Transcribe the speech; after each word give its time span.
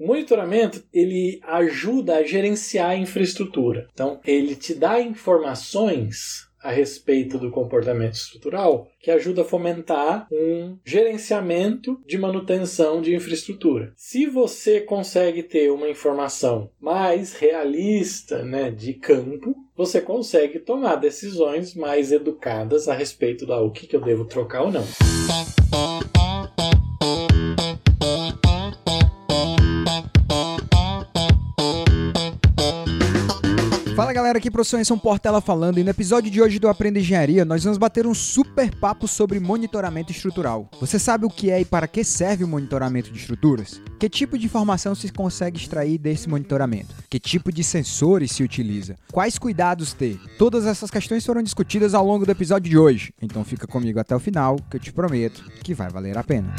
O 0.00 0.06
monitoramento 0.06 0.82
ele 0.94 1.38
ajuda 1.42 2.16
a 2.16 2.22
gerenciar 2.22 2.90
a 2.92 2.96
infraestrutura. 2.96 3.86
Então, 3.92 4.18
ele 4.24 4.56
te 4.56 4.74
dá 4.74 4.98
informações 4.98 6.48
a 6.62 6.70
respeito 6.70 7.38
do 7.38 7.50
comportamento 7.50 8.14
estrutural 8.14 8.88
que 8.98 9.10
ajuda 9.10 9.42
a 9.42 9.44
fomentar 9.44 10.26
um 10.32 10.78
gerenciamento 10.84 12.00
de 12.06 12.16
manutenção 12.16 13.02
de 13.02 13.14
infraestrutura. 13.14 13.92
Se 13.94 14.26
você 14.26 14.80
consegue 14.80 15.42
ter 15.42 15.70
uma 15.70 15.88
informação 15.88 16.70
mais 16.80 17.34
realista 17.34 18.42
né, 18.42 18.70
de 18.70 18.94
campo, 18.94 19.54
você 19.76 20.00
consegue 20.00 20.58
tomar 20.58 20.96
decisões 20.96 21.74
mais 21.74 22.10
educadas 22.10 22.88
a 22.88 22.94
respeito 22.94 23.46
da 23.46 23.60
o 23.60 23.70
que, 23.70 23.86
que 23.86 23.96
eu 23.96 24.00
devo 24.00 24.24
trocar 24.24 24.62
ou 24.62 24.72
não. 24.72 24.84
Fala 34.10 34.16
galera, 34.16 34.38
aqui 34.38 34.50
professor 34.50 34.80
Enson 34.80 34.98
Portela 34.98 35.40
falando 35.40 35.78
e 35.78 35.84
no 35.84 35.90
episódio 35.90 36.28
de 36.28 36.42
hoje 36.42 36.58
do 36.58 36.66
Aprenda 36.66 36.98
Engenharia 36.98 37.44
nós 37.44 37.62
vamos 37.62 37.78
bater 37.78 38.08
um 38.08 38.12
super 38.12 38.74
papo 38.74 39.06
sobre 39.06 39.38
monitoramento 39.38 40.10
estrutural. 40.10 40.68
Você 40.80 40.98
sabe 40.98 41.26
o 41.26 41.30
que 41.30 41.48
é 41.48 41.60
e 41.60 41.64
para 41.64 41.86
que 41.86 42.02
serve 42.02 42.42
o 42.42 42.48
monitoramento 42.48 43.12
de 43.12 43.20
estruturas? 43.20 43.80
Que 44.00 44.08
tipo 44.08 44.36
de 44.36 44.46
informação 44.46 44.96
se 44.96 45.12
consegue 45.12 45.60
extrair 45.60 45.96
desse 45.96 46.28
monitoramento? 46.28 46.92
Que 47.08 47.20
tipo 47.20 47.52
de 47.52 47.62
sensores 47.62 48.32
se 48.32 48.42
utiliza? 48.42 48.96
Quais 49.12 49.38
cuidados 49.38 49.92
ter? 49.92 50.18
Todas 50.36 50.66
essas 50.66 50.90
questões 50.90 51.24
foram 51.24 51.40
discutidas 51.40 51.94
ao 51.94 52.04
longo 52.04 52.26
do 52.26 52.32
episódio 52.32 52.68
de 52.68 52.76
hoje, 52.76 53.14
então 53.22 53.44
fica 53.44 53.64
comigo 53.64 54.00
até 54.00 54.16
o 54.16 54.18
final 54.18 54.56
que 54.68 54.76
eu 54.76 54.80
te 54.80 54.92
prometo 54.92 55.44
que 55.62 55.72
vai 55.72 55.88
valer 55.88 56.18
a 56.18 56.24
pena. 56.24 56.52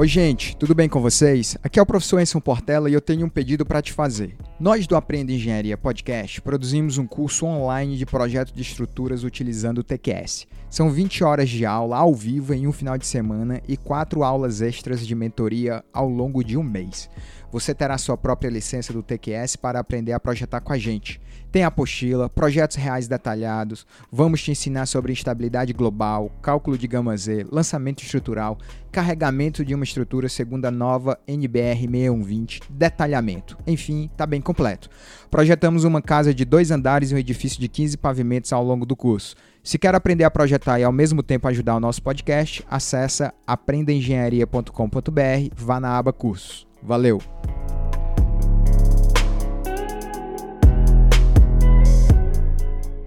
Oi, 0.00 0.08
gente, 0.08 0.56
tudo 0.56 0.74
bem 0.74 0.88
com 0.88 0.98
vocês? 0.98 1.58
Aqui 1.62 1.78
é 1.78 1.82
o 1.82 1.84
professor 1.84 2.18
Enson 2.18 2.40
Portela 2.40 2.88
e 2.88 2.94
eu 2.94 3.02
tenho 3.02 3.26
um 3.26 3.28
pedido 3.28 3.66
para 3.66 3.82
te 3.82 3.92
fazer. 3.92 4.34
Nós 4.58 4.86
do 4.86 4.96
Aprenda 4.96 5.30
Engenharia 5.30 5.76
Podcast 5.76 6.40
produzimos 6.40 6.96
um 6.96 7.06
curso 7.06 7.44
online 7.44 7.98
de 7.98 8.06
projeto 8.06 8.50
de 8.54 8.62
estruturas 8.62 9.24
utilizando 9.24 9.80
o 9.80 9.84
TQS. 9.84 10.46
São 10.70 10.90
20 10.90 11.22
horas 11.22 11.50
de 11.50 11.66
aula 11.66 11.98
ao 11.98 12.14
vivo 12.14 12.54
em 12.54 12.66
um 12.66 12.72
final 12.72 12.96
de 12.96 13.06
semana 13.06 13.60
e 13.68 13.76
4 13.76 14.24
aulas 14.24 14.62
extras 14.62 15.06
de 15.06 15.14
mentoria 15.14 15.84
ao 15.92 16.08
longo 16.08 16.42
de 16.42 16.56
um 16.56 16.62
mês. 16.62 17.10
Você 17.52 17.74
terá 17.74 17.98
sua 17.98 18.16
própria 18.16 18.48
licença 18.48 18.94
do 18.94 19.02
TQS 19.02 19.56
para 19.56 19.80
aprender 19.80 20.12
a 20.12 20.20
projetar 20.20 20.62
com 20.62 20.72
a 20.72 20.78
gente. 20.78 21.20
Tem 21.52 21.64
apostila, 21.64 22.28
projetos 22.28 22.76
reais 22.76 23.08
detalhados, 23.08 23.84
vamos 24.10 24.40
te 24.40 24.52
ensinar 24.52 24.86
sobre 24.86 25.12
instabilidade 25.12 25.72
global, 25.72 26.30
cálculo 26.40 26.78
de 26.78 26.86
gama 26.86 27.16
Z, 27.16 27.44
lançamento 27.50 28.04
estrutural, 28.04 28.56
carregamento 28.92 29.64
de 29.64 29.74
uma 29.74 29.82
estrutura 29.82 30.28
segundo 30.28 30.66
a 30.66 30.70
nova 30.70 31.18
NBR 31.26 31.80
6120, 31.80 32.60
detalhamento. 32.70 33.58
Enfim, 33.66 34.08
está 34.12 34.24
bem 34.26 34.40
completo. 34.40 34.88
Projetamos 35.28 35.82
uma 35.82 36.00
casa 36.00 36.32
de 36.32 36.44
dois 36.44 36.70
andares 36.70 37.10
e 37.10 37.16
um 37.16 37.18
edifício 37.18 37.60
de 37.60 37.66
15 37.66 37.96
pavimentos 37.96 38.52
ao 38.52 38.64
longo 38.64 38.86
do 38.86 38.94
curso. 38.94 39.34
Se 39.62 39.76
quer 39.76 39.94
aprender 39.94 40.24
a 40.24 40.30
projetar 40.30 40.78
e 40.78 40.84
ao 40.84 40.92
mesmo 40.92 41.22
tempo 41.22 41.48
ajudar 41.48 41.74
o 41.74 41.80
nosso 41.80 42.00
podcast, 42.00 42.64
acessa 42.70 43.34
aprendaengenharia.com.br, 43.44 45.54
vá 45.56 45.80
na 45.80 45.98
aba 45.98 46.12
cursos. 46.12 46.64
Valeu! 46.80 47.20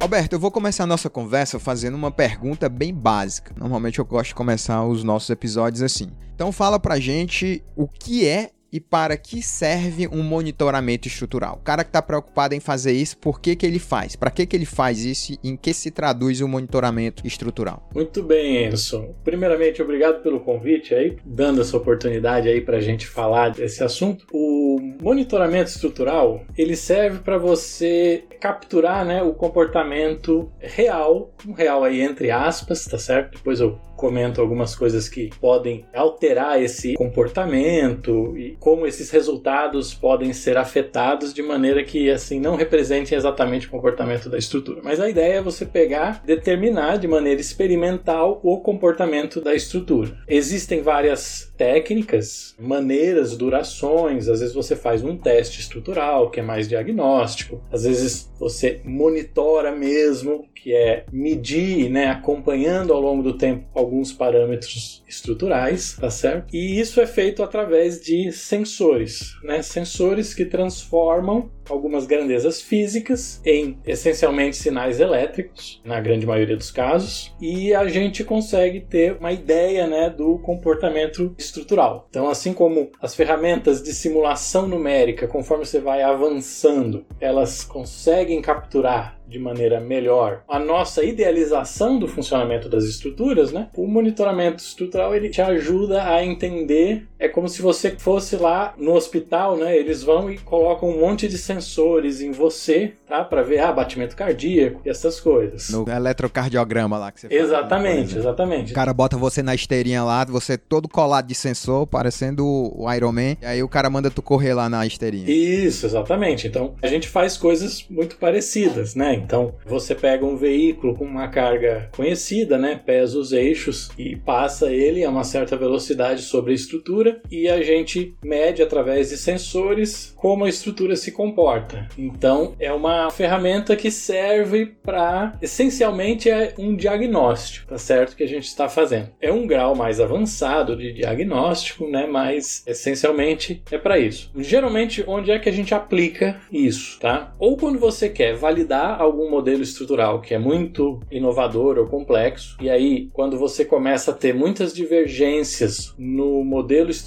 Alberto, 0.04 0.36
eu 0.36 0.40
vou 0.40 0.52
começar 0.52 0.84
a 0.84 0.88
nossa 0.88 1.09
conversa 1.09 1.58
fazendo 1.58 1.96
uma 1.96 2.12
pergunta 2.12 2.68
bem 2.68 2.94
básica. 2.94 3.56
Normalmente 3.58 4.00
eu 4.00 4.06
gosto 4.06 4.28
de 4.32 4.36
começar 4.36 4.84
os 4.84 5.02
nossos 5.02 5.30
episódios 5.30 5.82
assim. 5.82 6.09
Então 6.36 6.52
fala 6.52 6.78
pra 6.78 7.00
gente 7.00 7.64
o 7.73 7.88
que 7.88 8.28
é 8.28 8.52
e 8.74 8.80
para 8.80 9.16
que 9.16 9.44
serve 9.44 10.08
um 10.08 10.24
monitoramento 10.24 11.08
estrutural. 11.08 11.59
O 11.62 11.64
cara 11.64 11.84
que 11.84 11.90
está 11.90 12.02
preocupado 12.02 12.56
em 12.56 12.59
fazer 12.59 12.92
isso, 12.92 13.16
por 13.20 13.40
que, 13.40 13.56
que 13.56 13.68
ele 13.68 13.78
faz? 13.78 14.16
Para 14.16 14.31
que, 14.31 14.47
que 14.47 14.56
ele 14.56 14.66
faz 14.66 15.06
isso 15.06 15.34
e 15.44 15.50
em 15.50 15.56
que 15.56 15.72
se 15.75 15.92
traduz 15.92 16.42
o 16.42 16.47
monitoramento 16.47 17.25
estrutural? 17.28 17.88
Muito 17.94 18.24
bem, 18.24 18.66
Enson. 18.66 19.14
Primeiramente, 19.24 19.80
obrigado 19.80 20.24
pelo 20.24 20.40
convite 20.40 20.96
aí, 20.96 21.18
dando 21.24 21.62
essa 21.62 21.78
oportunidade 21.78 22.50
aí 22.50 22.62
para 22.62 22.78
a 22.78 22.81
gente 22.81 23.06
falar 23.06 23.50
desse 23.50 23.84
assunto. 23.84 24.25
O 24.34 24.80
monitoramento 25.00 25.70
estrutural, 25.70 26.44
ele 26.58 26.76
serve 26.76 27.20
para 27.20 27.38
você 27.38 28.24
capturar 28.42 29.06
né, 29.06 29.22
o 29.22 29.34
comportamento 29.34 30.52
real, 30.59 31.31
um 31.47 31.53
real 31.53 31.84
aí 31.84 32.02
entre 32.02 32.31
aspas, 32.31 32.86
tá 32.86 32.97
certo? 32.97 33.38
Depois 33.38 33.59
eu 33.59 33.80
comento 34.03 34.41
algumas 34.41 34.75
coisas 34.75 35.08
que 35.08 35.30
podem 35.40 35.86
alterar 35.94 36.62
esse 36.62 36.94
comportamento 36.96 38.38
e 38.38 38.58
como 38.59 38.86
esses 38.86 39.09
resultados 39.09 39.94
podem 39.94 40.34
ser 40.34 40.58
afetados 40.58 41.34
de 41.34 41.41
maneira 41.41 41.81
que 41.86 42.12
assim 42.12 42.38
não 42.38 42.58
representem 42.58 43.18
exatamente 43.18 43.68
o 43.68 43.69
comportamento 43.69 44.30
da 44.30 44.38
estrutura. 44.38 44.81
Mas 44.84 45.00
a 45.00 45.09
ideia 45.09 45.36
é 45.36 45.41
você 45.41 45.66
pegar, 45.66 46.22
determinar 46.25 46.97
de 46.97 47.08
maneira 47.08 47.40
experimental 47.40 48.41
o 48.44 48.59
comportamento 48.59 49.40
da 49.40 49.56
estrutura. 49.56 50.18
Existem 50.28 50.81
várias 50.81 51.53
técnicas, 51.58 52.56
maneiras, 52.59 53.38
durações. 53.38 54.28
Às 54.28 54.41
vezes 54.41 54.53
você 54.53 54.75
faz 54.75 55.02
um 55.02 55.16
teste 55.16 55.62
estrutural, 55.62 56.30
que 56.30 56.41
é 56.41 56.44
mais 56.44 56.68
diagnóstico. 56.68 57.64
Às 57.72 57.85
vezes 57.85 58.30
você 58.38 58.81
monitora 58.84 59.72
mesmo, 59.72 60.46
que 60.53 60.74
é 60.74 61.06
medir, 61.12 61.90
né, 61.90 62.08
acompanhando 62.08 62.91
ao 62.94 63.00
longo 63.00 63.24
do 63.24 63.38
tempo 63.38 63.66
alguns 63.94 64.12
parâmetros 64.12 65.04
estruturais, 65.08 65.96
tá 66.00 66.09
certo? 66.09 66.54
E 66.54 66.80
isso 66.80 67.00
é 67.00 67.06
feito 67.06 67.44
através 67.44 68.02
de 68.02 68.31
sensores, 68.31 69.36
né? 69.44 69.62
Sensores 69.62 70.34
que 70.34 70.46
transformam 70.46 71.52
algumas 71.69 72.06
grandezas 72.06 72.62
físicas 72.62 73.41
em 73.46 73.78
essencialmente 73.85 74.57
sinais 74.57 75.00
elétricos, 75.00 75.81
na 75.84 76.00
grande 76.00 76.25
maioria 76.25 76.57
dos 76.57 76.72
casos, 76.72 77.34
e 77.40 77.74
a 77.74 77.88
gente 77.88 78.24
consegue 78.24 78.81
ter 78.81 79.18
uma 79.19 79.31
ideia, 79.31 79.88
né, 79.88 80.09
do 80.09 80.38
comportamento 80.40 81.34
estrutural. 81.38 82.07
Então, 82.09 82.29
assim 82.29 82.53
como 82.53 82.91
as 83.02 83.16
ferramentas 83.16 83.81
de 83.81 83.94
simulação 83.94 84.68
numérica, 84.68 85.28
conforme 85.28 85.66
você 85.66 85.79
vai 85.79 86.02
avançando, 86.02 87.06
elas 87.19 87.63
conseguem 87.63 88.41
capturar 88.41 89.19
de 89.28 89.40
maneira 89.40 89.79
melhor 89.79 90.44
a 90.47 90.59
nossa 90.59 91.03
idealização 91.03 91.97
do 91.97 92.07
funcionamento 92.07 92.69
das 92.69 92.84
estruturas, 92.84 93.52
né? 93.52 93.69
O 93.75 93.88
monitoramento 93.88 94.63
estrutural 94.63 95.16
ele 95.16 95.29
te 95.29 95.41
ajuda 95.41 96.03
a 96.03 96.23
entender. 96.23 97.07
É 97.23 97.29
como 97.29 97.47
se 97.47 97.61
você 97.61 97.95
fosse 97.97 98.35
lá 98.35 98.73
no 98.78 98.95
hospital, 98.95 99.56
né? 99.56 99.78
Eles 99.78 100.03
vão 100.03 100.29
e 100.29 100.38
colocam 100.38 100.89
um 100.89 101.00
monte 101.00 101.25
de 101.25 101.38
sensores 101.38 102.19
em 102.19 102.31
você, 102.31 102.95
tá? 103.07 103.23
Para 103.23 103.41
ver 103.41 103.59
ah, 103.59 103.72
batimento 103.72 104.13
cardíaco 104.13 104.81
e 104.85 104.89
essas 104.89 105.22
coisas. 105.22 105.69
No 105.69 105.89
eletrocardiograma 105.89 106.97
lá 106.97 107.13
que 107.13 107.22
você 107.22 107.28
Exatamente, 107.34 108.09
fala, 108.09 108.19
exatamente. 108.19 108.72
O 108.73 108.75
cara 108.75 108.94
bota 108.94 109.16
você 109.16 109.41
na 109.41 109.56
esteirinha 109.56 110.03
lá, 110.03 110.25
você 110.25 110.57
todo 110.57 110.89
colado 110.89 111.25
de 111.25 111.34
sensor, 111.34 111.88
parecendo 111.88 112.45
o 112.45 112.94
Iron 112.94 113.13
Man, 113.13 113.38
e 113.41 113.45
aí 113.45 113.63
o 113.63 113.69
cara 113.69 113.90
manda 113.90 114.11
tu 114.11 114.22
correr 114.22 114.53
lá 114.53 114.67
na 114.67 114.85
esteirinha. 114.85 115.31
Isso, 115.31 115.85
exatamente. 115.85 116.45
Então, 116.45 116.75
a 116.81 116.88
gente 116.88 117.07
faz 117.07 117.38
coisas 117.38 117.85
muito 117.90 118.17
parecidas, 118.17 118.95
né? 118.95 119.13
Então, 119.13 119.55
você 119.66 119.95
pega 119.95 120.25
um 120.25 120.35
veículo 120.35 120.94
com 120.94 121.05
uma 121.05 121.29
carga 121.29 121.90
conhecida, 121.95 122.57
né? 122.57 122.81
Pesa 122.85 123.17
os 123.17 123.31
eixos 123.31 123.91
e 123.97 124.17
passa 124.17 124.73
ele 124.73 125.05
a 125.05 125.09
uma 125.09 125.23
certa 125.23 125.55
velocidade 125.55 126.23
sobre 126.23 126.51
a 126.51 126.55
estrutura 126.55 127.12
e 127.29 127.47
a 127.50 127.62
gente 127.62 128.16
mede 128.24 128.62
através 128.62 129.09
de 129.09 129.18
sensores 129.18 130.13
como 130.16 130.46
a 130.46 130.50
estrutura 130.50 130.96
se 130.96 131.12
comporta. 131.12 131.88
Então, 131.97 132.56
é 132.59 132.72
uma 132.72 133.09
ferramenta 133.09 133.75
que 133.75 133.91
serve 133.91 134.66
para 134.84 135.38
essencialmente 135.41 136.29
é 136.29 136.53
um 136.57 136.75
diagnóstico, 136.75 137.68
tá 137.68 137.78
certo? 137.78 138.16
Que 138.16 138.23
a 138.23 138.28
gente 138.28 138.46
está 138.46 138.70
fazendo. 138.70 139.09
É 139.22 139.32
um 139.32 139.46
grau 139.46 139.76
mais 139.76 139.99
avançado 139.99 140.76
de 140.76 140.93
diagnóstico, 140.93 141.88
né? 141.88 142.08
Mas 142.08 142.64
essencialmente 142.66 143.61
é 143.72 143.78
para 143.78 143.97
isso. 143.99 144.32
Geralmente, 144.38 145.03
onde 145.08 145.32
é 145.32 145.40
que 145.40 145.49
a 145.49 145.53
gente 145.53 145.73
aplica 145.73 146.40
isso, 146.52 146.99
tá? 146.99 147.34
Ou 147.40 147.58
quando 147.58 147.79
você 147.79 148.09
quer 148.09 148.35
validar 148.35 149.02
algum 149.02 149.29
modelo 149.29 149.61
estrutural 149.61 150.22
que 150.22 150.34
é 150.34 150.40
muito 150.40 150.99
inovador 151.11 151.78
ou 151.78 151.88
complexo, 151.88 152.58
e 152.61 152.70
aí 152.70 153.09
quando 153.14 153.38
você 153.38 153.66
começa 153.66 154.11
a 154.11 154.14
ter 154.14 154.34
muitas 154.34 154.73
divergências 154.73 155.93
no 155.97 156.43
modelo 156.43 156.90
estrutural, 156.90 157.03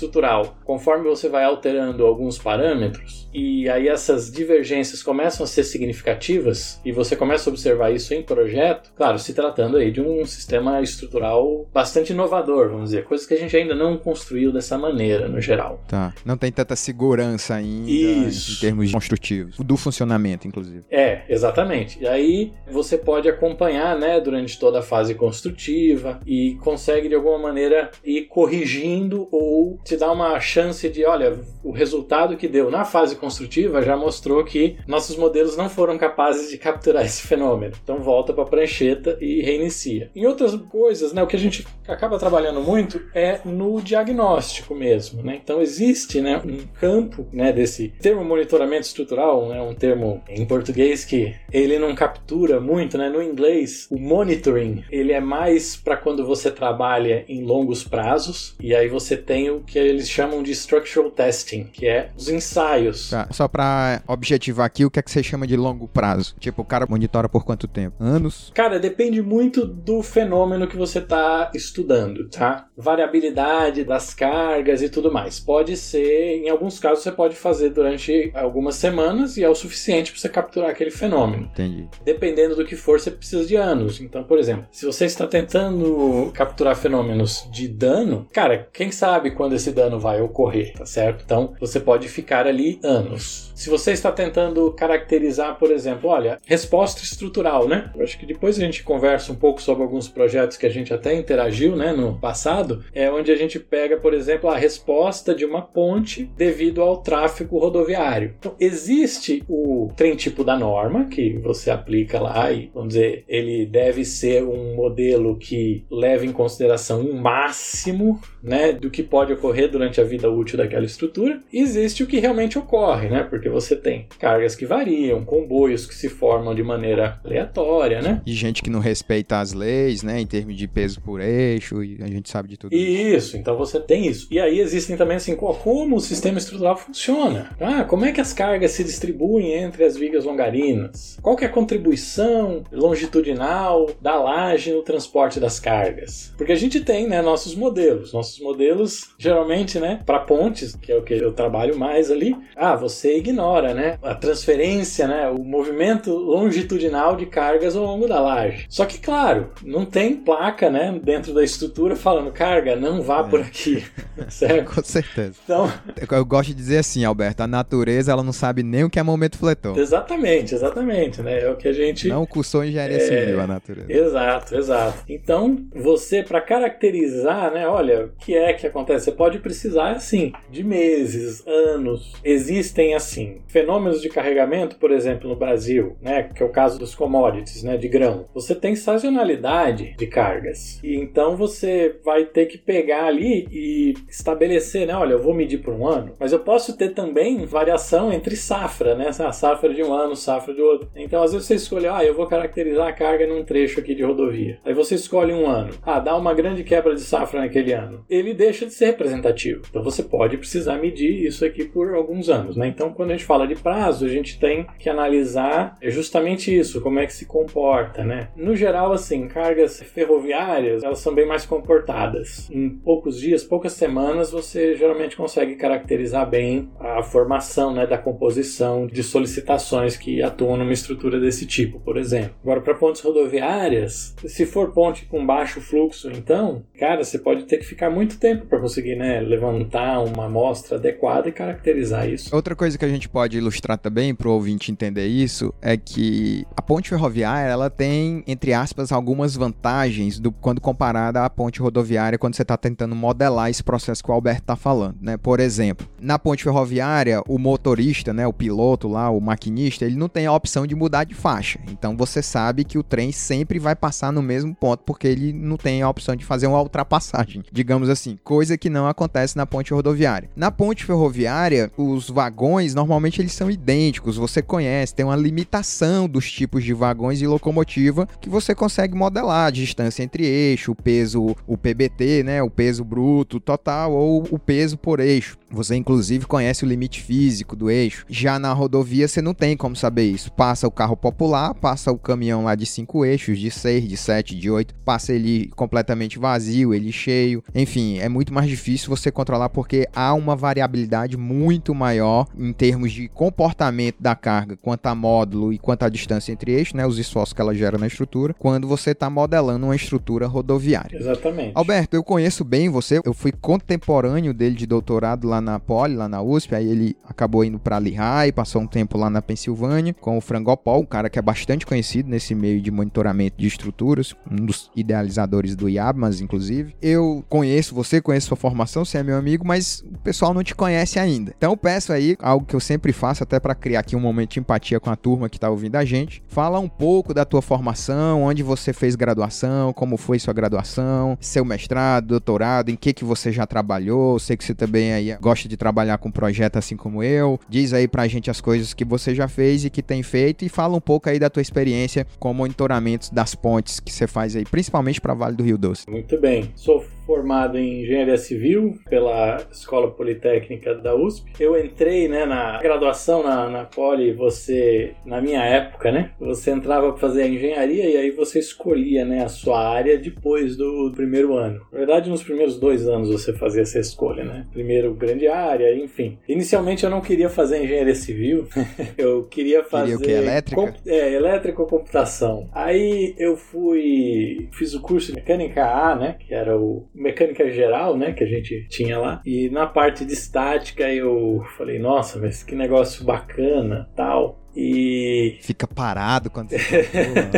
conforme 0.64 1.08
você 1.08 1.28
vai 1.28 1.44
alterando 1.44 2.04
alguns 2.04 2.38
parâmetros, 2.38 3.28
e 3.32 3.68
aí 3.68 3.88
essas 3.88 4.16
essas 4.16 4.30
divergências 4.30 5.02
começam 5.02 5.44
a 5.44 5.46
ser 5.46 5.62
significativas 5.64 6.80
e 6.84 6.90
você 6.90 7.14
começa 7.14 7.48
a 7.48 7.52
observar 7.52 7.90
isso 7.92 8.14
em 8.14 8.22
projeto, 8.22 8.90
claro, 8.96 9.18
se 9.18 9.34
tratando 9.34 9.76
aí 9.76 9.90
de 9.90 10.00
um 10.00 10.24
sistema 10.24 10.80
estrutural 10.80 11.66
bastante 11.72 12.12
inovador, 12.12 12.70
vamos 12.70 12.90
dizer, 12.90 13.04
coisas 13.04 13.26
que 13.26 13.34
a 13.34 13.38
gente 13.38 13.56
ainda 13.56 13.74
não 13.74 13.98
construiu 13.98 14.52
dessa 14.52 14.78
maneira 14.78 15.28
no 15.28 15.40
geral. 15.40 15.82
Tá. 15.86 16.14
Não 16.24 16.36
tem 16.36 16.50
tanta 16.50 16.74
segurança 16.74 17.54
ainda 17.54 17.90
Isso. 17.90 18.56
em 18.56 18.60
termos 18.60 18.92
construtivos, 18.92 19.58
do 19.58 19.76
funcionamento, 19.76 20.48
inclusive. 20.48 20.84
É, 20.90 21.22
exatamente. 21.28 22.00
E 22.00 22.06
aí 22.06 22.52
você 22.70 22.96
pode 22.96 23.28
acompanhar, 23.28 23.98
né, 23.98 24.20
durante 24.20 24.58
toda 24.58 24.78
a 24.78 24.82
fase 24.82 25.14
construtiva 25.14 26.20
e 26.26 26.56
consegue 26.62 27.08
de 27.08 27.14
alguma 27.14 27.38
maneira 27.38 27.90
ir 28.04 28.22
corrigindo 28.22 29.28
ou 29.30 29.75
te 29.84 29.96
dar 29.96 30.12
uma 30.12 30.38
chance 30.40 30.88
de, 30.88 31.04
olha, 31.04 31.38
o 31.62 31.70
resultado 31.70 32.36
que 32.36 32.48
deu 32.48 32.70
na 32.70 32.84
fase 32.84 33.16
construtiva 33.16 33.82
já 33.82 33.96
mostrou 33.96 34.44
que 34.44 34.76
nossos 34.86 35.16
modelos 35.16 35.56
não 35.56 35.68
foram 35.68 35.98
capazes 35.98 36.50
de 36.50 36.58
capturar 36.58 37.04
esse 37.04 37.26
fenômeno. 37.26 37.74
Então 37.82 38.00
volta 38.00 38.32
para 38.32 38.44
a 38.44 38.46
prancheta 38.46 39.16
e 39.20 39.42
reinicia. 39.42 40.10
Em 40.14 40.26
outras 40.26 40.54
coisas, 40.54 41.12
né, 41.12 41.22
o 41.22 41.26
que 41.26 41.36
a 41.36 41.38
gente 41.38 41.66
acaba 41.86 42.18
trabalhando 42.18 42.60
muito 42.60 43.00
é 43.14 43.40
no 43.44 43.80
diagnóstico 43.80 44.74
mesmo, 44.74 45.22
né? 45.22 45.40
Então 45.42 45.60
existe, 45.60 46.20
né, 46.20 46.40
um 46.44 46.58
campo, 46.78 47.26
né, 47.32 47.52
desse 47.52 47.88
termo 48.00 48.24
monitoramento 48.24 48.86
estrutural, 48.86 49.48
né, 49.48 49.60
um 49.60 49.74
termo 49.74 50.22
em 50.28 50.44
português 50.44 51.04
que 51.04 51.34
ele 51.52 51.78
não 51.78 51.94
captura 51.94 52.60
muito, 52.60 52.98
né? 52.98 53.08
No 53.08 53.22
inglês, 53.22 53.86
o 53.90 53.98
monitoring, 53.98 54.84
ele 54.90 55.12
é 55.12 55.20
mais 55.20 55.76
para 55.76 55.96
quando 55.96 56.24
você 56.24 56.50
trabalha 56.50 57.24
em 57.28 57.42
longos 57.42 57.84
prazos 57.84 58.54
e 58.60 58.74
aí 58.74 58.88
você 58.88 59.16
tem 59.16 59.50
o 59.50 59.60
que 59.66 59.78
eles 59.78 60.08
chamam 60.08 60.42
de 60.42 60.52
structural 60.52 61.10
testing, 61.10 61.64
que 61.64 61.86
é 61.86 62.10
os 62.16 62.28
ensaios. 62.28 63.10
Tá. 63.10 63.28
Só 63.30 63.48
para 63.48 64.02
objetivar 64.06 64.66
aqui, 64.66 64.84
o 64.84 64.90
que 64.90 64.98
é 64.98 65.02
que 65.02 65.10
você 65.10 65.22
chama 65.22 65.46
de 65.46 65.56
longo 65.56 65.88
prazo? 65.88 66.34
Tipo, 66.38 66.62
o 66.62 66.64
cara 66.64 66.86
monitora 66.88 67.28
por 67.28 67.44
quanto 67.44 67.66
tempo? 67.66 67.96
Anos? 68.00 68.52
Cara, 68.54 68.78
depende 68.78 69.20
muito 69.20 69.66
do 69.66 70.02
fenômeno 70.02 70.66
que 70.66 70.76
você 70.76 70.98
está 70.98 71.50
estudando, 71.54 72.28
tá? 72.28 72.68
Variabilidade 72.76 73.84
das 73.84 74.14
cargas 74.14 74.82
e 74.82 74.88
tudo 74.88 75.12
mais. 75.12 75.40
Pode 75.40 75.76
ser, 75.76 76.42
em 76.44 76.48
alguns 76.48 76.78
casos, 76.78 77.02
você 77.02 77.12
pode 77.12 77.34
fazer 77.34 77.70
durante 77.70 78.30
algumas 78.34 78.76
semanas 78.76 79.36
e 79.36 79.44
é 79.44 79.48
o 79.48 79.54
suficiente 79.54 80.12
para 80.12 80.20
você 80.20 80.28
capturar 80.28 80.70
aquele 80.70 80.90
fenômeno. 80.90 81.50
Entendi. 81.52 81.88
Dependendo 82.04 82.56
do 82.56 82.64
que 82.64 82.76
for, 82.76 83.00
você 83.00 83.10
precisa 83.10 83.44
de 83.44 83.56
anos. 83.56 84.00
Então, 84.00 84.22
por 84.24 84.38
exemplo, 84.38 84.66
se 84.70 84.86
você 84.86 85.06
está 85.06 85.26
tentando 85.26 86.30
capturar 86.34 86.76
fenômenos 86.76 87.48
de 87.50 87.68
dano, 87.68 88.28
cara, 88.32 88.68
quem 88.72 88.90
sabe 88.90 89.32
quando 89.32 89.55
esse 89.56 89.72
dano 89.72 89.98
vai 89.98 90.20
ocorrer, 90.20 90.72
tá 90.74 90.86
certo? 90.86 91.22
Então, 91.24 91.54
você 91.60 91.80
pode 91.80 92.08
ficar 92.08 92.46
ali 92.46 92.78
anos. 92.82 93.45
Se 93.56 93.70
você 93.70 93.92
está 93.92 94.12
tentando 94.12 94.70
caracterizar, 94.72 95.58
por 95.58 95.70
exemplo, 95.70 96.10
olha, 96.10 96.38
resposta 96.44 97.02
estrutural, 97.02 97.66
né? 97.66 97.90
Eu 97.96 98.04
acho 98.04 98.18
que 98.18 98.26
depois 98.26 98.58
a 98.58 98.60
gente 98.60 98.82
conversa 98.82 99.32
um 99.32 99.34
pouco 99.34 99.62
sobre 99.62 99.82
alguns 99.82 100.08
projetos 100.08 100.58
que 100.58 100.66
a 100.66 100.70
gente 100.70 100.92
até 100.92 101.14
interagiu, 101.14 101.74
né, 101.74 101.90
no 101.90 102.18
passado, 102.18 102.84
é 102.92 103.10
onde 103.10 103.32
a 103.32 103.36
gente 103.36 103.58
pega, 103.58 103.96
por 103.96 104.12
exemplo, 104.12 104.50
a 104.50 104.56
resposta 104.56 105.34
de 105.34 105.46
uma 105.46 105.62
ponte 105.62 106.30
devido 106.36 106.82
ao 106.82 106.98
tráfego 106.98 107.58
rodoviário. 107.58 108.34
Então, 108.38 108.54
existe 108.60 109.42
o 109.48 109.90
trem 109.96 110.14
tipo 110.14 110.44
da 110.44 110.58
norma 110.58 111.06
que 111.06 111.38
você 111.38 111.70
aplica 111.70 112.20
lá 112.20 112.52
e, 112.52 112.70
vamos 112.74 112.90
dizer, 112.90 113.24
ele 113.26 113.64
deve 113.64 114.04
ser 114.04 114.44
um 114.44 114.76
modelo 114.76 115.34
que 115.38 115.82
leva 115.90 116.26
em 116.26 116.32
consideração 116.32 117.00
um 117.00 117.14
máximo, 117.14 118.20
né, 118.42 118.72
do 118.72 118.90
que 118.90 119.02
pode 119.02 119.32
ocorrer 119.32 119.70
durante 119.70 119.98
a 119.98 120.04
vida 120.04 120.30
útil 120.30 120.58
daquela 120.58 120.84
estrutura. 120.84 121.40
E 121.50 121.60
existe 121.60 122.02
o 122.02 122.06
que 122.06 122.20
realmente 122.20 122.58
ocorre, 122.58 123.08
né? 123.08 123.22
Porque 123.22 123.45
você 123.48 123.76
tem 123.76 124.06
cargas 124.18 124.54
que 124.54 124.66
variam, 124.66 125.24
comboios 125.24 125.86
que 125.86 125.94
se 125.94 126.08
formam 126.08 126.54
de 126.54 126.62
maneira 126.62 127.20
aleatória, 127.24 128.00
né? 128.02 128.20
E 128.26 128.32
gente 128.32 128.62
que 128.62 128.70
não 128.70 128.80
respeita 128.80 129.38
as 129.40 129.52
leis, 129.52 130.02
né, 130.02 130.20
em 130.20 130.26
termos 130.26 130.56
de 130.56 130.66
peso 130.66 131.00
por 131.00 131.20
eixo, 131.20 131.82
e 131.82 131.98
a 132.02 132.06
gente 132.06 132.28
sabe 132.30 132.48
de 132.48 132.56
tudo 132.56 132.74
isso. 132.74 132.86
Isso, 133.16 133.36
então 133.36 133.56
você 133.56 133.78
tem 133.80 134.06
isso. 134.06 134.26
E 134.30 134.38
aí 134.40 134.58
existem 134.60 134.96
também 134.96 135.16
assim, 135.16 135.34
co- 135.36 135.54
como 135.54 135.96
o 135.96 136.00
sistema 136.00 136.38
estrutural 136.38 136.76
funciona. 136.76 137.50
Ah, 137.60 137.84
como 137.84 138.04
é 138.04 138.12
que 138.12 138.20
as 138.20 138.32
cargas 138.32 138.70
se 138.72 138.84
distribuem 138.84 139.52
entre 139.52 139.84
as 139.84 139.96
vigas 139.96 140.24
longarinas? 140.24 141.18
Qual 141.22 141.36
que 141.36 141.44
é 141.44 141.48
a 141.48 141.52
contribuição 141.52 142.62
longitudinal 142.72 143.90
da 144.00 144.16
laje 144.16 144.72
no 144.72 144.82
transporte 144.82 145.38
das 145.40 145.58
cargas? 145.60 146.32
Porque 146.36 146.52
a 146.52 146.56
gente 146.56 146.80
tem, 146.80 147.06
né, 147.08 147.22
nossos 147.22 147.54
modelos. 147.54 148.12
Nossos 148.12 148.40
modelos, 148.40 149.10
geralmente, 149.18 149.78
né, 149.78 150.00
para 150.04 150.18
pontes, 150.20 150.74
que 150.76 150.92
é 150.92 150.96
o 150.96 151.02
que 151.02 151.14
eu 151.14 151.32
trabalho 151.32 151.78
mais 151.78 152.10
ali, 152.10 152.36
ah, 152.56 152.74
você 152.76 153.16
ignora, 153.18 153.35
né, 153.36 153.98
a 154.02 154.14
transferência, 154.14 155.06
né, 155.06 155.28
o 155.28 155.42
movimento 155.42 156.10
longitudinal 156.14 157.16
de 157.16 157.26
cargas 157.26 157.76
ao 157.76 157.84
longo 157.84 158.06
da 158.08 158.20
laje. 158.20 158.66
Só 158.68 158.84
que, 158.84 158.98
claro, 158.98 159.50
não 159.64 159.84
tem 159.84 160.14
placa, 160.16 160.70
né, 160.70 160.98
dentro 161.02 161.32
da 161.34 161.44
estrutura 161.44 161.94
falando 161.96 162.30
carga, 162.32 162.74
não 162.76 163.02
vá 163.02 163.22
por 163.24 163.40
aqui, 163.40 163.84
certo? 164.28 164.74
Com 164.74 164.82
certeza. 164.82 165.34
Então, 165.44 165.70
Eu 166.10 166.24
gosto 166.24 166.48
de 166.48 166.54
dizer 166.54 166.78
assim, 166.78 167.04
Alberto, 167.04 167.42
a 167.42 167.46
natureza 167.46 168.12
ela 168.12 168.22
não 168.22 168.32
sabe 168.32 168.62
nem 168.62 168.84
o 168.84 168.90
que 168.90 168.98
é 168.98 169.02
momento 169.02 169.38
fletor. 169.38 169.78
exatamente, 169.78 170.54
exatamente, 170.54 171.20
né, 171.22 171.40
é 171.42 171.50
o 171.50 171.56
que 171.56 171.68
a 171.68 171.72
gente 171.72 172.08
Não 172.08 172.24
cursou 172.26 172.64
engenharia 172.64 172.96
É. 172.96 173.00
civil 173.00 173.40
a 173.40 173.46
natureza. 173.46 173.92
Exato, 173.92 174.56
exato. 174.56 174.98
Então, 175.08 175.64
você, 175.74 176.22
para 176.22 176.40
caracterizar, 176.40 177.52
né? 177.52 177.66
Olha, 177.66 178.06
o 178.06 178.08
que 178.18 178.36
é 178.36 178.52
que 178.52 178.66
acontece? 178.66 179.06
Você 179.06 179.12
pode 179.12 179.38
precisar, 179.38 179.92
assim, 179.92 180.32
de 180.50 180.62
meses, 180.62 181.42
anos. 181.46 182.12
Existem, 182.24 182.94
assim, 182.94 183.25
fenômenos 183.48 184.00
de 184.00 184.08
carregamento, 184.08 184.76
por 184.76 184.90
exemplo, 184.90 185.28
no 185.28 185.36
Brasil, 185.36 185.96
né? 186.00 186.24
Que 186.34 186.42
é 186.42 186.46
o 186.46 186.50
caso 186.50 186.78
dos 186.78 186.94
commodities, 186.94 187.62
né? 187.62 187.76
De 187.76 187.88
grão. 187.88 188.28
Você 188.34 188.54
tem 188.54 188.74
sazonalidade 188.74 189.94
de 189.96 190.06
cargas. 190.06 190.80
E 190.82 190.96
então 190.96 191.36
você 191.36 191.96
vai 192.04 192.24
ter 192.24 192.46
que 192.46 192.58
pegar 192.58 193.06
ali 193.06 193.46
e 193.50 193.94
estabelecer, 194.08 194.86
né? 194.86 194.94
Olha, 194.94 195.12
eu 195.12 195.22
vou 195.22 195.34
medir 195.34 195.58
por 195.58 195.74
um 195.74 195.86
ano, 195.86 196.14
mas 196.18 196.32
eu 196.32 196.40
posso 196.40 196.76
ter 196.76 196.90
também 196.90 197.44
variação 197.44 198.12
entre 198.12 198.36
safra, 198.36 198.94
né? 198.94 199.08
A 199.08 199.32
safra 199.32 199.72
de 199.72 199.82
um 199.82 199.92
ano, 199.92 200.14
safra 200.14 200.54
de 200.54 200.60
outro. 200.60 200.88
Então, 200.94 201.22
às 201.22 201.32
vezes 201.32 201.46
você 201.46 201.54
escolhe, 201.54 201.86
ah, 201.86 202.04
eu 202.04 202.14
vou 202.14 202.26
caracterizar 202.26 202.88
a 202.88 202.92
carga 202.92 203.26
num 203.26 203.44
trecho 203.44 203.80
aqui 203.80 203.94
de 203.94 204.02
rodovia. 204.02 204.58
Aí 204.64 204.74
você 204.74 204.94
escolhe 204.94 205.32
um 205.32 205.46
ano. 205.46 205.74
Ah, 205.82 206.00
dá 206.00 206.16
uma 206.16 206.34
grande 206.34 206.64
quebra 206.64 206.94
de 206.94 207.00
safra 207.00 207.40
naquele 207.40 207.72
ano. 207.72 208.04
Ele 208.08 208.34
deixa 208.34 208.66
de 208.66 208.72
ser 208.72 208.86
representativo. 208.86 209.62
Então 209.68 209.82
você 209.82 210.02
pode 210.02 210.36
precisar 210.36 210.76
medir 210.76 211.26
isso 211.26 211.44
aqui 211.44 211.64
por 211.64 211.94
alguns 211.94 212.28
anos, 212.28 212.56
né? 212.56 212.68
Então, 212.68 212.92
quando 212.92 213.12
gente 213.16 213.26
fala 213.26 213.46
de 213.46 213.56
prazo, 213.56 214.04
a 214.04 214.08
gente 214.08 214.38
tem 214.38 214.66
que 214.78 214.88
analisar 214.88 215.76
justamente 215.82 216.56
isso, 216.56 216.80
como 216.80 216.98
é 216.98 217.06
que 217.06 217.12
se 217.12 217.26
comporta, 217.26 218.04
né? 218.04 218.28
No 218.36 218.54
geral, 218.54 218.92
assim, 218.92 219.26
cargas 219.26 219.80
ferroviárias, 219.82 220.82
elas 220.82 220.98
são 220.98 221.14
bem 221.14 221.26
mais 221.26 221.46
comportadas. 221.46 222.48
Em 222.50 222.68
poucos 222.68 223.18
dias, 223.18 223.42
poucas 223.42 223.72
semanas, 223.72 224.30
você 224.30 224.76
geralmente 224.76 225.16
consegue 225.16 225.56
caracterizar 225.56 226.28
bem 226.28 226.70
a 226.78 227.02
formação, 227.02 227.72
né, 227.72 227.86
da 227.86 227.98
composição 227.98 228.86
de 228.86 229.02
solicitações 229.02 229.96
que 229.96 230.22
atuam 230.22 230.56
numa 230.56 230.72
estrutura 230.72 231.18
desse 231.18 231.46
tipo, 231.46 231.80
por 231.80 231.96
exemplo. 231.96 232.34
Agora, 232.42 232.60
para 232.60 232.74
pontes 232.74 233.00
rodoviárias, 233.00 234.14
se 234.26 234.44
for 234.46 234.72
ponte 234.72 235.06
com 235.06 235.24
baixo 235.24 235.60
fluxo, 235.60 236.10
então, 236.10 236.64
cara, 236.78 237.02
você 237.02 237.18
pode 237.18 237.44
ter 237.44 237.58
que 237.58 237.64
ficar 237.64 237.90
muito 237.90 238.18
tempo 238.18 238.46
para 238.46 238.60
conseguir, 238.60 238.96
né, 238.96 239.20
levantar 239.20 240.00
uma 240.00 240.26
amostra 240.26 240.76
adequada 240.76 241.28
e 241.28 241.32
caracterizar 241.32 242.08
isso. 242.08 242.34
Outra 242.34 242.54
coisa 242.54 242.76
que 242.78 242.84
a 242.84 242.88
gente 242.88 243.05
pode 243.06 243.38
ilustrar 243.38 243.78
também 243.78 244.14
para 244.14 244.28
o 244.28 244.32
ouvinte 244.32 244.70
entender 244.70 245.06
isso 245.06 245.52
é 245.60 245.76
que 245.76 246.44
a 246.56 246.62
ponte 246.62 246.90
ferroviária 246.90 247.50
ela 247.50 247.70
tem, 247.70 248.22
entre 248.26 248.52
aspas, 248.52 248.92
algumas 248.92 249.34
vantagens 249.34 250.18
do, 250.18 250.32
quando 250.32 250.60
comparada 250.60 251.24
à 251.24 251.30
ponte 251.30 251.60
rodoviária 251.60 252.18
quando 252.18 252.34
você 252.34 252.42
está 252.42 252.56
tentando 252.56 252.94
modelar 252.94 253.50
esse 253.50 253.62
processo 253.62 254.02
que 254.02 254.10
o 254.10 254.14
Alberto 254.14 254.42
está 254.42 254.56
falando. 254.56 254.96
Né? 255.00 255.16
Por 255.16 255.40
exemplo, 255.40 255.86
na 256.00 256.18
ponte 256.18 256.44
ferroviária, 256.44 257.22
o 257.28 257.38
motorista, 257.38 258.12
né, 258.12 258.26
o 258.26 258.32
piloto 258.32 258.88
lá, 258.88 259.10
o 259.10 259.20
maquinista, 259.20 259.84
ele 259.84 259.96
não 259.96 260.08
tem 260.08 260.26
a 260.26 260.32
opção 260.32 260.66
de 260.66 260.74
mudar 260.74 261.04
de 261.04 261.14
faixa. 261.14 261.58
Então 261.70 261.96
você 261.96 262.22
sabe 262.22 262.64
que 262.64 262.78
o 262.78 262.82
trem 262.82 263.12
sempre 263.12 263.58
vai 263.58 263.74
passar 263.74 264.12
no 264.12 264.22
mesmo 264.22 264.54
ponto 264.54 264.82
porque 264.84 265.06
ele 265.06 265.32
não 265.32 265.56
tem 265.56 265.82
a 265.82 265.88
opção 265.88 266.16
de 266.16 266.24
fazer 266.24 266.46
uma 266.46 266.60
ultrapassagem, 266.60 267.42
digamos 267.52 267.88
assim, 267.88 268.18
coisa 268.22 268.58
que 268.58 268.70
não 268.70 268.86
acontece 268.88 269.36
na 269.36 269.46
ponte 269.46 269.72
rodoviária. 269.72 270.30
Na 270.36 270.50
ponte 270.50 270.84
ferroviária, 270.84 271.70
os 271.76 272.08
vagões 272.08 272.74
normalmente 272.74 272.95
eles 273.20 273.32
são 273.32 273.50
idênticos, 273.50 274.16
você 274.16 274.40
conhece, 274.40 274.94
tem 274.94 275.04
uma 275.04 275.16
limitação 275.16 276.08
dos 276.08 276.30
tipos 276.30 276.64
de 276.64 276.72
vagões 276.72 277.20
e 277.20 277.26
locomotiva 277.26 278.08
que 278.20 278.28
você 278.28 278.54
consegue 278.54 278.94
modelar 278.94 279.46
a 279.46 279.50
distância 279.50 280.02
entre 280.02 280.24
eixo, 280.24 280.72
o 280.72 280.74
peso, 280.74 281.36
o 281.46 281.56
PBT, 281.56 282.22
né, 282.22 282.42
o 282.42 282.50
peso 282.50 282.84
bruto 282.84 283.38
total 283.40 283.92
ou 283.92 284.26
o 284.30 284.38
peso 284.38 284.76
por 284.76 285.00
eixo. 285.00 285.36
Você, 285.50 285.76
inclusive, 285.76 286.26
conhece 286.26 286.64
o 286.64 286.68
limite 286.68 287.00
físico 287.00 287.54
do 287.54 287.70
eixo. 287.70 288.04
Já 288.08 288.38
na 288.38 288.52
rodovia, 288.52 289.06
você 289.06 289.22
não 289.22 289.32
tem 289.32 289.56
como 289.56 289.76
saber 289.76 290.04
isso. 290.04 290.32
Passa 290.32 290.66
o 290.66 290.70
carro 290.70 290.96
popular, 290.96 291.54
passa 291.54 291.92
o 291.92 291.98
caminhão 291.98 292.44
lá 292.44 292.54
de 292.54 292.66
cinco 292.66 293.04
eixos, 293.04 293.38
de 293.38 293.50
seis, 293.50 293.86
de 293.88 293.96
sete, 293.96 294.36
de 294.36 294.50
oito, 294.50 294.74
passa 294.84 295.12
ele 295.12 295.50
completamente 295.54 296.18
vazio, 296.18 296.74
ele 296.74 296.90
cheio. 296.90 297.42
Enfim, 297.54 297.98
é 297.98 298.08
muito 298.08 298.34
mais 298.34 298.48
difícil 298.48 298.88
você 298.88 299.10
controlar 299.10 299.48
porque 299.48 299.88
há 299.94 300.14
uma 300.14 300.34
variabilidade 300.34 301.16
muito 301.16 301.74
maior 301.74 302.26
em 302.36 302.52
termos 302.52 302.92
de 302.92 303.08
comportamento 303.08 303.96
da 304.00 304.14
carga, 304.14 304.56
quanto 304.56 304.86
a 304.86 304.94
módulo 304.94 305.52
e 305.52 305.58
quanto 305.58 305.84
a 305.84 305.88
distância 305.88 306.32
entre 306.32 306.52
eixos, 306.52 306.74
né? 306.74 306.86
Os 306.86 306.98
esforços 306.98 307.32
que 307.32 307.40
ela 307.40 307.54
gera 307.54 307.78
na 307.78 307.86
estrutura, 307.86 308.34
quando 308.34 308.66
você 308.66 308.90
está 308.90 309.08
modelando 309.08 309.66
uma 309.66 309.76
estrutura 309.76 310.26
rodoviária. 310.26 310.98
Exatamente. 310.98 311.52
Alberto, 311.54 311.96
eu 311.96 312.02
conheço 312.02 312.44
bem 312.44 312.68
você, 312.68 313.00
eu 313.04 313.14
fui 313.14 313.32
contemporâneo 313.32 314.34
dele 314.34 314.54
de 314.54 314.66
doutorado 314.66 315.28
lá 315.28 315.35
lá 315.36 315.40
na 315.40 315.60
Poli, 315.60 315.94
lá 315.94 316.08
na 316.08 316.22
USP, 316.22 316.54
aí 316.54 316.68
ele 316.68 316.96
acabou 317.04 317.44
indo 317.44 317.58
para 317.58 317.78
Lehigh, 317.78 318.32
passou 318.32 318.62
um 318.62 318.66
tempo 318.66 318.98
lá 318.98 319.08
na 319.10 319.22
Pensilvânia 319.22 319.94
com 320.00 320.16
o 320.16 320.20
Frangopol, 320.20 320.80
um 320.80 320.86
cara 320.86 321.08
que 321.08 321.18
é 321.18 321.22
bastante 321.22 321.66
conhecido 321.66 322.08
nesse 322.08 322.34
meio 322.34 322.60
de 322.60 322.70
monitoramento 322.70 323.36
de 323.38 323.46
estruturas, 323.46 324.14
um 324.30 324.46
dos 324.46 324.70
idealizadores 324.74 325.54
do 325.54 325.68
IABMAS, 325.68 326.20
inclusive. 326.20 326.74
Eu 326.80 327.24
conheço 327.28 327.74
você, 327.74 328.00
conheço 328.00 328.28
sua 328.28 328.36
formação, 328.36 328.84
você 328.84 328.98
é 328.98 329.02
meu 329.02 329.16
amigo, 329.16 329.46
mas 329.46 329.84
o 329.92 329.98
pessoal 329.98 330.32
não 330.32 330.42
te 330.42 330.54
conhece 330.54 330.98
ainda. 330.98 331.34
Então 331.36 331.56
peço 331.56 331.92
aí 331.92 332.16
algo 332.20 332.46
que 332.46 332.56
eu 332.56 332.60
sempre 332.60 332.92
faço 332.92 333.22
até 333.22 333.38
para 333.38 333.54
criar 333.54 333.80
aqui 333.80 333.94
um 333.94 334.00
momento 334.00 334.32
de 334.32 334.40
empatia 334.40 334.80
com 334.80 334.90
a 334.90 334.96
turma 334.96 335.28
que 335.28 335.36
está 335.36 335.50
ouvindo 335.50 335.76
a 335.76 335.84
gente. 335.84 336.22
Fala 336.28 336.58
um 336.58 336.68
pouco 336.68 337.12
da 337.12 337.24
tua 337.24 337.42
formação, 337.42 338.22
onde 338.22 338.42
você 338.42 338.72
fez 338.72 338.94
graduação, 338.94 339.72
como 339.72 339.96
foi 339.96 340.18
sua 340.18 340.32
graduação, 340.32 341.16
seu 341.20 341.44
mestrado, 341.44 342.08
doutorado, 342.08 342.70
em 342.70 342.76
que 342.76 342.92
que 342.92 343.04
você 343.04 343.30
já 343.30 343.46
trabalhou. 343.46 344.18
Sei 344.18 344.36
que 344.36 344.44
você 344.44 344.54
também 344.54 344.92
aí 344.92 345.12
gosta 345.26 345.48
de 345.48 345.56
trabalhar 345.56 345.98
com 345.98 346.08
projeto 346.08 346.56
assim 346.56 346.76
como 346.76 347.02
eu. 347.02 347.40
Diz 347.48 347.72
aí 347.72 347.88
pra 347.88 348.06
gente 348.06 348.30
as 348.30 348.40
coisas 348.40 348.72
que 348.72 348.84
você 348.84 349.12
já 349.12 349.26
fez 349.26 349.64
e 349.64 349.70
que 349.70 349.82
tem 349.82 350.00
feito 350.00 350.44
e 350.44 350.48
fala 350.48 350.76
um 350.76 350.80
pouco 350.80 351.08
aí 351.08 351.18
da 351.18 351.28
tua 351.28 351.42
experiência 351.42 352.06
com 352.20 352.32
monitoramentos 352.32 353.10
das 353.10 353.34
pontes 353.34 353.80
que 353.80 353.92
você 353.92 354.06
faz 354.06 354.36
aí, 354.36 354.44
principalmente 354.44 355.00
para 355.00 355.14
Vale 355.14 355.34
do 355.34 355.42
Rio 355.42 355.58
Doce. 355.58 355.90
Muito 355.90 356.16
bem. 356.20 356.52
Sou 356.54 356.84
formado 357.06 357.56
em 357.56 357.82
engenharia 357.82 358.16
civil 358.18 358.78
pela 358.90 359.38
Escola 359.50 359.90
Politécnica 359.90 360.74
da 360.74 360.94
USP. 360.94 361.30
Eu 361.38 361.58
entrei 361.58 362.08
né, 362.08 362.26
na 362.26 362.58
graduação 362.58 363.22
na, 363.22 363.48
na 363.48 363.64
Poli, 363.64 364.12
você, 364.12 364.92
na 365.04 365.20
minha 365.20 365.42
época, 365.42 365.92
né? 365.92 366.10
Você 366.18 366.50
entrava 366.50 366.90
para 366.90 367.00
fazer 367.00 367.22
a 367.22 367.28
engenharia 367.28 367.88
e 367.88 367.96
aí 367.96 368.10
você 368.10 368.38
escolhia 368.38 369.04
né, 369.04 369.22
a 369.22 369.28
sua 369.28 369.68
área 369.68 369.96
depois 369.96 370.56
do 370.56 370.92
primeiro 370.94 371.34
ano. 371.34 371.60
Na 371.72 371.78
verdade, 371.78 372.10
nos 372.10 372.22
primeiros 372.22 372.58
dois 372.58 372.86
anos 372.88 373.10
você 373.10 373.32
fazia 373.32 373.62
essa 373.62 373.78
escolha, 373.78 374.24
né? 374.24 374.46
Primeiro 374.52 374.92
grande 374.94 375.28
área, 375.28 375.74
enfim. 375.74 376.18
Inicialmente 376.28 376.84
eu 376.84 376.90
não 376.90 377.00
queria 377.00 377.28
fazer 377.28 377.62
engenharia 377.62 377.94
civil, 377.94 378.48
eu 378.98 379.24
queria 379.24 379.62
fazer. 379.62 379.96
Queria 379.98 380.18
o 380.18 380.22
quê? 380.22 380.26
Elétrica? 380.26 380.74
É, 380.86 381.12
elétrica 381.12 381.62
ou 381.62 381.68
computação. 381.68 382.48
Aí 382.52 383.14
eu 383.18 383.36
fui. 383.36 384.48
fiz 384.52 384.74
o 384.74 384.80
curso 384.80 385.08
de 385.08 385.14
mecânica 385.14 385.64
A, 385.64 385.94
né? 385.94 386.16
Que 386.18 386.34
era 386.34 386.58
o 386.58 386.88
mecânica 386.96 387.48
geral, 387.50 387.96
né, 387.96 388.12
que 388.12 388.24
a 388.24 388.26
gente 388.26 388.66
tinha 388.68 388.98
lá. 388.98 389.20
E 389.24 389.48
na 389.50 389.66
parte 389.66 390.04
de 390.04 390.14
estática 390.14 390.92
eu 390.92 391.44
falei, 391.56 391.78
nossa, 391.78 392.18
mas 392.18 392.42
que 392.42 392.54
negócio 392.54 393.04
bacana, 393.04 393.88
tal. 393.94 394.45
E. 394.56 395.36
Fica 395.42 395.66
parado 395.66 396.30
quando 396.30 396.48
você 396.50 396.88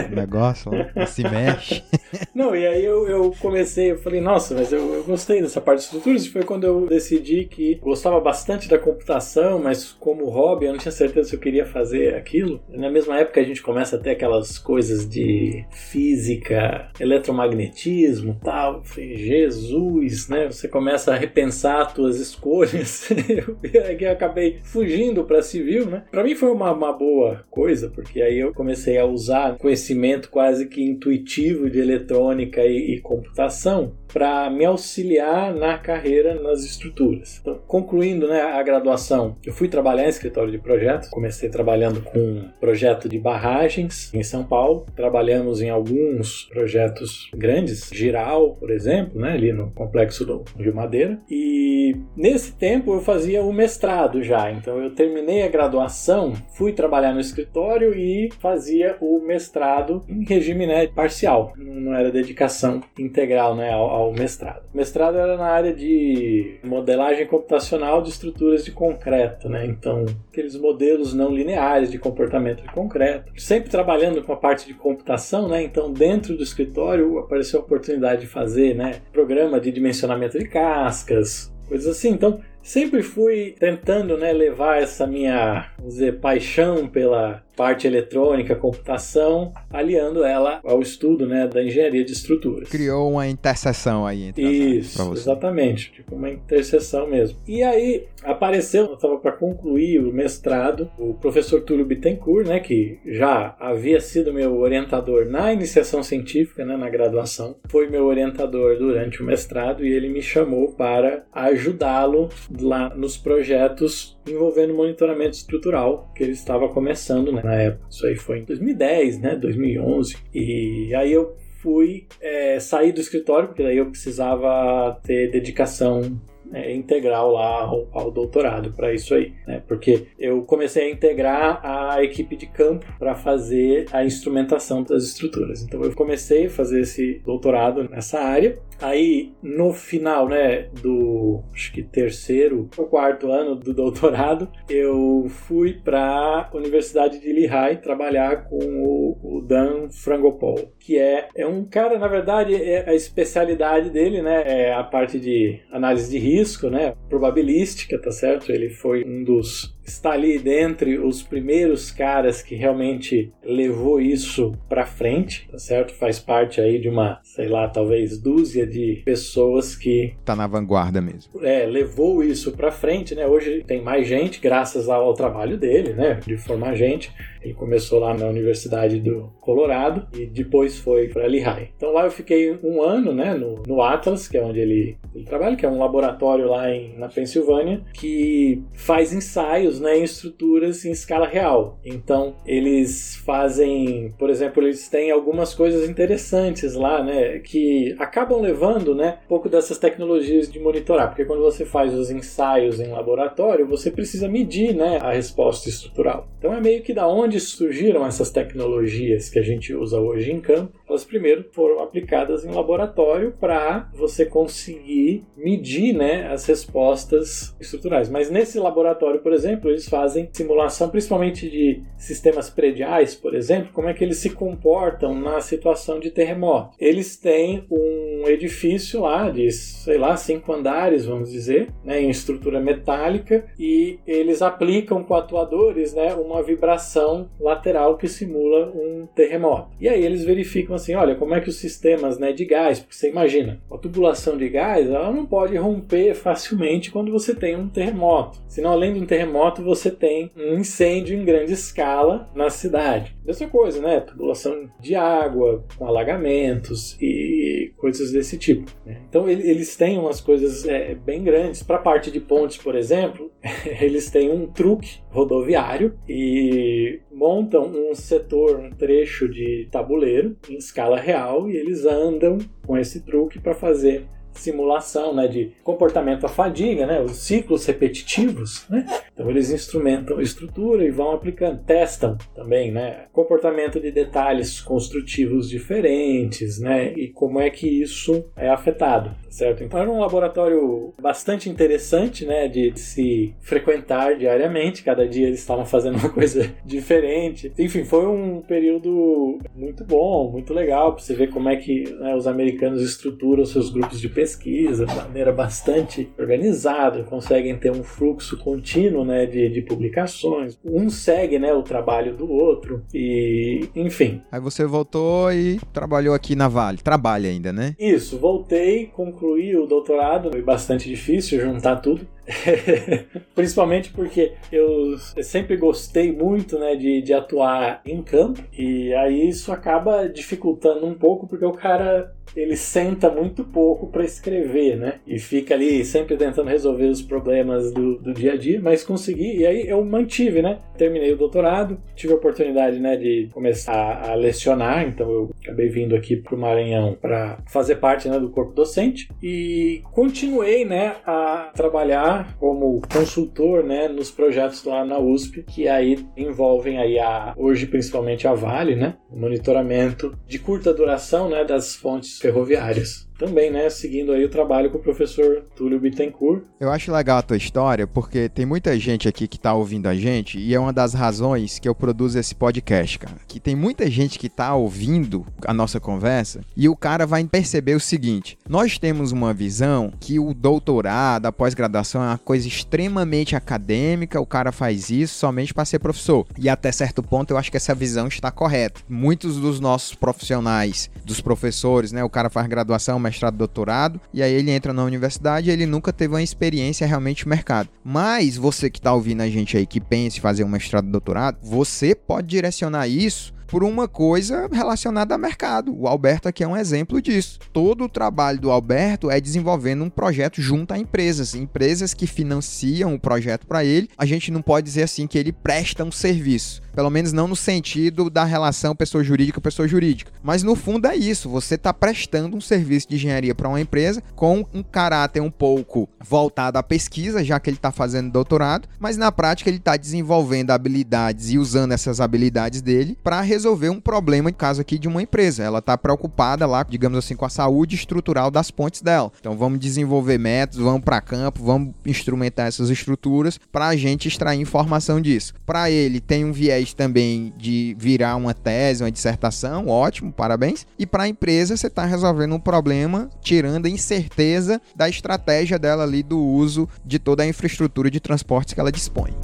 o 0.07 0.15
negócio, 0.15 0.71
se 1.09 1.23
mexe. 1.25 1.83
Não, 2.33 2.55
e 2.55 2.65
aí 2.67 2.85
eu, 2.85 3.09
eu 3.09 3.35
comecei, 3.41 3.91
eu 3.91 3.99
falei, 3.99 4.21
nossa, 4.21 4.55
mas 4.55 4.73
eu, 4.73 4.95
eu 4.95 5.03
gostei 5.03 5.43
dessa 5.43 5.61
parte 5.61 5.81
de 5.81 5.85
estruturas. 5.87 6.25
E 6.25 6.31
foi 6.31 6.45
quando 6.45 6.65
eu 6.65 6.87
decidi 6.87 7.45
que 7.45 7.75
gostava 7.77 8.21
bastante 8.21 8.69
da 8.69 8.79
computação, 8.79 9.59
mas 9.59 9.91
como 9.99 10.29
hobby 10.31 10.67
eu 10.67 10.73
não 10.73 10.79
tinha 10.79 10.93
certeza 10.93 11.31
se 11.31 11.35
eu 11.35 11.41
queria 11.41 11.67
fazer 11.67 12.15
aquilo. 12.15 12.61
Na 12.69 12.89
mesma 12.89 13.19
época 13.19 13.41
a 13.41 13.45
gente 13.45 13.63
começa 13.63 13.97
a 13.97 13.99
ter 13.99 14.11
aquelas 14.11 14.57
coisas 14.57 15.09
de 15.09 15.65
física, 15.71 16.89
eletromagnetismo 17.01 18.39
tal. 18.43 18.77
Eu 18.77 18.85
falei, 18.85 19.17
Jesus, 19.17 20.29
né? 20.29 20.47
Você 20.47 20.69
começa 20.69 21.13
a 21.13 21.17
repensar 21.17 21.83
as 21.83 21.93
tuas 21.93 22.17
escolhas. 22.21 23.11
e 23.11 23.79
aí 23.79 23.99
eu 24.01 24.13
acabei 24.13 24.61
fugindo 24.63 25.25
para 25.25 25.43
civil, 25.43 25.87
né? 25.87 26.05
Para 26.11 26.23
mim 26.23 26.35
foi 26.37 26.51
uma, 26.51 26.73
uma 26.73 26.93
boa 26.93 27.08
boa 27.09 27.45
coisa, 27.51 27.89
porque 27.89 28.21
aí 28.21 28.39
eu 28.39 28.53
comecei 28.53 28.99
a 28.99 29.07
usar 29.07 29.57
conhecimento 29.57 30.29
quase 30.29 30.67
que 30.67 30.83
intuitivo 30.83 31.71
de 31.71 31.81
eletrônica 31.81 32.63
e, 32.65 32.95
e 32.95 33.01
computação 33.01 33.95
para 34.13 34.49
me 34.51 34.65
auxiliar 34.65 35.55
na 35.55 35.79
carreira 35.79 36.41
nas 36.41 36.65
estruturas. 36.65 37.39
Então, 37.41 37.61
concluindo 37.67 38.27
né, 38.27 38.41
a 38.41 38.63
graduação, 38.63 39.37
eu 39.45 39.53
fui 39.53 39.69
trabalhar 39.69 40.07
em 40.07 40.09
escritório 40.09 40.51
de 40.51 40.59
projetos. 40.59 41.09
Comecei 41.09 41.49
trabalhando 41.49 42.01
com 42.03 42.19
um 42.19 42.49
projeto 42.59 43.09
de 43.09 43.19
barragens 43.19 44.13
em 44.15 44.23
São 44.23 44.45
Paulo. 44.45 44.87
Trabalhamos 44.97 45.61
em 45.61 45.71
alguns 45.71 46.45
projetos 46.51 47.31
grandes, 47.35 47.91
Giral, 47.93 48.57
por 48.57 48.71
exemplo, 48.71 49.21
né, 49.21 49.33
ali 49.33 49.53
no 49.53 49.71
complexo 49.73 50.25
do 50.25 50.45
Rio 50.59 50.75
Madeira. 50.75 51.21
E 51.31 51.95
nesse 52.17 52.53
tempo 52.57 52.95
eu 52.95 53.01
fazia 53.01 53.43
o 53.43 53.53
mestrado 53.53 54.23
já. 54.23 54.51
Então 54.51 54.83
eu 54.83 54.91
terminei 54.95 55.43
a 55.43 55.49
graduação, 55.49 56.33
fui 56.55 56.73
trabalhar 56.73 56.98
no 57.13 57.21
escritório 57.21 57.95
e 57.95 58.31
fazia 58.41 58.97
o 59.01 59.21
mestrado 59.21 60.05
em 60.09 60.25
regime 60.25 60.67
né, 60.67 60.87
parcial. 60.87 61.53
Não 61.57 61.95
era 61.95 62.11
dedicação 62.11 62.83
integral 62.99 63.55
né, 63.55 63.73
ao, 63.73 63.89
ao 63.89 64.13
mestrado. 64.13 64.63
O 64.73 64.77
mestrado 64.77 65.17
era 65.17 65.37
na 65.37 65.47
área 65.47 65.73
de 65.73 66.59
modelagem 66.65 67.27
computacional 67.27 68.03
de 68.03 68.11
estruturas 68.11 68.65
de 68.65 68.73
concreto, 68.73 69.49
né? 69.49 69.67
Então, 69.67 70.05
aqueles 70.31 70.57
modelos 70.57 71.15
não 71.15 71.31
lineares 71.31 71.91
de 71.91 71.99
comportamento 71.99 72.63
de 72.63 72.69
concreto. 72.73 73.33
Sempre 73.37 73.71
trabalhando 73.71 74.23
com 74.23 74.33
a 74.33 74.37
parte 74.37 74.67
de 74.67 74.75
computação, 74.75 75.49
né? 75.49 75.63
Então, 75.63 75.93
dentro 75.93 76.37
do 76.37 76.43
escritório 76.43 77.19
apareceu 77.19 77.61
a 77.61 77.63
oportunidade 77.63 78.23
de 78.23 78.27
fazer, 78.27 78.75
né, 78.75 79.01
programa 79.13 79.61
de 79.61 79.71
dimensionamento 79.71 80.39
de 80.39 80.47
cascas, 80.47 81.53
coisas 81.69 81.87
assim. 81.87 82.11
Então, 82.11 82.41
sempre 82.63 83.03
fui 83.03 83.55
tentando 83.59 84.17
né, 84.17 84.33
levar 84.33 84.83
essa 84.83 85.07
minha 85.07 85.71
dizer, 85.83 86.21
paixão 86.21 86.87
pela 86.87 87.43
parte 87.59 87.89
eletrônica, 87.89 88.55
computação, 88.55 89.53
aliando 89.69 90.23
ela 90.23 90.61
ao 90.63 90.81
estudo 90.81 91.27
né, 91.27 91.49
da 91.49 91.61
engenharia 91.61 92.05
de 92.05 92.13
estruturas. 92.13 92.69
Criou 92.69 93.11
uma 93.11 93.27
interseção 93.27 94.07
aí 94.07 94.29
entre 94.29 94.43
Isso, 94.43 95.13
exatamente, 95.13 95.91
tipo 95.91 96.15
uma 96.15 96.31
interseção 96.31 97.09
mesmo. 97.09 97.37
E 97.49 97.65
aí 97.65 98.07
apareceu, 98.23 98.87
eu 98.87 98.95
estava 98.95 99.19
para 99.19 99.33
concluir 99.33 99.99
o 99.99 100.13
mestrado, 100.13 100.89
o 100.97 101.15
professor 101.15 101.61
Túlio 101.63 101.85
Bittencourt, 101.85 102.47
né, 102.47 102.61
que 102.61 103.01
já 103.05 103.57
havia 103.59 104.01
sido 104.01 104.33
meu 104.33 104.57
orientador 104.61 105.27
na 105.27 105.53
iniciação 105.53 106.01
científica, 106.01 106.65
né, 106.65 106.77
na 106.77 106.89
graduação, 106.89 107.57
foi 107.69 107.89
meu 107.89 108.07
orientador 108.07 108.77
durante 108.79 109.21
o 109.21 109.27
mestrado 109.27 109.85
e 109.85 109.93
ele 109.93 110.09
me 110.09 110.23
chamou 110.23 110.69
para 110.75 111.25
ajudá-lo 111.33 112.29
lá 112.61 112.95
nos 112.95 113.17
projetos 113.17 114.19
envolvendo 114.27 114.75
monitoramento 114.75 115.37
estrutural 115.37 116.11
que 116.15 116.23
ele 116.23 116.33
estava 116.33 116.69
começando 116.69 117.33
né, 117.33 117.43
na 117.43 117.55
época. 117.55 117.87
Isso 117.91 118.07
aí 118.07 118.17
foi 118.17 118.39
em 118.39 118.45
2010, 118.45 119.21
né, 119.21 119.37
2011. 119.37 120.17
E 120.35 120.95
aí 120.95 121.13
eu 121.13 121.37
fui 121.61 122.07
é, 122.21 122.59
sair 122.61 122.93
do 122.93 123.01
escritório 123.01 123.49
porque 123.49 123.63
daí 123.63 123.77
eu 123.77 123.91
precisava 123.91 124.99
ter 125.03 125.31
dedicação 125.31 126.21
é, 126.53 126.75
integral 126.75 127.33
lá 127.33 127.63
ao, 127.63 127.89
ao 127.93 128.11
doutorado 128.11 128.73
para 128.73 128.93
isso 128.93 129.15
aí, 129.15 129.33
né? 129.47 129.63
Porque 129.67 130.07
eu 130.19 130.43
comecei 130.43 130.87
a 130.87 130.91
integrar 130.91 131.61
a 131.63 132.03
equipe 132.03 132.37
de 132.37 132.47
campo 132.47 132.87
para 132.99 133.15
fazer 133.15 133.87
a 133.93 134.05
instrumentação 134.05 134.83
das 134.83 135.05
estruturas. 135.05 135.63
Então 135.63 135.83
eu 135.83 135.95
comecei 135.95 136.47
a 136.47 136.51
fazer 136.51 136.81
esse 136.81 137.21
doutorado 137.25 137.89
nessa 137.89 138.21
área. 138.21 138.59
Aí 138.81 139.33
no 139.43 139.73
final, 139.73 140.29
né, 140.29 140.69
do 140.81 141.43
acho 141.53 141.73
que 141.73 141.83
terceiro 141.83 142.69
ou 142.77 142.87
quarto 142.87 143.31
ano 143.31 143.57
do 143.57 143.75
doutorado, 143.75 144.49
eu 144.69 145.27
fui 145.29 145.73
para 145.73 146.49
a 146.53 146.57
Universidade 146.57 147.21
de 147.21 147.33
Lehigh 147.33 147.77
trabalhar 147.77 148.49
com 148.49 148.59
o, 148.59 149.39
o 149.39 149.41
Dan 149.43 149.89
Frangopol, 149.91 150.73
que 150.79 150.97
é, 150.97 151.29
é 151.35 151.47
um 151.47 151.65
cara, 151.65 151.99
na 151.99 152.07
verdade, 152.07 152.55
é 152.55 152.89
a 152.89 152.95
especialidade 152.95 153.91
dele, 153.91 154.23
né, 154.23 154.45
é 154.47 154.73
a 154.73 154.85
parte 154.85 155.19
de 155.19 155.61
análise 155.73 156.11
de 156.11 156.19
risco 156.19 156.38
risco, 156.39 156.71
né, 156.71 156.95
probabilística, 157.09 158.01
tá 158.01 158.11
certo? 158.11 158.51
Ele 158.51 158.71
foi 158.71 159.05
um 159.05 159.25
dos 159.25 159.78
está 159.91 160.13
ali 160.13 160.39
dentre 160.39 160.99
os 160.99 161.23
primeiros 161.23 161.91
caras 161.91 162.43
que 162.43 162.55
realmente 162.55 163.33
levou 163.43 164.01
isso 164.01 164.53
para 164.69 164.87
frente, 164.87 165.49
tá 165.51 165.59
certo? 165.59 165.95
Faz 165.95 166.19
parte 166.19 166.61
aí 166.61 166.79
de 166.79 166.89
uma, 166.89 167.21
sei 167.23 167.49
lá, 167.49 167.69
talvez 167.69 168.19
dúzia 168.21 168.67
de 168.67 169.03
pessoas 169.05 169.75
que 169.75 170.15
tá 170.25 170.35
na 170.35 170.47
vanguarda 170.47 171.01
mesmo. 171.01 171.45
É, 171.45 171.67
levou 171.67 172.23
isso 172.23 172.53
para 172.53 172.71
frente, 172.71 173.15
né? 173.15 173.27
Hoje 173.27 173.63
tem 173.67 173.83
mais 173.83 174.07
gente 174.07 174.41
graças 174.41 174.89
ao 174.89 175.13
trabalho 175.15 175.57
dele, 175.57 175.93
né, 175.93 176.21
de 176.27 176.37
formar 176.37 176.75
gente. 176.75 177.13
Ele 177.43 177.55
começou 177.55 178.01
lá 178.01 178.15
na 178.15 178.27
Universidade 178.27 179.01
do 179.01 179.33
Colorado 179.41 180.07
e 180.13 180.27
depois 180.27 180.79
foi 180.79 181.09
para 181.09 181.27
Lehigh. 181.27 181.71
Então 181.77 181.93
lá 181.93 182.05
eu 182.05 182.11
fiquei 182.11 182.59
um 182.63 182.83
ano, 182.83 183.13
né, 183.15 183.35
no, 183.35 183.63
no 183.67 183.81
Atlas, 183.81 184.29
que 184.29 184.37
é 184.37 184.43
onde 184.43 184.59
ele, 184.59 184.97
ele 185.15 185.25
trabalha, 185.25 185.57
que 185.57 185.65
é 185.65 185.69
um 185.69 185.79
laboratório 185.79 186.49
lá 186.49 186.71
em, 186.71 186.99
na 186.99 187.09
Pensilvânia, 187.09 187.83
que 187.95 188.63
faz 188.73 189.13
ensaios, 189.13 189.78
né, 189.79 189.99
em 189.99 190.05
estruturas 190.05 190.85
em 190.85 190.91
escala 190.91 191.27
real. 191.27 191.79
Então 191.85 192.37
eles 192.47 193.17
fazem, 193.25 194.15
por 194.19 194.31
exemplo, 194.31 194.63
eles 194.63 194.89
têm 194.89 195.11
algumas 195.11 195.55
coisas 195.55 195.89
interessantes 195.89 196.75
lá, 196.75 197.03
né, 197.03 197.39
que 197.39 197.95
acabam 197.99 198.41
levando, 198.41 198.95
né, 198.95 199.19
um 199.25 199.29
pouco 199.29 199.49
dessas 199.49 199.79
tecnologias 199.79 200.51
de 200.51 200.59
monitorar, 200.59 201.09
porque 201.09 201.25
quando 201.25 201.43
você 201.43 201.65
faz 201.65 201.95
os 201.95 202.11
ensaios 202.11 202.81
em 202.81 202.89
laboratório, 202.89 203.67
você 203.67 203.91
precisa 203.91 204.29
medir, 204.29 204.75
né, 204.75 204.99
a 205.01 205.13
resposta 205.13 205.69
estrutural. 205.69 206.29
Então 206.39 206.53
é 206.53 206.61
meio 206.61 206.83
que 206.83 206.95
da 206.95 207.07
onde 207.07 207.41
surgiram 207.41 208.07
essas 208.07 208.31
tecnologias 208.31 209.29
que 209.29 209.39
a 209.39 209.43
gente 209.43 209.75
usa 209.75 210.01
hoje 210.01 210.31
em 210.33 210.41
campo, 210.41 210.78
elas 210.89 211.05
primeiro 211.05 211.45
foram 211.53 211.81
aplicadas 211.81 212.45
em 212.45 212.51
laboratório 212.51 213.35
para 213.39 213.91
você 213.95 214.25
conseguir 214.25 215.25
medir 215.37 215.93
né, 215.93 216.29
as 216.29 216.47
respostas 216.47 217.55
estruturais. 217.61 218.09
Mas 218.09 218.31
nesse 218.31 218.59
laboratório, 218.59 219.21
por 219.21 219.33
exemplo, 219.33 219.71
eles 219.71 219.89
fazem 219.89 220.29
simulação 220.33 220.89
principalmente 220.89 221.49
de 221.49 221.83
sistemas 221.97 222.51
prediais, 222.51 223.15
por 223.15 223.35
exemplo, 223.35 223.73
como 223.73 223.89
é 223.89 223.95
que 223.95 224.03
eles 224.03 224.19
se 224.19 224.31
comportam 224.31 225.15
na 225.15 225.41
situação 225.41 226.01
de 226.01 226.11
terremoto. 226.11 226.77
Eles 226.79 227.17
têm 227.17 227.67
um 227.71 228.25
edifício 228.27 229.03
lá 229.03 229.31
de, 229.31 229.51
sei 229.51 229.99
lá, 229.99 230.17
cinco 230.17 230.53
andares, 230.53 231.05
vamos 231.05 231.31
dizer, 231.31 231.73
né, 231.85 232.01
em 232.01 232.11
estrutura 232.11 232.61
metálica, 232.61 233.47
e 233.59 233.99
eles 234.07 234.43
aplicam 234.43 235.03
com 235.05 235.15
atuadores 235.15 235.95
né, 235.95 236.15
uma 236.15 236.43
vibração 236.43 237.31
lateral 237.39 237.97
que 237.97 238.09
simula 238.09 238.73
um 238.75 239.07
terremoto. 239.15 239.77
E 239.81 239.89
aí 239.89 240.05
eles 240.05 240.25
verificam 240.25 240.78
assim, 240.79 240.95
olha, 240.95 241.15
como 241.15 241.35
é 241.35 241.41
que 241.41 241.49
os 241.49 241.57
sistemas 241.57 242.19
né, 242.19 242.33
de 242.33 242.45
gás, 242.45 242.81
porque 242.81 242.95
você 242.95 243.09
imagina, 243.09 243.61
a 243.71 243.77
tubulação 243.77 244.37
de 244.37 244.49
gás, 244.49 244.89
ela 244.89 245.13
não 245.13 245.27
pode 245.27 245.57
romper 245.57 246.15
facilmente 246.15 246.91
quando 246.91 247.13
você 247.13 247.35
tem 247.35 247.57
um 247.57 247.69
terremoto. 247.69 248.39
Senão, 248.49 248.73
além 248.73 248.95
de 248.95 249.01
um 249.01 249.07
terremoto, 249.07 249.63
você 249.63 249.91
tem 249.91 250.31
um 250.37 250.55
incêndio 250.55 251.19
em 251.19 251.25
grande 251.25 251.53
escala 251.53 252.31
na 252.35 252.51
cidade. 252.51 253.17
Mesma 253.25 253.49
coisa, 253.49 253.81
né? 253.81 254.01
Tubulação 254.01 254.71
de 254.81 254.95
água, 254.95 255.65
com 255.77 255.87
alagamentos 255.87 256.97
e 257.01 257.73
coisas 257.77 258.13
desse 258.13 258.39
tipo. 258.39 258.71
Né? 258.85 259.03
Então, 259.09 259.29
eles 259.29 259.77
têm 259.77 259.99
umas 259.99 260.21
coisas 260.21 260.67
é, 260.67 260.95
bem 260.95 261.23
grandes. 261.23 261.63
Para 261.63 261.77
a 261.77 261.83
parte 261.83 262.11
de 262.11 262.21
pontes, 262.21 262.57
por 262.57 262.75
exemplo, 262.75 263.31
eles 263.81 264.11
têm 264.11 264.31
um 264.31 264.47
truque 264.47 265.01
rodoviário 265.11 265.99
e 266.09 267.01
montam 267.13 267.65
um 267.65 267.95
setor, 267.95 268.59
um 268.59 268.71
trecho 268.71 269.29
de 269.29 269.69
tabuleiro 269.71 270.37
em 270.49 270.61
escala 270.69 271.01
real 271.01 271.51
e 271.51 271.57
eles 271.57 271.85
andam 271.87 272.39
com 272.67 272.77
esse 272.77 273.01
truque 273.01 273.41
para 273.41 273.55
fazer 273.55 274.07
simulação 274.35 275.15
né, 275.15 275.27
de 275.27 275.53
comportamento 275.65 276.25
à 276.25 276.29
fadiga, 276.29 276.87
né, 276.87 277.01
os 277.01 277.17
ciclos 277.17 277.67
repetitivos. 277.67 278.67
Né? 278.69 278.87
Então 279.13 279.29
eles 279.29 279.51
instrumentam 279.51 280.21
estrutura 280.21 280.85
e 280.85 280.91
vão 280.91 281.11
aplicando, 281.11 281.65
testam 281.65 282.17
também 282.35 282.71
né, 282.71 283.07
comportamento 283.13 283.81
de 283.81 283.91
detalhes 283.91 284.61
construtivos 284.61 285.49
diferentes 285.49 286.61
né, 286.61 286.93
e 286.93 287.09
como 287.09 287.41
é 287.41 287.51
que 287.51 287.67
isso 287.67 288.25
é 288.37 288.49
afetado. 288.49 289.11
Certo? 289.31 289.63
Então 289.63 289.81
era 289.81 289.91
um 289.91 290.01
laboratório 290.01 290.93
bastante 291.01 291.49
interessante 291.49 292.25
né, 292.25 292.49
de 292.49 292.73
se 292.79 293.35
frequentar 293.41 294.17
diariamente, 294.17 294.83
cada 294.83 295.07
dia 295.07 295.27
eles 295.27 295.41
estavam 295.41 295.67
fazendo 295.67 295.99
uma 295.99 296.09
coisa 296.11 296.51
diferente. 296.65 297.53
Enfim, 297.59 297.85
foi 297.85 298.07
um 298.07 298.41
período 298.41 299.39
muito 299.55 299.85
bom, 299.85 300.31
muito 300.31 300.53
legal 300.53 300.95
para 300.95 301.03
você 301.03 301.15
ver 301.15 301.31
como 301.31 301.49
é 301.49 301.57
que 301.57 301.85
né, 302.01 302.15
os 302.15 302.27
americanos 302.27 302.83
estruturam 302.83 303.45
seus 303.45 303.71
grupos 303.71 304.01
de 304.01 304.09
pesquisa 304.09 304.87
de 304.87 304.95
maneira 304.95 305.33
bastante 305.33 306.11
organizada, 306.19 307.03
conseguem 307.05 307.57
ter 307.57 307.71
um 307.71 307.83
fluxo 307.83 308.37
contínuo 308.39 309.05
né, 309.05 309.27
de, 309.27 309.49
de 309.49 309.63
publicações. 309.63 310.59
Um 310.65 310.91
segue 310.91 311.39
né, 311.39 311.53
o 311.53 311.63
trabalho 311.63 312.17
do 312.17 312.31
outro 312.31 312.85
e, 312.93 313.69
enfim. 313.75 314.23
Aí 314.31 314.41
você 314.41 314.65
voltou 314.65 315.33
e 315.33 315.59
trabalhou 315.73 316.15
aqui 316.15 316.35
na 316.35 316.49
Vale. 316.49 316.79
Trabalha 316.79 317.29
ainda, 317.29 317.53
né? 317.53 317.75
Isso, 317.79 318.19
voltei, 318.19 318.87
concluí 319.19 319.57
o 319.57 319.67
doutorado. 319.67 320.31
Foi 320.31 320.43
bastante 320.43 320.89
difícil 320.89 321.41
juntar 321.41 321.77
tudo. 321.77 322.07
Principalmente 323.35 323.91
porque 323.91 324.35
eu 324.53 324.97
sempre 325.23 325.57
gostei 325.57 326.13
muito 326.13 326.59
né, 326.59 326.77
de, 326.77 327.03
de 327.03 327.13
atuar 327.13 327.81
em 327.85 328.03
campo 328.03 328.41
e 328.53 328.95
aí 328.95 329.29
isso 329.29 329.51
acaba 329.51 330.09
dificultando 330.09 330.87
um 330.87 330.95
pouco 330.95 331.27
porque 331.27 331.45
o 331.45 331.53
cara 331.53 332.15
ele 332.37 332.57
senta 332.57 333.11
muito 333.11 333.45
pouco 333.45 333.87
para 333.89 334.05
escrever, 334.05 334.77
né? 334.77 335.01
E 335.07 335.19
fica 335.19 335.55
ali 335.55 335.85
sempre 335.85 336.17
tentando 336.17 336.49
resolver 336.49 336.87
os 336.87 337.03
problemas 337.03 337.73
do, 337.73 337.99
do 337.99 338.13
dia 338.13 338.33
a 338.33 338.37
dia, 338.37 338.61
mas 338.61 338.85
consegui, 338.85 339.39
e 339.39 339.47
aí 339.47 339.69
eu 339.69 339.85
mantive, 339.85 340.43
né? 340.43 340.59
Terminei 340.77 341.13
o 341.13 341.17
doutorado, 341.17 341.79
tive 341.95 342.13
a 342.13 342.17
oportunidade, 342.17 342.79
né, 342.79 342.97
de 342.97 343.29
começar 343.33 344.09
a 344.09 344.15
lecionar, 344.15 344.87
então 344.87 345.11
eu 345.11 345.31
acabei 345.43 345.69
vindo 345.69 345.95
aqui 345.97 346.17
para 346.17 346.35
o 346.35 346.39
Maranhão 346.39 346.97
para 347.01 347.39
fazer 347.47 347.77
parte 347.77 348.09
né, 348.09 348.19
do 348.19 348.31
corpo 348.31 348.53
docente 348.53 349.09
e 349.23 349.83
continuei, 349.93 350.65
né, 350.65 350.97
a 351.05 351.51
trabalhar 351.55 352.37
como 352.39 352.81
consultor, 352.93 353.65
né, 353.65 353.89
nos 353.89 354.11
projetos 354.11 354.65
lá 354.65 354.85
na 354.85 354.99
USP, 354.99 355.43
que 355.43 355.69
aí 355.69 356.07
envolvem 356.17 356.79
aí 356.79 356.99
a, 356.99 357.35
hoje 357.37 357.67
principalmente 357.67 358.27
a 358.27 358.35
Vale, 358.35 358.77
né, 358.77 358.97
o 359.11 359.19
monitoramento 359.19 360.17
de 360.27 360.39
curta 360.39 360.73
duração, 360.73 361.29
né, 361.29 361.45
das 361.45 361.75
fontes 361.75 362.18
ferroviárias 362.19 363.08
também, 363.19 363.51
né, 363.51 363.69
seguindo 363.69 364.13
aí 364.13 364.25
o 364.25 364.29
trabalho 364.29 364.71
com 364.71 364.79
o 364.79 364.83
professor 364.83 365.43
Túlio 365.57 365.81
Bittencourt. 365.81 366.45
Eu 366.61 366.71
acho 366.71 366.93
legal 366.93 367.19
a 367.19 367.23
tua 367.23 367.37
história, 367.37 367.87
porque 367.87 368.29
tem 368.29 368.47
muita 368.47 368.79
gente 368.79 369.09
aqui 369.09 369.27
que 369.27 369.39
tá 369.39 369.53
ouvindo 369.53 369.89
a 369.89 369.95
gente, 369.95 370.39
e 370.39 370.55
é 370.55 370.61
uma 370.61 370.73
das 370.73 370.95
razões 370.95 371.59
que 371.59 371.69
eu 371.69 371.75
produzo 371.75 372.19
esse 372.19 372.35
podcast, 372.35 372.99
cara. 372.99 373.17
Que 373.27 373.41
tem 373.41 373.57
muita 373.57 373.91
gente 373.91 374.19
que 374.19 374.29
tá 374.29 374.55
ouvindo 374.55 375.27
a 375.45 375.53
nossa 375.53 375.81
conversa, 375.81 376.41
e 376.57 376.69
o 376.69 376.77
cara 376.77 377.07
vai 377.07 377.25
perceber 377.25 377.75
o 377.75 377.81
seguinte: 377.81 378.39
nós 378.49 378.79
temos 378.79 379.11
uma 379.11 379.35
visão 379.35 379.93
que 379.99 380.19
o 380.19 380.33
doutorado, 380.33 381.27
a 381.27 381.33
pós-graduação 381.33 382.03
é 382.03 382.07
uma 382.07 382.19
coisa 382.19 382.47
extremamente 382.47 383.35
acadêmica, 383.35 384.21
o 384.21 384.27
cara 384.27 384.53
faz 384.53 384.91
isso 384.91 385.15
somente 385.15 385.53
para 385.53 385.65
ser 385.65 385.81
professor. 385.81 386.27
E 386.39 386.49
até 386.49 386.71
certo 386.71 387.03
ponto 387.03 387.33
eu 387.33 387.37
acho 387.37 387.51
que 387.51 387.57
essa 387.57 387.75
visão 387.75 388.07
está 388.07 388.31
correta. 388.31 388.81
Muitos 388.89 389.37
dos 389.37 389.59
nossos 389.59 389.95
profissionais, 389.95 390.89
dos 391.05 391.21
professores, 391.21 391.91
né, 391.91 392.05
o 392.05 392.11
cara 392.11 392.31
faz 392.31 392.47
graduação, 392.47 392.99
mestrado, 393.09 393.37
doutorado, 393.37 394.01
e 394.13 394.23
aí 394.23 394.33
ele 394.33 394.51
entra 394.51 394.73
na 394.73 394.85
universidade 394.85 395.49
e 395.49 395.53
ele 395.53 395.67
nunca 395.67 395.93
teve 395.93 396.15
uma 396.15 396.23
experiência 396.23 396.87
realmente 396.87 397.27
no 397.27 397.31
mercado. 397.31 397.69
Mas 397.83 398.37
você 398.37 398.71
que 398.71 398.79
está 398.79 398.93
ouvindo 398.93 399.23
a 399.23 399.29
gente 399.29 399.57
aí 399.57 399.67
que 399.67 399.81
pensa 399.81 400.19
em 400.19 400.21
fazer 400.21 400.45
um 400.45 400.49
mestrado, 400.49 400.89
doutorado, 400.89 401.39
você 401.43 401.95
pode 401.95 402.29
direcionar 402.29 402.87
isso 402.87 403.37
por 403.49 403.65
uma 403.65 403.89
coisa 403.89 404.47
relacionada 404.53 405.15
a 405.15 405.19
mercado. 405.19 405.75
O 405.75 405.89
Alberto 405.89 406.29
aqui 406.29 406.45
é 406.45 406.49
um 406.49 406.57
exemplo 406.57 407.01
disso. 407.01 407.39
Todo 407.53 407.85
o 407.85 407.89
trabalho 407.89 408.39
do 408.39 408.51
Alberto 408.51 409.11
é 409.11 409.21
desenvolvendo 409.21 409.83
um 409.83 409.91
projeto 409.91 410.41
junto 410.41 410.75
a 410.75 410.79
empresas, 410.79 411.35
empresas 411.35 411.95
que 411.95 412.07
financiam 412.07 412.95
o 412.95 413.01
projeto 413.01 413.47
para 413.47 413.65
ele. 413.65 413.89
A 413.97 414.05
gente 414.05 414.31
não 414.31 414.43
pode 414.43 414.67
dizer 414.67 414.83
assim 414.83 415.07
que 415.07 415.19
ele 415.19 415.33
presta 415.33 415.83
um 415.83 415.91
serviço, 415.91 416.61
pelo 416.79 416.91
menos 416.91 417.13
não 417.13 417.27
no 417.27 417.35
sentido 417.35 418.09
da 418.09 418.23
relação 418.23 418.73
pessoa 418.73 419.03
jurídica 419.03 419.41
pessoa 419.41 419.67
jurídica. 419.67 420.13
Mas 420.23 420.45
no 420.45 420.55
fundo 420.55 420.87
é 420.87 420.95
isso, 420.95 421.29
você 421.29 421.57
está 421.57 421.75
prestando 421.75 422.37
um 422.37 422.41
serviço 422.41 422.89
de 422.89 422.95
engenharia 422.95 423.35
para 423.35 423.49
uma 423.49 423.61
empresa 423.61 424.01
com 424.15 424.47
um 424.55 424.63
caráter 424.63 425.21
um 425.21 425.31
pouco 425.31 425.89
voltado 425.99 426.57
à 426.57 426.63
pesquisa, 426.63 427.25
já 427.25 427.41
que 427.41 427.51
ele 427.51 427.57
está 427.57 427.73
fazendo 427.73 428.13
doutorado, 428.13 428.69
mas 428.79 428.97
na 428.97 429.11
prática 429.11 429.51
ele 429.51 429.57
está 429.57 429.77
desenvolvendo 429.77 430.53
habilidades 430.53 431.31
e 431.31 431.39
usando 431.39 431.73
essas 431.73 432.01
habilidades 432.01 432.63
dele 432.63 432.97
para 433.03 433.21
resolver 433.23 433.71
um 433.71 433.81
problema, 433.81 434.31
no 434.31 434.37
caso 434.37 434.61
aqui, 434.61 434.79
de 434.79 434.87
uma 434.87 435.03
empresa. 435.03 435.43
Ela 435.43 435.59
está 435.59 435.77
preocupada 435.77 436.47
lá, 436.47 436.63
digamos 436.63 436.99
assim, 436.99 437.17
com 437.17 437.25
a 437.25 437.29
saúde 437.29 437.75
estrutural 437.75 438.31
das 438.31 438.53
pontes 438.53 438.83
dela. 438.83 439.11
Então 439.19 439.37
vamos 439.37 439.59
desenvolver 439.59 440.19
métodos, 440.19 440.65
vamos 440.65 440.83
para 440.83 441.01
campo, 441.01 441.43
vamos 441.43 441.75
instrumentar 441.85 442.47
essas 442.47 442.71
estruturas 442.71 443.37
para 443.51 443.67
a 443.67 443.75
gente 443.75 444.07
extrair 444.07 444.41
informação 444.41 445.01
disso. 445.01 445.35
Para 445.45 445.71
ele 445.73 445.99
tem 446.01 446.25
um 446.25 446.33
viés 446.33 446.68
capaz 446.69 446.75
também 446.75 447.33
de 447.37 447.77
virar 447.79 448.17
uma 448.17 448.35
tese, 448.35 448.83
uma 448.83 448.91
dissertação, 448.91 449.69
ótimo, 449.69 450.13
parabéns. 450.13 450.67
E 450.79 450.87
para 450.87 451.05
a 451.05 451.09
empresa, 451.09 451.57
você 451.57 451.67
está 451.67 451.85
resolvendo 451.85 452.35
um 452.35 452.41
problema, 452.41 453.11
tirando 453.21 453.67
a 453.67 453.71
incerteza 453.71 454.61
da 454.75 454.89
estratégia 454.89 455.59
dela 455.59 455.85
ali 455.85 456.03
do 456.03 456.19
uso 456.19 456.69
de 456.85 456.99
toda 456.99 457.23
a 457.23 457.27
infraestrutura 457.27 457.91
de 457.91 458.01
transportes 458.01 458.55
que 458.55 458.61
ela 458.61 458.73
dispõe. 458.73 459.15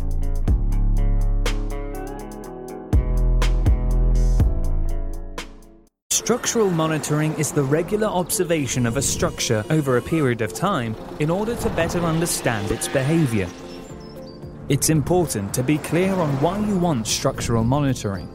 Structural 6.10 6.70
monitoring 6.70 7.34
is 7.38 7.52
the 7.52 7.62
regular 7.62 8.08
observation 8.08 8.86
of 8.86 8.96
a 8.96 9.02
structure 9.02 9.62
over 9.68 9.98
a 9.98 10.00
period 10.00 10.40
of 10.40 10.54
time 10.54 10.96
in 11.18 11.28
order 11.28 11.54
to 11.56 11.68
better 11.70 12.00
understand 12.00 12.70
its 12.70 12.88
behavior. 12.88 13.46
It's 14.70 14.88
important 14.88 15.52
to 15.52 15.62
be 15.62 15.76
clear 15.76 16.14
on 16.14 16.30
why 16.40 16.58
you 16.58 16.78
want 16.78 17.06
structural 17.06 17.64
monitoring. 17.64 18.30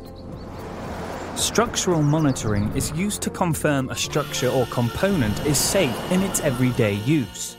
Structural 1.35 2.03
monitoring 2.03 2.71
is 2.77 2.91
used 2.91 3.23
to 3.23 3.31
confirm 3.31 3.89
a 3.89 3.95
structure 3.95 4.49
or 4.49 4.67
component 4.67 5.43
is 5.47 5.57
safe 5.57 6.11
in 6.11 6.21
its 6.21 6.39
everyday 6.41 6.93
use. 7.03 7.57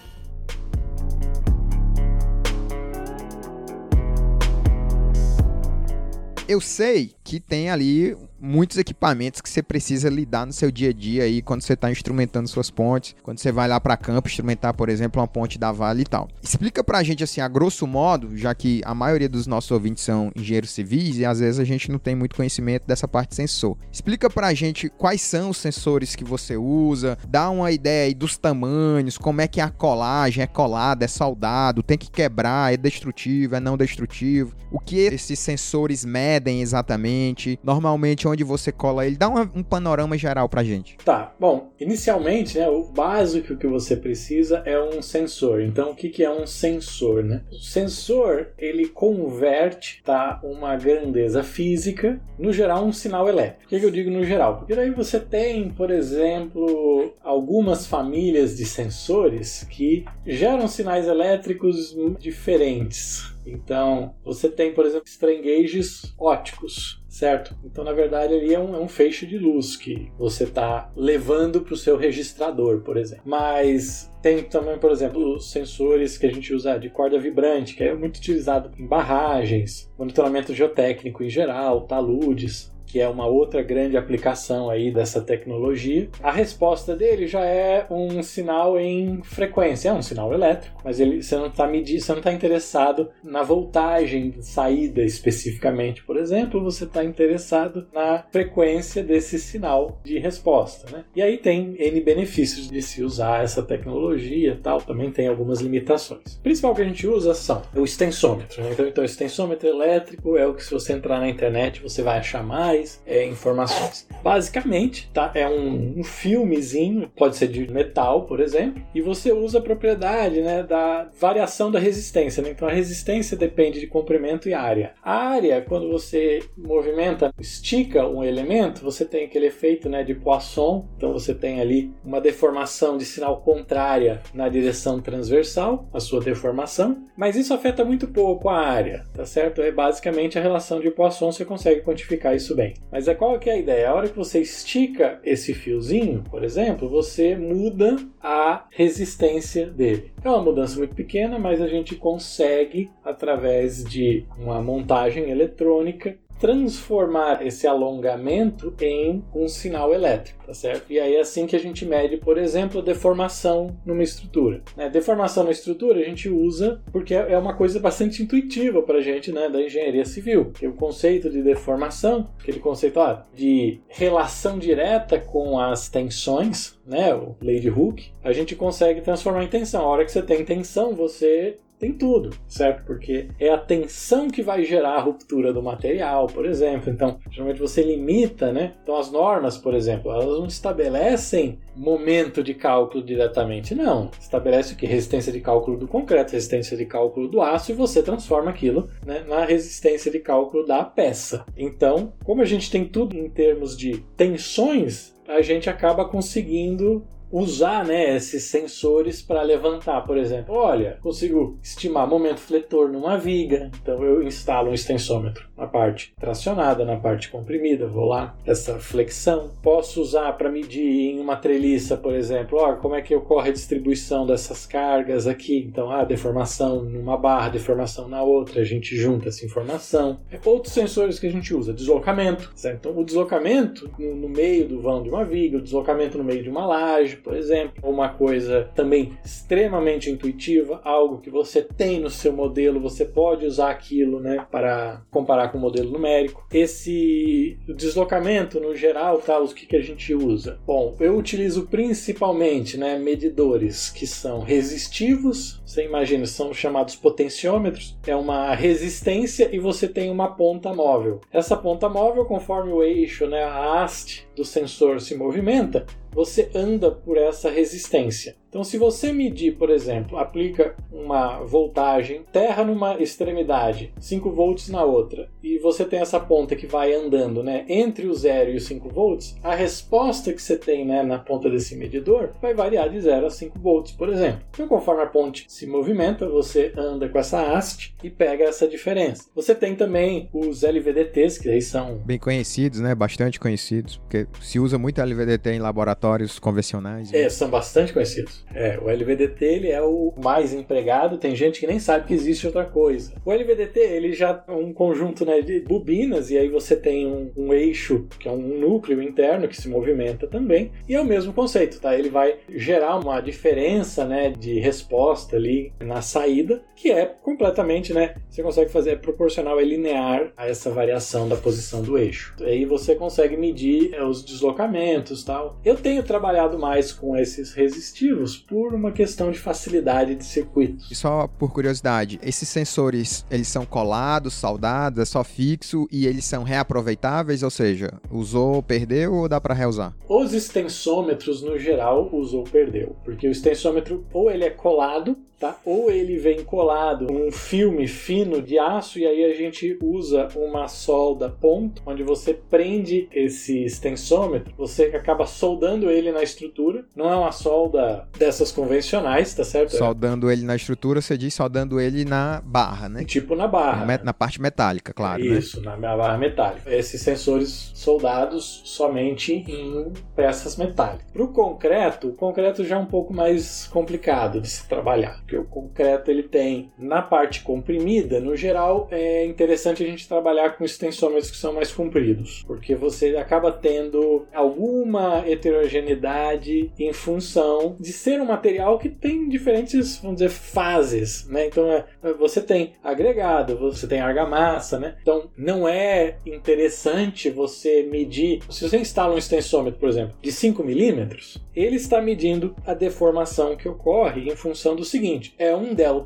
Eu 6.47 6.61
sei 6.61 7.13
que 7.25 7.41
tem 7.41 7.71
ali 7.71 8.17
muitos 8.41 8.79
equipamentos 8.79 9.41
que 9.41 9.49
você 9.49 9.63
precisa 9.63 10.09
lidar 10.09 10.47
no 10.47 10.53
seu 10.53 10.71
dia 10.71 10.91
a 10.91 10.93
dia 10.93 11.25
aí 11.25 11.43
quando 11.43 11.63
você 11.63 11.75
está 11.75 11.91
instrumentando 11.91 12.49
suas 12.49 12.71
pontes, 12.71 13.15
quando 13.23 13.39
você 13.39 13.53
vai 13.53 13.69
lá 13.69 13.81
para 13.81 13.97
campo 13.97 14.29
instrumentar, 14.29 14.75
por 14.75 14.89
exemplo, 14.89 15.21
uma 15.21 15.29
ponte 15.29 15.59
da 15.59 15.71
Vale 15.71 16.03
e 16.03 16.05
tal. 16.05 16.29
Explica 16.43 16.83
para 16.83 16.99
a 16.99 17.03
gente 17.03 17.23
assim, 17.23 17.41
a 17.41 17.49
grosso 17.49 17.87
modo, 17.87 18.37
já 18.37 18.55
que 18.55 18.81
a 18.85 18.95
maioria 18.95 19.29
dos 19.29 19.47
nossos 19.47 19.71
ouvintes 19.71 20.05
são 20.05 20.33
engenheiros 20.35 20.71
civis 20.71 21.19
e 21.19 21.25
às 21.25 21.41
vezes 21.41 21.61
a 21.61 21.65
gente 21.65 21.91
não 21.91 21.99
tem 21.99 22.15
muito 22.15 22.37
conhecimento 22.37 22.87
dessa 22.87 23.07
parte 23.07 23.35
sensor. 23.35 23.77
Explica 23.93 24.31
para 24.31 24.49
a 24.49 24.55
gente 24.55 24.89
quais 24.89 25.21
são 25.21 25.51
os 25.51 25.59
sensores 25.59 26.17
que 26.17 26.25
você 26.25 26.57
usa, 26.57 27.19
dá 27.29 27.51
uma 27.51 27.71
ideia 27.71 28.07
aí 28.07 28.15
dos 28.15 28.39
tamanhos, 28.39 29.19
como 29.19 29.41
é 29.41 29.49
que 29.49 29.61
é 29.61 29.65
a 29.65 29.71
colagem, 29.71 30.43
é 30.43 30.47
colada, 30.47 31.05
é 31.05 31.09
soldado, 31.09 31.83
tem 31.83 31.99
que 31.99 32.11
quebrar, 32.11 32.73
é 32.73 32.77
destrutivo, 32.77 33.57
é 33.57 33.61
não 33.61 33.77
destrutivo, 33.77 34.55
o 34.71 34.79
que 34.79 34.99
esses 34.99 35.39
sensores 35.39 36.05
medem 36.05 36.63
exatamente. 36.63 37.59
Normalmente 37.63 38.27
onde 38.31 38.45
você 38.45 38.73
cola 38.73 39.07
ele. 39.07 39.17
Dá 39.17 39.29
um, 39.29 39.41
um 39.57 39.63
panorama 39.63 40.17
geral 40.17 40.49
pra 40.49 40.65
gente. 40.65 40.97
Tá, 41.05 41.33
bom, 41.39 41.71
inicialmente, 41.79 42.59
né, 42.59 42.69
o 42.69 42.85
básico 42.85 43.57
que 43.57 43.67
você 43.67 43.97
precisa 43.97 44.63
é 44.65 44.81
um 44.81 45.03
sensor. 45.03 45.61
Então, 45.61 45.91
o 45.91 45.95
que, 45.95 46.09
que 46.09 46.25
é 46.25 46.31
um 46.31 46.47
sensor, 46.47 47.23
né? 47.23 47.43
O 47.51 47.57
sensor, 47.57 48.49
ele 48.59 48.89
converte, 48.89 50.03
tá, 50.05 50.41
uma 50.43 50.77
grandeza 50.77 51.43
física, 51.43 52.21
no 52.39 52.53
geral, 52.53 52.85
um 52.85 52.93
sinal 52.93 53.29
elétrico. 53.29 53.65
O 53.67 53.69
que, 53.69 53.81
que 53.81 53.87
eu 53.87 53.91
digo 53.91 54.11
no 54.11 54.25
geral? 54.25 54.59
Porque 54.59 54.75
daí 54.75 54.91
você 54.91 55.21
tem, 55.21 55.69
por 55.71 55.91
exemplo, 55.91 57.15
algumas 57.23 57.87
famílias 57.87 58.57
de 58.57 58.65
sensores 58.65 59.67
que 59.69 60.05
geram 60.27 60.67
sinais 60.69 61.07
elétricos 61.07 61.97
diferentes. 62.19 63.33
Então, 63.53 64.15
você 64.25 64.49
tem, 64.49 64.73
por 64.73 64.85
exemplo, 64.87 65.07
strain 65.07 65.43
gauges 65.43 66.15
óticos, 66.19 67.03
certo? 67.09 67.57
Então, 67.65 67.85
na 67.85 67.93
verdade, 67.93 68.35
ali 68.35 68.55
é 68.55 68.59
um, 68.59 68.75
é 68.75 68.79
um 68.79 68.89
feixe 68.89 69.27
de 69.27 69.39
luz 69.39 69.77
que 69.77 70.11
você 70.19 70.45
está 70.45 70.91
levando 70.97 71.61
para 71.61 71.75
o 71.75 71.77
seu 71.77 71.97
registrador, 71.97 72.81
por 72.83 72.97
exemplo. 72.97 73.25
Mas 73.27 74.11
tem 74.23 74.43
também, 74.45 74.79
por 74.79 74.91
exemplo, 74.91 75.37
os 75.37 75.51
sensores 75.51 76.17
que 76.19 76.27
a 76.27 76.33
gente 76.33 76.53
usa 76.53 76.79
de 76.79 76.91
corda 76.91 77.19
vibrante, 77.19 77.75
que 77.75 77.83
é 77.83 77.95
muito 77.95 78.19
utilizado 78.19 78.71
em 78.79 78.87
barragens, 78.87 79.91
monitoramento 79.99 80.55
geotécnico 80.55 81.23
em 81.23 81.31
geral, 81.31 81.87
taludes 81.87 82.70
que 82.91 83.01
é 83.01 83.09
uma 83.09 83.27
outra 83.27 83.63
grande 83.63 83.97
aplicação 83.97 84.69
aí 84.69 84.91
dessa 84.91 85.21
tecnologia. 85.21 86.09
A 86.23 86.33
resposta 86.33 86.97
dele 86.97 87.27
já 87.27 87.45
é 87.45 87.87
um 87.91 88.23
sinal 88.23 88.79
em 88.79 89.23
frequência, 89.23 89.91
é 89.91 89.93
um 89.93 90.03
sinal 90.03 90.33
elétrico, 90.33 90.81
mas 90.85 90.99
ele, 90.99 91.23
você 91.23 91.37
não 91.37 91.47
está 91.47 91.67
medindo, 91.67 92.01
você 92.01 92.13
não 92.13 92.19
está 92.19 92.33
interessado 92.33 93.11
na 93.23 93.43
voltagem 93.43 94.31
de 94.31 94.45
saída 94.45 95.03
especificamente, 95.03 96.03
por 96.05 96.17
exemplo, 96.17 96.63
você 96.63 96.85
está 96.85 97.05
interessado 97.05 97.87
na 97.93 98.25
frequência 98.31 99.03
desse 99.03 99.39
sinal 99.39 100.01
de 100.05 100.19
resposta, 100.19 100.91
né? 100.91 101.05
E 101.15 101.23
aí 101.23 101.39
tem 101.39 101.77
N 101.79 102.01
benefícios 102.01 102.69
de 102.69 102.83
se 102.83 103.03
usar 103.03 103.45
essa 103.45 103.63
tecnologia 103.63 104.59
tal, 104.63 104.81
também 104.81 105.11
tem 105.11 105.29
algumas 105.29 105.61
limitações. 105.61 106.37
O 106.37 106.43
principal 106.43 106.75
que 106.75 106.83
a 106.83 106.85
gente 106.85 107.07
usa 107.07 107.35
são 107.35 107.63
o 107.75 107.85
extensômetro, 107.85 108.63
né? 108.63 108.71
Então, 108.73 108.87
então 108.87 109.03
o 109.03 109.05
extensômetro 109.05 109.69
elétrico 109.69 110.37
é 110.37 110.47
o 110.47 110.55
que 110.55 110.65
se 110.65 110.71
você 110.71 110.93
entrar 110.93 111.21
na 111.21 111.29
internet 111.29 111.83
você 111.83 112.03
vai 112.03 112.19
achar 112.19 112.43
mais 112.43 112.80
mais 112.81 113.03
é, 113.07 113.27
informações. 113.27 114.09
Basicamente, 114.23 115.11
tá? 115.13 115.31
É 115.35 115.49
um, 115.49 115.99
um, 115.99 116.05
filmezinho, 116.05 117.11
pode 117.15 117.37
ser 117.37 117.49
de 117.49 117.71
metal, 117.71 118.27
por 118.27 118.41
exemplo, 118.41 118.83
e 118.95 119.01
você 119.01 119.33
usa 119.33 119.59
a 119.59 119.63
propriedade 119.63 120.41
né, 120.41 120.63
da 120.63 121.09
variação 121.19 121.71
da 121.71 121.79
resistência. 121.79 122.43
Né? 122.43 122.51
Então 122.51 122.69
a 122.69 122.73
resistência 122.73 123.37
depende 123.37 123.81
de 123.81 123.87
comprimento 123.87 124.49
e 124.49 124.55
área. 124.55 124.95
A 125.03 125.15
área, 125.15 125.61
quando 125.63 125.91
você 125.91 126.41
movimenta, 126.57 127.33
estica 127.39 128.07
um 128.07 128.25
elemento, 128.25 128.83
você 128.83 129.05
tem 129.05 129.25
aquele 129.25 129.47
efeito 129.47 129.89
né, 129.89 130.03
de 130.03 130.15
Poisson, 130.15 130.89
então 130.97 131.13
você 131.13 131.35
tem 131.35 131.61
ali 131.61 131.93
uma 132.05 132.21
deformação 132.21 132.97
de 132.97 133.05
sinal 133.05 133.41
contrária 133.41 134.23
na 134.35 134.49
direção 134.49 135.01
transversal, 135.01 135.89
a 135.93 136.01
sua 136.01 136.21
deformação, 136.21 137.07
mas 137.17 137.37
isso 137.37 137.53
afeta 137.53 137.85
muito 137.85 138.09
pouco 138.09 138.49
a 138.49 138.59
área, 138.59 139.05
tá 139.15 139.25
certo? 139.25 139.63
É 139.63 139.71
basicamente 139.71 140.39
a 140.39 140.43
relação 140.43 140.81
de 140.81 140.91
Poisson, 140.91 141.33
você 141.33 141.45
consegue 141.45 141.83
quantificar 141.83 142.35
isso 142.35 142.55
bem. 142.55 142.70
Mas 142.91 143.09
é 143.09 143.15
qual 143.15 143.39
que 143.39 143.49
é 143.49 143.55
a 143.55 143.59
ideia? 143.59 143.91
A 143.91 143.95
hora 143.95 144.09
que 144.09 144.17
você 144.17 144.41
estica 144.41 145.21
esse 145.25 145.55
fiozinho, 145.55 146.25
por 146.31 146.45
exemplo, 146.45 146.89
você 146.89 147.37
muda 147.37 147.97
a 148.23 148.67
resistência 148.71 149.67
dele. 149.67 150.13
É 150.25 150.29
uma 150.29 150.43
mudança 150.43 150.79
muito 150.79 150.95
pequena, 150.95 151.39
mas 151.39 151.61
a 151.61 151.69
gente 151.69 151.97
consegue, 151.97 152.91
através 153.05 153.85
de 153.85 154.25
uma 154.39 154.61
montagem 154.61 155.31
eletrônica, 155.31 156.17
transformar 156.41 157.47
esse 157.47 157.67
alongamento 157.67 158.75
em 158.81 159.23
um 159.35 159.47
sinal 159.47 159.93
elétrico, 159.93 160.47
tá 160.47 160.55
certo? 160.55 160.91
E 160.91 160.99
aí 160.99 161.15
é 161.15 161.21
assim 161.21 161.47
que 161.47 161.55
a 161.55 161.61
gente 161.61 161.85
mede, 161.85 162.17
por 162.17 162.39
exemplo, 162.39 162.81
a 162.81 162.85
deformação 162.85 163.77
numa 163.85 164.03
estrutura. 164.03 164.63
Né? 164.75 164.89
Deformação 164.89 165.45
na 165.45 165.51
estrutura 165.51 166.01
a 166.01 166.05
gente 166.05 166.31
usa 166.31 166.81
porque 166.91 167.15
é 167.15 167.37
uma 167.37 167.55
coisa 167.55 167.79
bastante 167.79 168.23
intuitiva 168.23 168.83
para 168.83 168.99
a 168.99 169.03
gente, 169.03 169.31
né, 169.31 169.51
da 169.51 169.61
engenharia 169.61 170.05
civil. 170.05 170.53
o 170.63 170.73
conceito 170.73 171.29
de 171.29 171.43
deformação, 171.43 172.31
aquele 172.41 172.59
conceito 172.59 172.99
ó, 172.99 173.19
de 173.35 173.81
relação 173.89 174.59
direta 174.59 175.21
com 175.21 175.59
as 175.59 175.91
tensões, 175.91 176.79
né, 176.87 177.15
o 177.15 177.37
lei 177.43 177.61
de 177.61 177.69
Hooke, 177.69 178.13
a 178.25 178.33
gente 178.33 178.57
consegue 178.57 179.03
transformar 179.03 179.45
em 179.45 179.49
tensão. 179.49 179.83
A 179.83 179.89
hora 179.89 180.05
que 180.05 180.13
você 180.13 180.23
tem 180.23 180.43
tensão, 180.45 180.95
você 180.95 181.59
tem 181.81 181.95
tudo, 181.95 182.31
certo? 182.47 182.85
Porque 182.85 183.29
é 183.41 183.49
a 183.49 183.57
tensão 183.57 184.29
que 184.29 184.43
vai 184.43 184.65
gerar 184.65 184.97
a 184.97 185.01
ruptura 185.01 185.51
do 185.51 185.63
material, 185.63 186.27
por 186.27 186.45
exemplo. 186.45 186.91
Então, 186.91 187.19
geralmente 187.31 187.59
você 187.59 187.83
limita, 187.83 188.53
né? 188.53 188.75
Então, 188.83 188.97
as 188.97 189.11
normas, 189.11 189.57
por 189.57 189.75
exemplo, 189.75 190.13
elas 190.13 190.27
não 190.27 190.47
estabelecem 190.47 191.59
momento 191.75 192.43
de 192.43 192.53
cálculo 192.53 193.03
diretamente, 193.03 193.75
não. 193.75 194.11
Estabelece 194.21 194.75
o 194.75 194.77
que? 194.77 194.85
Resistência 194.85 195.33
de 195.33 195.41
cálculo 195.41 195.79
do 195.79 195.89
concreto, 195.89 196.33
resistência 196.33 196.77
de 196.77 196.85
cálculo 196.85 197.27
do 197.27 197.41
aço 197.41 197.73
e 197.73 197.75
você 197.75 198.03
transforma 198.03 198.51
aquilo 198.51 198.91
né, 199.07 199.25
na 199.27 199.47
resistência 199.47 200.11
de 200.11 200.19
cálculo 200.19 200.67
da 200.67 200.85
peça. 200.85 201.47
Então, 201.57 202.13
como 202.25 202.43
a 202.43 202.45
gente 202.45 202.71
tem 202.71 202.85
tudo 202.85 203.17
em 203.17 203.31
termos 203.31 203.75
de 203.75 204.05
tensões, 204.17 205.15
a 205.27 205.41
gente 205.41 205.71
acaba 205.71 206.05
conseguindo 206.05 207.03
usar 207.31 207.85
né, 207.85 208.17
esses 208.17 208.45
sensores 208.45 209.23
para 209.23 209.43
levantar, 209.43 210.01
por 210.03 210.17
exemplo, 210.17 210.55
olha, 210.55 210.99
consigo 211.01 211.59
estimar 211.63 212.07
momento 212.07 212.41
fletor 212.41 212.91
numa 212.91 213.17
viga, 213.17 213.71
então 213.81 214.03
eu 214.03 214.23
instalo 214.23 214.71
um 214.71 214.75
extensômetro 214.75 215.49
na 215.57 215.67
parte 215.67 216.13
tracionada, 216.19 216.85
na 216.85 216.97
parte 216.97 217.31
comprimida, 217.31 217.87
vou 217.87 218.07
lá, 218.07 218.37
essa 218.47 218.79
flexão. 218.79 219.51
Posso 219.63 220.01
usar 220.01 220.33
para 220.33 220.51
medir 220.51 221.11
em 221.11 221.21
uma 221.21 221.37
treliça, 221.37 221.97
por 221.97 222.15
exemplo, 222.15 222.59
ó, 222.59 222.75
como 222.77 222.95
é 222.95 223.03
que 223.03 223.15
ocorre 223.15 223.51
a 223.51 223.53
distribuição 223.53 224.27
dessas 224.27 224.67
cargas 224.67 225.27
aqui, 225.27 225.59
então, 225.59 225.91
ah, 225.91 226.05
deformação 226.05 226.83
numa 226.83 227.17
barra, 227.17 227.51
deformação 227.51 228.09
na 228.09 228.23
outra, 228.23 228.63
a 228.63 228.65
gente 228.65 228.97
junta 228.97 229.29
essa 229.29 229.45
informação. 229.45 230.21
Outros 230.45 230.73
sensores 230.73 231.19
que 231.19 231.27
a 231.27 231.31
gente 231.31 231.55
usa, 231.55 231.73
deslocamento, 231.73 232.51
certo? 232.55 232.89
Então, 232.89 232.99
o 232.99 233.05
deslocamento 233.05 233.91
no, 233.99 234.15
no 234.15 234.29
meio 234.29 234.67
do 234.67 234.81
vão 234.81 235.03
de 235.03 235.11
uma 235.11 235.25
viga, 235.25 235.59
o 235.59 235.63
deslocamento 235.63 236.17
no 236.17 236.25
meio 236.25 236.43
de 236.43 236.49
uma 236.49 236.67
laje, 236.67 237.20
por 237.23 237.37
exemplo, 237.37 237.75
uma 237.83 238.09
coisa 238.09 238.71
também 238.75 239.17
extremamente 239.25 240.11
intuitiva, 240.11 240.81
algo 240.85 241.19
que 241.19 241.31
você 241.31 241.63
tem 241.63 242.01
no 242.01 242.11
seu 242.11 242.33
modelo, 242.33 242.81
você 242.81 243.05
pode 243.05 243.47
usar 243.47 243.71
aquilo, 243.71 244.21
né, 244.21 244.47
para 244.51 245.03
comparar 245.11 245.49
com 245.49 245.59
o 245.59 245.61
modelo 245.61 245.91
numérico. 245.91 246.47
Esse 246.53 247.59
deslocamento 247.69 248.61
no 248.61 248.75
geral, 248.75 249.19
tá, 249.19 249.41
os 249.41 249.53
que, 249.53 249.67
que 249.67 249.77
a 249.77 249.83
gente 249.83 250.15
usa? 250.15 250.59
Bom, 250.67 250.97
eu 251.01 251.17
utilizo 251.17 251.67
principalmente, 251.67 252.77
né, 252.77 252.99
medidores 252.99 253.91
que 253.91 254.07
são 254.07 254.41
resistivos, 254.41 255.61
você 255.65 255.85
imagina, 255.85 256.27
são 256.27 256.53
chamados 256.53 256.97
potenciômetros, 256.97 257.99
é 258.07 258.17
uma 258.17 258.55
resistência 258.55 259.49
e 259.53 259.59
você 259.59 259.87
tem 259.87 260.11
uma 260.11 260.35
ponta 260.35 260.73
móvel. 260.73 261.21
Essa 261.33 261.57
ponta 261.57 261.89
móvel, 261.89 262.25
conforme 262.25 262.73
o 262.73 262.83
eixo, 262.83 263.27
né, 263.27 263.45
a 263.45 263.83
haste 263.83 264.29
do 264.41 264.45
sensor 264.47 265.03
se 265.03 265.15
movimenta, 265.15 265.85
você 266.11 266.51
anda 266.55 266.91
por 266.91 267.19
essa 267.19 267.51
resistência. 267.51 268.40
Então, 268.51 268.65
se 268.65 268.77
você 268.77 269.13
medir, 269.13 269.57
por 269.57 269.71
exemplo, 269.71 270.19
aplica 270.19 270.75
uma 270.93 271.39
voltagem 271.39 272.25
terra 272.33 272.65
numa 272.65 273.01
extremidade, 273.01 273.95
5 274.01 274.29
volts 274.33 274.69
na 274.69 274.83
outra, 274.83 275.29
e 275.41 275.57
você 275.59 275.85
tem 275.85 276.01
essa 276.01 276.19
ponta 276.19 276.57
que 276.57 276.67
vai 276.67 276.93
andando 276.93 277.45
né, 277.45 277.65
entre 277.69 278.09
o 278.09 278.13
0 278.15 278.51
e 278.51 278.57
os 278.57 278.65
5 278.65 278.89
volts, 278.89 279.39
a 279.41 279.55
resposta 279.55 280.33
que 280.33 280.43
você 280.43 280.57
tem 280.57 280.85
né, 280.85 281.05
na 281.05 281.17
ponta 281.17 281.49
desse 281.49 281.77
medidor 281.77 282.33
vai 282.43 282.53
variar 282.53 282.91
de 282.91 283.01
0 283.01 283.27
a 283.27 283.31
5 283.31 283.57
volts, 283.57 283.93
por 283.93 284.09
exemplo. 284.09 284.41
Então, 284.53 284.67
conforme 284.67 285.03
a 285.03 285.07
ponte 285.07 285.45
se 285.49 285.65
movimenta, 285.65 286.29
você 286.29 286.73
anda 286.77 287.09
com 287.09 287.19
essa 287.21 287.53
haste 287.53 287.95
e 288.03 288.11
pega 288.11 288.45
essa 288.45 288.67
diferença. 288.67 289.29
Você 289.33 289.55
tem 289.55 289.77
também 289.77 290.29
os 290.33 290.65
LVDTs, 290.65 291.39
que 291.39 291.49
aí 291.49 291.63
são. 291.63 291.99
Bem 291.99 292.19
conhecidos, 292.19 292.81
né? 292.81 292.97
Bastante 292.97 293.39
conhecidos, 293.39 293.97
porque 293.99 294.27
se 294.41 294.59
usa 294.59 294.77
muito 294.77 295.01
LVDT 295.01 295.51
em 295.51 295.61
laboratórios 295.61 296.41
convencionais. 296.41 297.13
Né? 297.13 297.23
É, 297.23 297.29
são 297.29 297.49
bastante 297.49 297.93
conhecidos. 297.93 298.40
É, 298.55 298.79
o 298.79 298.91
LVDT 298.91 299.45
ele 299.45 299.71
é 299.71 299.83
o 299.83 300.13
mais 300.23 300.53
empregado, 300.53 301.19
tem 301.19 301.35
gente 301.35 301.61
que 301.61 301.67
nem 301.67 301.79
sabe 301.79 302.07
que 302.07 302.15
existe 302.15 302.47
outra 302.47 302.65
coisa. 302.65 303.13
O 303.25 303.33
LVDT 303.33 303.81
ele 303.81 304.13
já 304.13 304.45
é 304.47 304.53
um 304.53 304.73
conjunto 304.73 305.25
né, 305.25 305.41
de 305.41 305.61
bobinas, 305.61 306.31
e 306.31 306.39
aí 306.39 306.49
você 306.49 306.77
tem 306.77 307.07
um, 307.07 307.31
um 307.37 307.53
eixo, 307.53 308.07
que 308.19 308.29
é 308.29 308.33
um 308.33 308.59
núcleo 308.59 309.03
interno 309.03 309.49
que 309.49 309.57
se 309.57 309.69
movimenta 309.69 310.27
também, 310.27 310.73
e 310.89 310.95
é 310.95 311.01
o 311.01 311.05
mesmo 311.05 311.33
conceito, 311.33 311.81
tá? 311.81 311.97
Ele 311.97 312.09
vai 312.09 312.39
gerar 312.49 312.99
uma 312.99 313.21
diferença 313.21 314.05
né, 314.05 314.31
de 314.31 314.59
resposta 314.59 315.37
ali 315.37 315.73
na 315.81 316.03
saída, 316.03 316.63
que 316.77 316.91
é 316.91 317.07
completamente, 317.07 317.93
né? 317.93 318.15
Você 318.29 318.43
consegue 318.43 318.71
fazer 318.71 318.91
é 318.91 318.97
proporcional, 318.97 319.61
é 319.61 319.65
linear 319.65 320.33
a 320.37 320.49
essa 320.49 320.71
variação 320.71 321.29
da 321.29 321.37
posição 321.37 321.81
do 321.81 321.97
eixo. 321.97 322.35
E 322.41 322.45
aí 322.45 322.65
você 322.65 322.97
consegue 322.97 323.37
medir 323.37 323.95
é, 323.95 324.03
os 324.03 324.25
deslocamentos 324.25 325.23
tal. 325.23 325.61
Eu 325.65 325.77
tenho 325.77 326.03
trabalhado 326.03 326.59
mais 326.59 326.93
com 326.93 327.17
esses 327.17 327.53
resistivos 327.53 328.30
por 328.37 328.75
uma 328.75 328.93
questão 328.93 329.31
de 329.31 329.39
facilidade 329.39 330.15
de 330.15 330.25
circuitos. 330.25 330.91
E 330.91 330.95
só 330.95 331.27
por 331.27 331.53
curiosidade, 331.53 332.19
esses 332.23 332.49
sensores, 332.49 333.25
eles 333.31 333.49
são 333.49 333.65
colados, 333.65 334.35
soldados, 334.35 335.01
é 335.01 335.05
só 335.05 335.23
fixo 335.23 335.87
e 335.91 336.07
eles 336.07 336.25
são 336.25 336.43
reaproveitáveis, 336.43 337.43
ou 337.43 337.51
seja, 337.51 337.93
usou, 338.11 338.63
perdeu 338.63 339.15
ou 339.15 339.29
dá 339.29 339.41
para 339.41 339.55
reusar? 339.55 339.95
Os 340.09 340.33
extensômetros 340.33 341.43
no 341.43 341.59
geral 341.59 342.09
usou, 342.13 342.45
perdeu, 342.45 342.97
porque 343.05 343.29
o 343.29 343.31
extensômetro 343.31 344.05
ou 344.13 344.31
ele 344.31 344.45
é 344.45 344.51
colado 344.51 345.17
Tá? 345.41 345.59
Ou 345.65 345.91
ele 345.91 346.19
vem 346.19 346.45
colado 346.45 347.11
um 347.11 347.33
filme 347.33 347.89
fino 347.89 348.43
de 348.43 348.59
aço 348.59 348.99
e 348.99 349.07
aí 349.07 349.25
a 349.25 349.33
gente 349.33 349.79
usa 349.83 350.29
uma 350.37 350.69
solda 350.69 351.31
ponto, 351.31 351.83
onde 351.87 352.03
você 352.03 352.35
prende 352.35 353.09
esse 353.11 353.65
extensômetro, 353.65 354.53
você 354.55 354.85
acaba 354.95 355.25
soldando 355.25 355.91
ele 355.91 356.13
na 356.13 356.23
estrutura. 356.23 356.85
Não 356.95 357.11
é 357.11 357.17
uma 357.17 357.33
solda 357.33 358.07
dessas 358.21 358.53
convencionais, 358.53 359.35
tá 359.35 359.43
certo? 359.43 359.77
Soldando 359.77 360.31
ele 360.31 360.45
na 360.45 360.55
estrutura, 360.55 361.01
você 361.01 361.17
diz 361.17 361.33
soldando 361.33 361.81
ele 361.81 362.05
na 362.05 362.43
barra, 362.45 362.89
né? 362.89 363.05
Tipo 363.05 363.35
na 363.35 363.49
barra. 363.49 363.87
Na, 363.87 364.05
na 364.05 364.15
parte 364.15 364.41
metálica, 364.41 364.93
claro. 364.93 365.25
Né? 365.25 365.39
Isso, 365.39 365.61
né? 365.61 365.75
na 365.77 365.97
barra 365.97 366.19
metálica. 366.19 366.73
Esses 366.73 367.01
sensores 367.01 367.73
soldados 367.75 368.63
somente 368.65 369.33
em 369.33 369.93
peças 370.15 370.57
metálicas. 370.57 371.11
Para 371.11 371.23
o 371.23 371.29
concreto, 371.29 372.09
o 372.09 372.13
concreto 372.13 372.65
já 372.65 372.77
é 372.77 372.79
um 372.79 372.87
pouco 372.87 373.15
mais 373.15 373.67
complicado 373.67 374.41
de 374.41 374.49
se 374.49 374.69
trabalhar 374.69 375.21
porque 375.31 375.37
o 375.37 375.45
concreto 375.45 376.11
ele 376.11 376.25
tem 376.25 376.73
na 376.77 377.01
parte 377.01 377.43
comprimida, 377.43 378.21
no 378.21 378.37
geral 378.37 378.89
é 378.91 379.25
interessante 379.25 379.83
a 379.83 379.87
gente 379.87 380.09
trabalhar 380.09 380.57
com 380.57 380.65
extensômetros 380.65 381.31
que 381.31 381.37
são 381.37 381.53
mais 381.53 381.73
compridos, 381.73 382.43
porque 382.47 382.75
você 382.75 383.17
acaba 383.17 383.53
tendo 383.53 384.27
alguma 384.35 385.25
heterogeneidade 385.27 386.73
em 386.77 386.93
função 386.93 387.77
de 387.79 387.93
ser 387.93 388.10
um 388.19 388.25
material 388.25 388.79
que 388.79 388.89
tem 388.89 389.29
diferentes, 389.29 389.99
vamos 389.99 390.17
dizer, 390.17 390.31
fases, 390.31 391.29
né? 391.29 391.47
Então 391.47 391.71
é, 391.71 391.85
você 392.19 392.41
tem 392.41 392.73
agregado, 392.83 393.59
você 393.59 393.87
tem 393.87 394.01
argamassa, 394.01 394.79
né? 394.79 394.97
Então 395.03 395.31
não 395.37 395.69
é 395.69 396.17
interessante 396.25 397.29
você 397.29 397.83
medir, 397.83 398.43
se 398.49 398.67
você 398.69 398.79
instala 398.79 399.15
um 399.15 399.19
extensômetro, 399.19 399.79
por 399.79 399.89
exemplo, 399.89 400.17
de 400.23 400.33
5 400.33 400.63
milímetros, 400.65 401.39
ele 401.55 401.77
está 401.77 402.01
medindo 402.01 402.57
a 402.67 402.73
deformação 402.73 403.57
que 403.57 403.69
ocorre 403.69 404.31
em 404.31 404.37
função 404.37 404.75
do 404.75 404.85
seguinte 404.85 405.35
é 405.39 405.55
um 405.55 405.75
ΔL 405.75 406.01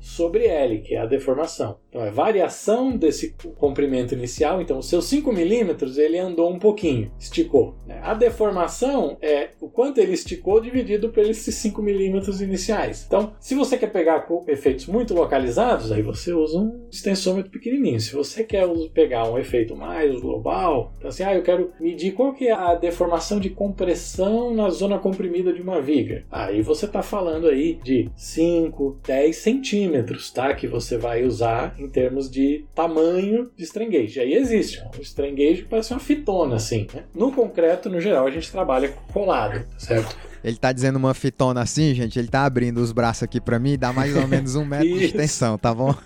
sobre 0.00 0.46
L, 0.46 0.80
que 0.80 0.94
é 0.94 0.98
a 0.98 1.06
deformação. 1.06 1.78
Então 1.92 2.02
é 2.02 2.10
variação 2.10 2.96
desse 2.96 3.36
comprimento 3.58 4.14
inicial. 4.14 4.62
Então 4.62 4.78
os 4.78 4.88
seus 4.88 5.04
5 5.04 5.30
milímetros 5.30 5.98
ele 5.98 6.18
andou 6.18 6.50
um 6.50 6.58
pouquinho, 6.58 7.12
esticou. 7.18 7.76
Né? 7.86 8.00
A 8.02 8.14
deformação 8.14 9.18
é 9.20 9.50
o 9.60 9.68
quanto 9.68 9.98
ele 9.98 10.12
esticou 10.14 10.58
dividido 10.58 11.12
esses 11.18 11.54
5 11.56 11.82
milímetros 11.82 12.40
iniciais. 12.40 13.04
Então, 13.06 13.34
se 13.38 13.54
você 13.54 13.76
quer 13.76 13.92
pegar 13.92 14.26
efeitos 14.48 14.86
muito 14.86 15.12
localizados, 15.12 15.92
aí 15.92 16.00
você 16.00 16.32
usa 16.32 16.58
um 16.58 16.88
extensômetro 16.90 17.50
pequenininho. 17.50 18.00
Se 18.00 18.14
você 18.14 18.42
quer 18.42 18.66
pegar 18.94 19.30
um 19.30 19.38
efeito 19.38 19.76
mais 19.76 20.18
global, 20.18 20.94
então 20.96 21.10
assim, 21.10 21.22
ah, 21.22 21.34
eu 21.34 21.42
quero 21.42 21.72
medir 21.78 22.12
qual 22.12 22.32
que 22.32 22.48
é 22.48 22.52
a 22.52 22.74
deformação 22.74 23.38
de 23.38 23.50
compressão 23.50 24.54
na 24.54 24.70
zona 24.70 24.98
comprimida 24.98 25.52
de 25.52 25.60
uma 25.60 25.82
viga. 25.82 26.24
Aí 26.30 26.62
você 26.62 26.86
está 26.86 27.02
falando 27.02 27.48
aí 27.48 27.78
de 27.84 28.10
5, 28.16 29.00
10 29.06 29.36
centímetros, 29.36 30.30
tá? 30.30 30.54
Que 30.54 30.66
você 30.66 30.96
vai 30.96 31.24
usar 31.24 31.76
em 31.82 31.88
termos 31.88 32.30
de 32.30 32.64
tamanho 32.74 33.50
de 33.56 33.64
strain 33.64 33.90
gauge. 33.90 34.20
Aí 34.20 34.34
existe 34.34 34.82
um 34.98 35.02
strain 35.02 35.34
gauge 35.34 35.62
que 35.62 35.68
parece 35.68 35.92
uma 35.92 36.00
fitona, 36.00 36.56
assim. 36.56 36.86
Né? 36.94 37.04
No 37.14 37.32
concreto, 37.32 37.90
no 37.90 38.00
geral, 38.00 38.26
a 38.26 38.30
gente 38.30 38.50
trabalha 38.50 38.94
colado, 39.12 39.64
certo? 39.78 40.16
Ele 40.44 40.56
tá 40.56 40.72
dizendo 40.72 40.96
uma 40.96 41.14
fitona 41.14 41.62
assim, 41.62 41.94
gente. 41.94 42.18
Ele 42.18 42.28
tá 42.28 42.44
abrindo 42.44 42.78
os 42.78 42.92
braços 42.92 43.22
aqui 43.22 43.40
para 43.40 43.58
mim, 43.58 43.78
dá 43.78 43.92
mais 43.92 44.16
ou 44.16 44.26
menos 44.26 44.56
um 44.56 44.64
metro 44.64 44.88
de 44.88 45.04
extensão, 45.04 45.56
tá 45.56 45.72
bom? 45.74 45.94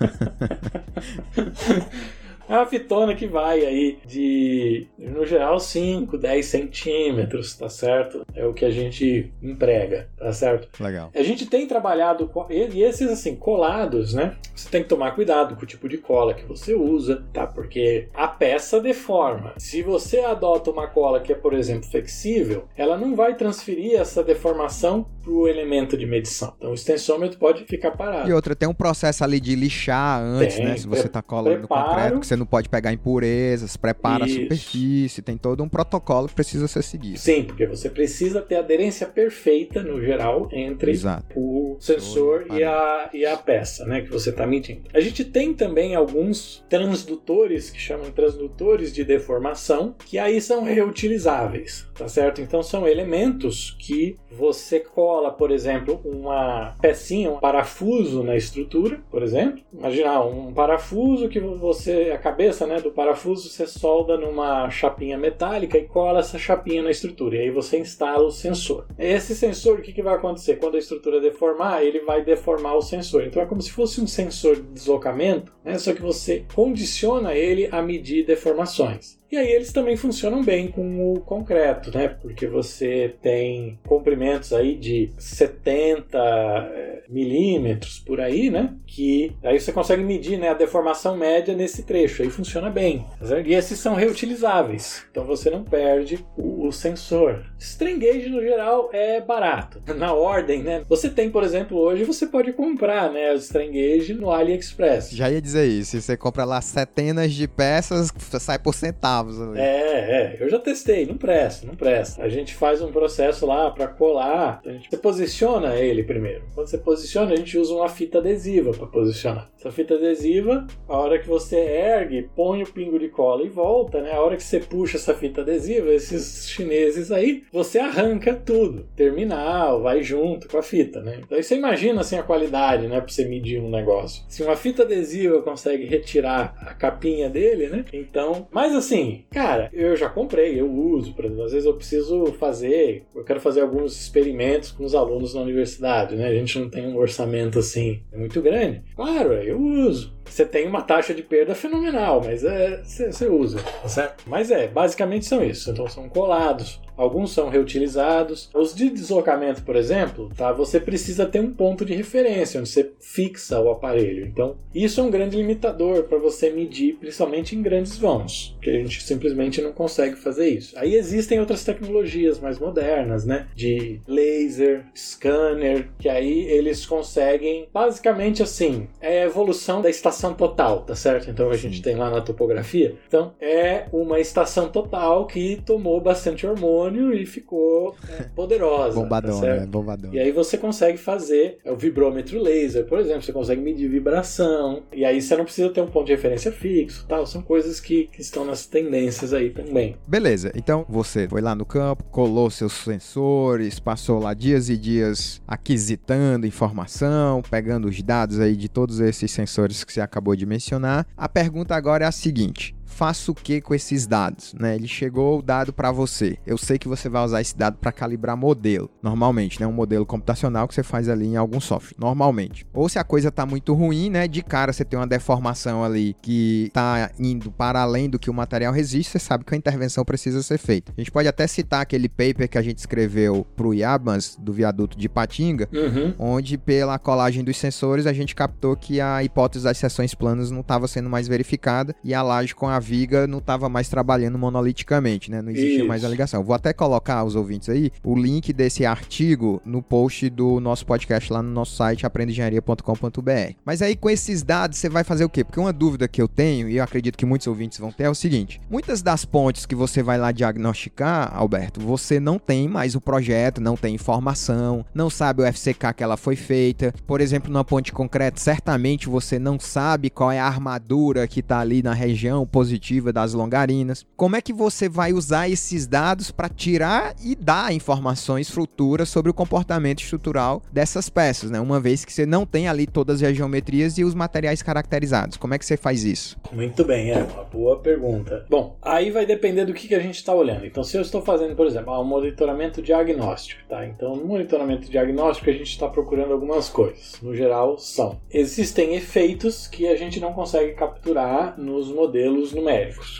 É 2.49 2.55
uma 2.55 2.67
fitona 2.67 3.15
que 3.15 3.27
vai 3.27 3.65
aí 3.65 3.99
de, 4.07 4.87
no 4.99 5.27
geral, 5.27 5.59
5, 5.59 6.17
10 6.17 6.47
centímetros, 6.47 7.55
tá 7.55 7.69
certo? 7.69 8.25
É 8.35 8.47
o 8.47 8.55
que 8.55 8.65
a 8.65 8.71
gente 8.71 9.33
emprega, 9.43 10.09
tá 10.17 10.33
certo? 10.33 10.69
Legal. 10.83 11.11
A 11.15 11.23
gente 11.23 11.47
tem 11.47 11.67
trabalhado, 11.67 12.29
com, 12.29 12.47
e 12.51 12.83
esses 12.83 13.11
assim, 13.11 13.35
colados, 13.35 14.15
né? 14.15 14.37
Você 14.55 14.69
tem 14.69 14.83
que 14.83 14.89
tomar 14.89 15.13
cuidado 15.13 15.57
com 15.57 15.63
o 15.63 15.67
tipo 15.67 15.89
de 15.89 15.99
cola 15.99 16.35
que 16.35 16.45
você 16.45 16.75
usa, 16.75 17.25
tá? 17.33 17.47
Porque 17.47 18.09
a 18.15 18.29
peça 18.29 18.81
deforma. 18.81 19.53
Se 19.59 19.83
você 19.83 20.21
adota 20.21 20.71
uma 20.71 20.87
cola 20.87 21.21
que 21.21 21.33
é, 21.33 21.37
por 21.37 21.53
exemplo, 21.53 21.89
flexível, 21.91 22.69
ela 22.77 22.97
não 22.97 23.15
vai 23.17 23.35
transferir 23.35 24.01
essa 24.01 24.23
deformação 24.23 25.07
para 25.23 25.33
o 25.33 25.49
elemento 25.49 25.97
de 25.97 26.07
medição. 26.07 26.55
Então 26.57 26.71
o 26.71 26.75
extensômetro 26.75 27.39
pode 27.39 27.65
ficar 27.65 27.91
parado. 27.91 28.31
E 28.31 28.33
outra, 28.33 28.55
tem 28.55 28.69
um 28.69 28.75
processo 28.75 29.25
ali 29.25 29.41
de 29.41 29.57
lixar 29.57 30.23
antes, 30.23 30.57
tem, 30.57 30.65
né? 30.65 30.77
Se 30.77 30.87
você 30.87 31.07
está 31.07 31.21
colando 31.21 31.63
no 31.63 31.69
concreto, 31.69 32.21
que 32.21 32.27
você 32.27 32.36
não 32.37 32.47
pode 32.47 32.69
pegar 32.69 32.93
impurezas, 32.93 33.77
prepara 33.77 34.27
Isso. 34.27 34.39
a 34.39 34.43
superfície, 34.43 35.23
tem 35.23 35.37
todo 35.37 35.63
um 35.63 35.69
protocolo 35.69 36.29
que 36.29 36.35
precisa 36.35 36.69
ser 36.69 36.83
seguido. 36.83 37.19
Sim, 37.19 37.45
porque 37.45 37.67
você 37.67 37.89
precisa 37.89 38.41
ter 38.41 38.57
aderência 38.57 39.07
perfeita, 39.07 39.83
no 39.83 40.01
geral, 40.01 40.49
entre 40.53 40.91
Exato. 40.91 41.27
o 41.39 41.77
sensor 41.81 42.47
e 42.51 42.63
a, 42.63 43.11
e 43.13 43.25
a 43.25 43.37
peça, 43.37 43.85
né? 43.85 44.03
Que 44.03 44.11
você 44.11 44.31
está 44.31 44.47
medindo. 44.47 44.83
A 44.93 45.01
gente 45.01 45.25
tem 45.25 45.55
também 45.55 45.95
alguns 45.95 46.65
transdutores 46.69 47.71
que 47.71 47.79
chamam 47.79 48.11
transdutores 48.11 48.93
de 48.93 49.05
deformação, 49.05 49.95
que 50.07 50.19
aí 50.19 50.41
são 50.41 50.65
reutilizáveis, 50.65 51.87
tá 51.95 52.09
certo? 52.09 52.41
Então 52.41 52.63
são 52.63 52.87
elementos 52.87 53.77
que 53.79 54.17
você 54.31 54.81
cola, 54.81 55.33
por 55.33 55.51
exemplo, 55.51 56.01
uma 56.05 56.75
pecinha, 56.81 57.31
um 57.31 57.39
parafuso 57.39 58.23
na 58.23 58.37
estrutura, 58.37 59.01
por 59.11 59.23
exemplo. 59.23 59.63
Imagina 59.73 60.21
um 60.21 60.53
parafuso 60.53 61.29
que 61.29 61.41
você, 61.41 62.11
cabeça 62.27 62.67
né, 62.67 62.81
do 62.81 62.91
parafuso, 62.91 63.49
você 63.49 63.69
solda 63.69 64.17
numa 64.17 64.69
chapinha 64.69 65.17
metálica 65.17 65.79
e 65.79 65.85
cola 65.85 66.19
essa 66.19 66.37
chapinha 66.37 66.83
na 66.83 66.91
estrutura. 66.91 67.37
E 67.37 67.43
aí 67.43 67.51
você 67.53 67.79
instala 67.79 68.25
o 68.25 68.33
sensor. 68.33 68.85
Esse 68.99 69.33
sensor, 69.33 69.79
o 69.79 69.83
que, 69.83 69.93
que 69.93 70.03
vai 70.03 70.17
acontecer? 70.17 70.57
Quando 70.57 70.75
a 70.75 70.81
estrutura 70.81 71.21
deformar, 71.21 71.85
ele 71.85 72.01
vai 72.01 72.25
deformar 72.25 72.75
o 72.75 72.83
sensor. 72.83 73.23
Então 73.23 73.41
é 73.41 73.47
como 73.47 73.63
se 73.63 73.71
fosse 73.71 74.01
um 74.01 74.09
sensor 74.09 74.57
de 74.57 74.63
deslocamento, 74.63 75.53
né, 75.65 75.79
só 75.79 75.93
que 75.93 76.03
você 76.03 76.45
condiciona 76.53 77.33
ele 77.33 77.69
a 77.71 77.81
medir 77.81 78.27
deformações. 78.27 79.21
E 79.31 79.37
aí 79.37 79.49
eles 79.49 79.73
também 79.73 79.97
funcionam 79.97 80.43
bem 80.43 80.69
com 80.69 81.13
o 81.13 81.21
concreto, 81.21 81.97
né? 81.97 82.07
Porque 82.09 82.47
você 82.47 83.17
tem 83.21 83.77
comprimentos 83.85 84.53
aí 84.53 84.77
de 84.77 85.11
70 85.19 86.17
eh, 86.17 86.96
milímetros 87.09 87.99
por 87.99 88.21
aí, 88.21 88.51
né? 88.51 88.75
Que 88.87 89.35
aí 89.43 89.59
você 89.59 89.73
consegue 89.73 90.03
medir 90.03 90.39
né, 90.39 90.49
a 90.49 90.55
deformação 90.55 91.17
média 91.17 91.55
nesse 91.55 91.85
trecho, 91.85 92.23
aí 92.23 92.31
funciona 92.31 92.71
bem. 92.71 93.07
E 93.45 93.55
esses 93.55 93.79
são 93.79 93.95
reutilizáveis, 93.95 95.05
então 95.11 95.25
você 95.25 95.51
não 95.51 95.63
perde 95.63 96.25
o, 96.37 96.67
o 96.67 96.73
sensor. 96.73 97.45
Strain 97.59 97.99
gauge 97.99 98.29
no 98.29 98.41
geral 98.41 98.91
é 98.93 99.21
barato, 99.21 99.83
na 99.95 100.13
ordem, 100.13 100.63
né? 100.63 100.83
Você 100.89 101.09
tem, 101.09 101.31
por 101.31 101.43
exemplo, 101.43 101.79
hoje 101.79 102.05
você 102.05 102.27
pode 102.27 102.53
comprar, 102.53 103.13
né, 103.13 103.33
o 103.33 103.37
strain 103.37 103.71
gauge 103.71 104.15
no 104.15 104.31
AliExpress. 104.31 105.11
Já 105.11 105.31
ia 105.31 105.41
dizer 105.41 105.67
isso, 105.67 106.01
você 106.01 106.17
compra 106.17 106.45
lá 106.45 106.61
centenas 106.61 107.33
de 107.33 107.47
peças, 107.47 108.13
sai 108.41 108.59
por 108.59 108.75
centavo 108.75 108.97
centavos 108.97 109.41
ali. 109.41 109.59
É, 109.59 109.63
é, 109.63 110.37
eu 110.41 110.49
já 110.49 110.59
testei, 110.59 111.07
não 111.07 111.17
presta, 111.17 111.67
não 111.67 111.75
presta. 111.75 112.23
A 112.23 112.29
gente 112.29 112.55
faz 112.55 112.81
um 112.83 112.91
processo 112.91 113.47
lá 113.47 113.71
para 113.71 113.87
colar, 113.87 114.61
a 114.65 114.71
gente 114.71 114.89
posiciona 114.97 115.77
ele 115.77 116.03
primeiro. 116.03 116.45
Quando 116.55 116.69
você 116.69 116.79
posiciona, 116.79 116.96
a 117.33 117.37
gente 117.37 117.59
usa 117.59 117.75
uma 117.75 117.89
fita 117.89 118.19
adesiva 118.19 118.73
para 118.73 118.87
posicionar. 118.87 119.51
Essa 119.59 119.71
fita 119.71 119.95
adesiva, 119.95 120.67
a 120.89 120.99
hora 120.99 121.19
que 121.19 121.29
você 121.29 121.57
ergue, 121.57 122.29
põe 122.35 122.63
o 122.63 122.73
pingo 122.73 122.99
de 122.99 123.09
cola 123.09 123.43
e 123.43 123.49
volta, 123.49 124.01
né? 124.01 124.13
A 124.13 124.21
hora 124.21 124.37
que 124.37 124.43
você 124.43 124.61
puxa 124.61 124.97
essa 124.97 125.15
fita 125.15 125.41
adesiva, 125.41 125.93
esses 125.93 126.49
chineses 126.49 127.11
aí, 127.11 127.43
você 127.53 127.79
arranca 127.79 128.35
tudo. 128.35 128.87
Terminal, 128.95 129.83
vai 129.83 130.03
junto 130.03 130.49
com 130.49 130.59
a 130.59 130.63
fita, 130.63 131.01
né? 131.01 131.21
Então 131.25 131.41
você 131.41 131.57
imagina 131.57 132.01
assim 132.01 132.17
a 132.17 132.23
qualidade, 132.23 132.87
né, 132.87 133.01
para 133.01 133.09
você 133.09 133.25
medir 133.25 133.61
um 133.61 133.71
negócio. 133.71 134.25
Se 134.29 134.43
uma 134.43 134.57
fita 134.57 134.83
adesiva 134.83 135.43
consegue 135.43 135.85
retirar 135.85 136.55
a 136.61 136.75
capinha 136.75 137.29
dele, 137.29 137.69
né? 137.69 137.85
Então, 137.93 138.47
mas 138.51 138.75
assim, 138.75 139.25
cara, 139.31 139.71
eu 139.73 139.97
já 139.97 140.09
comprei, 140.09 140.61
eu 140.61 140.71
uso, 140.71 141.15
por 141.15 141.25
exemplo, 141.25 141.45
às 141.45 141.53
vezes 141.53 141.67
eu 141.67 141.75
preciso 141.75 142.27
fazer, 142.35 143.05
eu 143.15 143.25
quero 143.25 143.41
fazer 143.41 143.63
alguns 143.63 144.01
experimentos 144.01 144.71
com 144.71 144.85
os 144.85 144.95
alunos 144.95 145.35
na 145.35 145.41
universidade, 145.41 146.17
né? 146.17 146.27
A 146.29 146.35
gente 146.35 146.59
não 146.59 146.69
tem 146.69 146.86
um 146.87 146.97
orçamento 146.97 147.59
assim 147.59 148.03
muito 148.15 148.41
grande. 148.41 148.83
Claro, 148.95 149.33
eu 149.35 149.61
uso. 149.61 150.16
Você 150.29 150.45
tem 150.45 150.67
uma 150.67 150.83
taxa 150.83 151.15
de 151.15 151.23
perda 151.23 151.55
fenomenal, 151.55 152.23
mas 152.25 152.45
é, 152.45 152.83
você 152.85 153.27
usa, 153.29 153.59
tá 153.59 153.89
certo? 153.89 154.25
Mas 154.27 154.51
é, 154.51 154.67
basicamente 154.67 155.27
são 155.27 155.43
isso. 155.43 155.71
Então 155.71 155.89
são 155.89 156.09
colados, 156.09 156.81
alguns 156.97 157.33
são 157.33 157.49
reutilizados. 157.49 158.51
Os 158.55 158.75
de 158.75 158.91
deslocamento, 158.91 159.63
por 159.63 159.77
exemplo, 159.77 160.31
tá? 160.37 160.53
Você 160.53 160.81
precisa 160.81 161.27
ter 161.27 161.41
um 161.41 161.53
ponto 161.53 161.85
de 161.85 161.95
referência 161.95 162.61
onde 162.61 162.69
você 162.69 162.93
fixa 163.01 163.61
o 163.61 163.71
aparelho. 163.71 164.27
Então, 164.27 164.57
isso 164.75 165.01
é 165.01 165.03
um 165.03 165.11
grande 165.11 165.37
limitador 165.37 166.05
para 166.05 166.19
você 166.19 166.51
medir, 166.51 166.97
principalmente 166.97 167.55
em 167.55 167.63
grandes 167.63 167.97
vãos, 167.97 168.57
que 168.61 168.71
a 168.71 168.73
gente 168.73 169.03
simplesmente 169.03 169.61
não 169.61 169.73
consegue 169.73 170.17
fazer 170.17 170.49
isso. 170.49 170.79
Aí 170.79 170.95
existem 170.95 171.39
outras 171.41 171.65
tecnologias 171.65 172.41
mais 172.41 172.59
modernas, 172.59 173.25
né? 173.25 173.47
De 173.55 174.01
laser, 174.07 174.85
scanner, 174.95 175.89
que 175.99 176.09
aí 176.09 176.47
eles 176.49 176.85
conseguem, 176.87 177.69
basicamente 177.73 178.43
assim, 178.43 178.89
é 179.01 179.23
a 179.23 179.27
evolução 179.27 179.81
da 179.81 179.91
estação 179.91 180.16
estação 180.17 180.35
total, 180.35 180.81
tá 180.81 180.95
certo? 180.95 181.31
Então 181.31 181.51
a 181.51 181.57
gente 181.57 181.83
tem 181.83 181.95
lá 181.95 182.11
na 182.11 182.21
topografia. 182.21 182.97
Então 183.07 183.35
é 183.41 183.87
uma 183.93 184.19
estação 184.19 184.69
total 184.69 185.27
que 185.27 185.61
tomou 185.65 186.01
bastante 186.01 186.47
hormônio 186.47 187.13
e 187.13 187.27
ficou 187.27 187.95
é, 188.09 188.23
poderosa. 188.35 188.99
Bombadão, 188.99 189.41
tá 189.41 189.47
né? 189.47 189.67
Bombadão. 189.67 190.15
E 190.15 190.19
aí 190.19 190.33
você 190.33 190.57
consegue 190.57 190.97
fazer 190.97 191.59
é, 191.65 191.71
o 191.71 191.77
vibrômetro 191.77 192.41
laser, 192.41 192.87
por 192.87 192.99
exemplo, 192.99 193.23
você 193.23 193.33
consegue 193.33 193.61
medir 193.61 193.89
vibração. 193.89 194.83
E 194.93 195.05
aí 195.05 195.21
você 195.21 195.37
não 195.37 195.45
precisa 195.45 195.69
ter 195.71 195.83
um 195.83 195.87
ponto 195.87 196.07
de 196.07 196.13
referência 196.13 196.51
fixo, 196.51 197.05
tal. 197.07 197.27
São 197.27 197.43
coisas 197.43 197.79
que, 197.79 198.07
que 198.07 198.21
estão 198.21 198.45
nas 198.45 198.67
tendências 198.67 199.35
aí 199.35 199.51
também. 199.51 199.97
Beleza. 200.07 200.51
Então 200.55 200.87
você 200.89 201.29
foi 201.29 201.43
lá 201.43 201.55
no 201.55 201.67
campo, 201.67 202.05
colou 202.05 202.51
seus 202.51 202.73
sensores, 202.73 203.79
passou 203.79 204.19
lá 204.19 204.33
dias 204.33 204.71
e 204.71 204.77
dias 204.77 205.43
aquisitando 205.47 206.47
informação, 206.47 207.43
pegando 207.51 207.89
os 207.89 208.01
dados 208.03 208.41
aí 208.41 208.57
de 208.57 208.69
todos 208.69 209.01
esses 209.01 209.31
sensores 209.31 209.85
que 209.85 209.93
você 209.93 210.06
acabou 210.07 210.35
de 210.35 210.47
mencionar. 210.47 211.07
A 211.17 211.29
pergunta 211.29 211.75
agora 211.75 212.05
é 212.05 212.09
a 212.09 212.13
seguinte: 212.13 212.76
faço 212.97 213.33
o 213.33 213.35
que 213.35 213.61
com 213.61 213.75
esses 213.75 214.07
dados? 214.07 214.55
Né? 214.59 214.75
Ele 214.75 214.89
chegou 214.89 215.39
o 215.39 215.43
dado 215.43 215.73
para 215.73 215.93
você. 215.93 216.39
Eu 216.47 216.57
sei 216.57 216.79
que 216.79 216.89
você 216.89 217.09
vai 217.09 217.23
usar 217.23 217.43
esse 217.43 217.57
dado 217.57 217.77
para 217.77 217.93
calibrar 217.93 218.37
modelo, 218.37 218.91
normalmente, 219.03 219.61
né? 219.61 219.67
Um 219.67 219.73
modelo 219.73 220.07
computacional 220.07 220.67
que 220.67 220.75
você 220.75 220.83
faz 220.83 221.09
ali 221.09 221.27
em 221.27 221.37
algum 221.37 221.61
software, 221.61 221.95
normalmente. 221.99 222.67
Ou 222.73 222.89
se 222.89 222.99
a 222.99 223.05
coisa 223.05 223.31
tá 223.31 223.45
muito 223.45 223.75
ruim, 223.75 224.09
né? 224.09 224.27
De 224.27 224.43
cara 224.43 224.73
você 224.73 224.85
tem 224.85 224.99
uma 224.99 225.07
deformação 225.07 225.85
ali 225.85 226.17
que 226.23 226.71
tá 226.73 227.11
indo 227.19 227.51
para 227.51 227.83
além 227.83 228.09
do 228.09 228.19
que 228.19 228.31
o 228.31 228.35
material 228.35 228.73
resiste, 228.73 229.13
você 229.13 229.19
sabe 229.19 229.45
que 229.45 229.55
a 229.55 229.59
intervenção 229.59 230.05
precisa 230.05 230.43
ser 230.43 230.59
feita. 230.59 230.93
A 230.97 231.01
gente 231.01 231.11
pode 231.11 231.29
até 231.29 231.47
citar 231.47 231.83
aquele 231.83 232.09
paper 232.09 232.49
que 232.49 232.57
a 232.57 232.63
gente 232.63 232.79
escreveu 232.79 233.47
pro 233.55 233.75
Iabans, 233.75 234.37
do 234.41 234.53
viaduto 234.53 234.97
de 234.97 235.09
Patinga, 235.09 235.69
uhum. 235.73 236.15
onde 236.19 236.57
pela 236.57 236.99
colagem 236.99 237.45
dos 237.45 237.59
sensores 237.59 238.07
a 238.07 238.13
gente 238.13 238.35
captou 238.35 238.75
que 238.75 239.01
a 239.01 239.23
hipótese 239.23 239.65
das 239.65 239.77
seções 239.77 240.15
planas 240.15 240.51
não 240.51 240.61
estava 240.61 240.89
sendo 240.89 241.11
mais 241.11 241.29
verificada 241.29 241.95
e 242.03 242.15
a 242.15 242.23
laje 242.23 242.55
com 242.55 242.69
a 242.69 242.79
viga 242.87 243.27
não 243.27 243.39
estava 243.39 243.69
mais 243.69 243.89
trabalhando 243.89 244.39
monoliticamente, 244.39 245.31
né? 245.31 245.43
Não 245.43 245.51
existia 245.51 245.79
Isso. 245.79 245.89
mais 245.89 246.05
a 246.05 246.09
ligação. 246.09 246.45
Vou 246.45 246.55
até 246.55 246.73
colocar 246.73 247.25
os 247.25 247.35
ouvintes 247.35 247.69
aí 247.69 247.91
o 248.05 248.15
link 248.15 248.53
desse 248.53 248.87
artigo 248.87 249.61
no 249.65 249.83
post 249.83 250.31
do 250.31 250.61
nosso 250.61 250.87
podcast 250.87 251.33
lá 251.33 251.43
no 251.43 251.51
nosso 251.51 251.75
site 251.75 252.07
aprendeengenharia.com.br. 252.07 253.55
Mas 253.65 253.83
aí 253.83 253.97
com 253.97 254.09
esses 254.09 254.45
dados 254.45 254.79
você 254.79 254.89
vai 254.89 255.03
fazer 255.03 255.25
o 255.25 255.29
quê? 255.29 255.43
Porque 255.43 255.59
uma 255.59 255.73
dúvida 255.73 256.07
que 256.07 256.23
eu 256.23 256.29
tenho 256.29 256.69
e 256.69 256.77
eu 256.77 256.85
acredito 256.85 257.19
que 257.19 257.27
muitos 257.27 257.49
ouvintes 257.49 257.79
vão 257.79 257.91
ter 257.91 258.05
é 258.05 258.11
o 258.11 258.15
seguinte: 258.15 258.61
muitas 258.71 259.03
das 259.03 259.25
pontes 259.25 259.67
que 259.67 259.75
você 259.75 260.03
vai 260.03 260.17
lá 260.17 260.31
diagnosticar, 260.31 261.35
Alberto, 261.35 261.81
você 261.81 262.21
não 262.21 262.39
tem 262.39 262.69
mais 262.69 262.95
o 262.95 263.01
projeto, 263.01 263.61
não 263.61 263.77
tem 263.77 263.97
informação, 263.97 264.85
não 264.95 265.11
sabe 265.11 265.43
o 265.43 265.53
FCK 265.53 265.93
que 265.97 266.05
ela 266.05 266.17
foi 266.17 266.37
feita. 266.37 266.95
Por 267.07 267.21
exemplo, 267.21 267.53
numa 267.53 267.65
ponte 267.65 267.93
concreta, 267.93 268.39
certamente 268.39 269.09
você 269.09 269.39
não 269.39 269.59
sabe 269.59 270.09
qual 270.09 270.31
é 270.31 270.39
a 270.39 270.47
armadura 270.47 271.27
que 271.27 271.41
está 271.41 271.59
ali 271.59 271.83
na 271.83 271.93
região 271.93 272.47
positiva 272.47 272.76
das 273.13 273.33
longarinas. 273.33 274.07
Como 274.17 274.37
é 274.37 274.41
que 274.41 274.53
você 274.53 274.89
vai 274.89 275.13
usar 275.13 275.49
esses 275.49 275.87
dados 275.87 276.31
para 276.31 276.49
tirar 276.49 277.15
e 277.25 277.35
dar 277.35 277.73
informações 277.73 278.51
futuras 278.51 279.09
sobre 279.09 279.31
o 279.31 279.35
comportamento 279.35 280.03
estrutural 280.03 280.63
dessas 280.73 281.09
peças, 281.09 281.51
né? 281.51 281.61
Uma 281.61 281.81
vez 281.81 282.05
que 282.05 282.13
você 282.13 282.27
não 282.27 282.47
tem 282.47 282.69
ali 282.69 282.87
todas 282.87 283.23
as 283.23 283.37
geometrias 283.37 283.99
e 283.99 284.05
os 284.05 284.15
materiais 284.15 284.63
caracterizados. 284.63 285.37
Como 285.37 285.55
é 285.55 285.59
que 285.59 285.67
você 285.67 285.77
faz 285.77 286.05
isso? 286.05 286.37
Muito 286.53 286.85
bem, 286.85 287.11
é 287.11 287.23
uma 287.23 287.45
boa 287.45 287.79
pergunta. 287.79 288.45
Bom, 288.49 288.77
aí 288.83 289.11
vai 289.11 289.27
depender 289.27 289.65
do 289.65 289.75
que, 289.75 289.89
que 289.89 289.95
a 289.95 290.01
gente 290.01 290.17
está 290.17 290.35
olhando. 290.35 290.67
Então, 290.67 290.85
se 290.85 290.97
eu 290.97 291.03
estou 291.03 291.23
fazendo, 291.23 291.55
por 291.55 291.67
exemplo, 291.67 291.99
um 292.01 292.05
monitoramento 292.05 292.83
diagnóstico, 292.83 293.63
tá? 293.69 293.87
Então, 293.87 294.17
no 294.17 294.25
monitoramento 294.25 294.91
diagnóstico, 294.91 295.51
a 295.51 295.53
gente 295.53 295.71
está 295.71 295.89
procurando 295.89 296.33
algumas 296.33 296.69
coisas. 296.69 297.21
No 297.23 297.35
geral, 297.35 297.79
são. 297.79 298.21
Existem 298.31 298.95
efeitos 298.95 299.67
que 299.67 299.87
a 299.87 299.97
gente 299.97 300.21
não 300.21 300.33
consegue 300.33 300.73
capturar 300.75 301.59
nos 301.59 301.89
modelos 301.89 302.53
numéricos. 302.53 302.66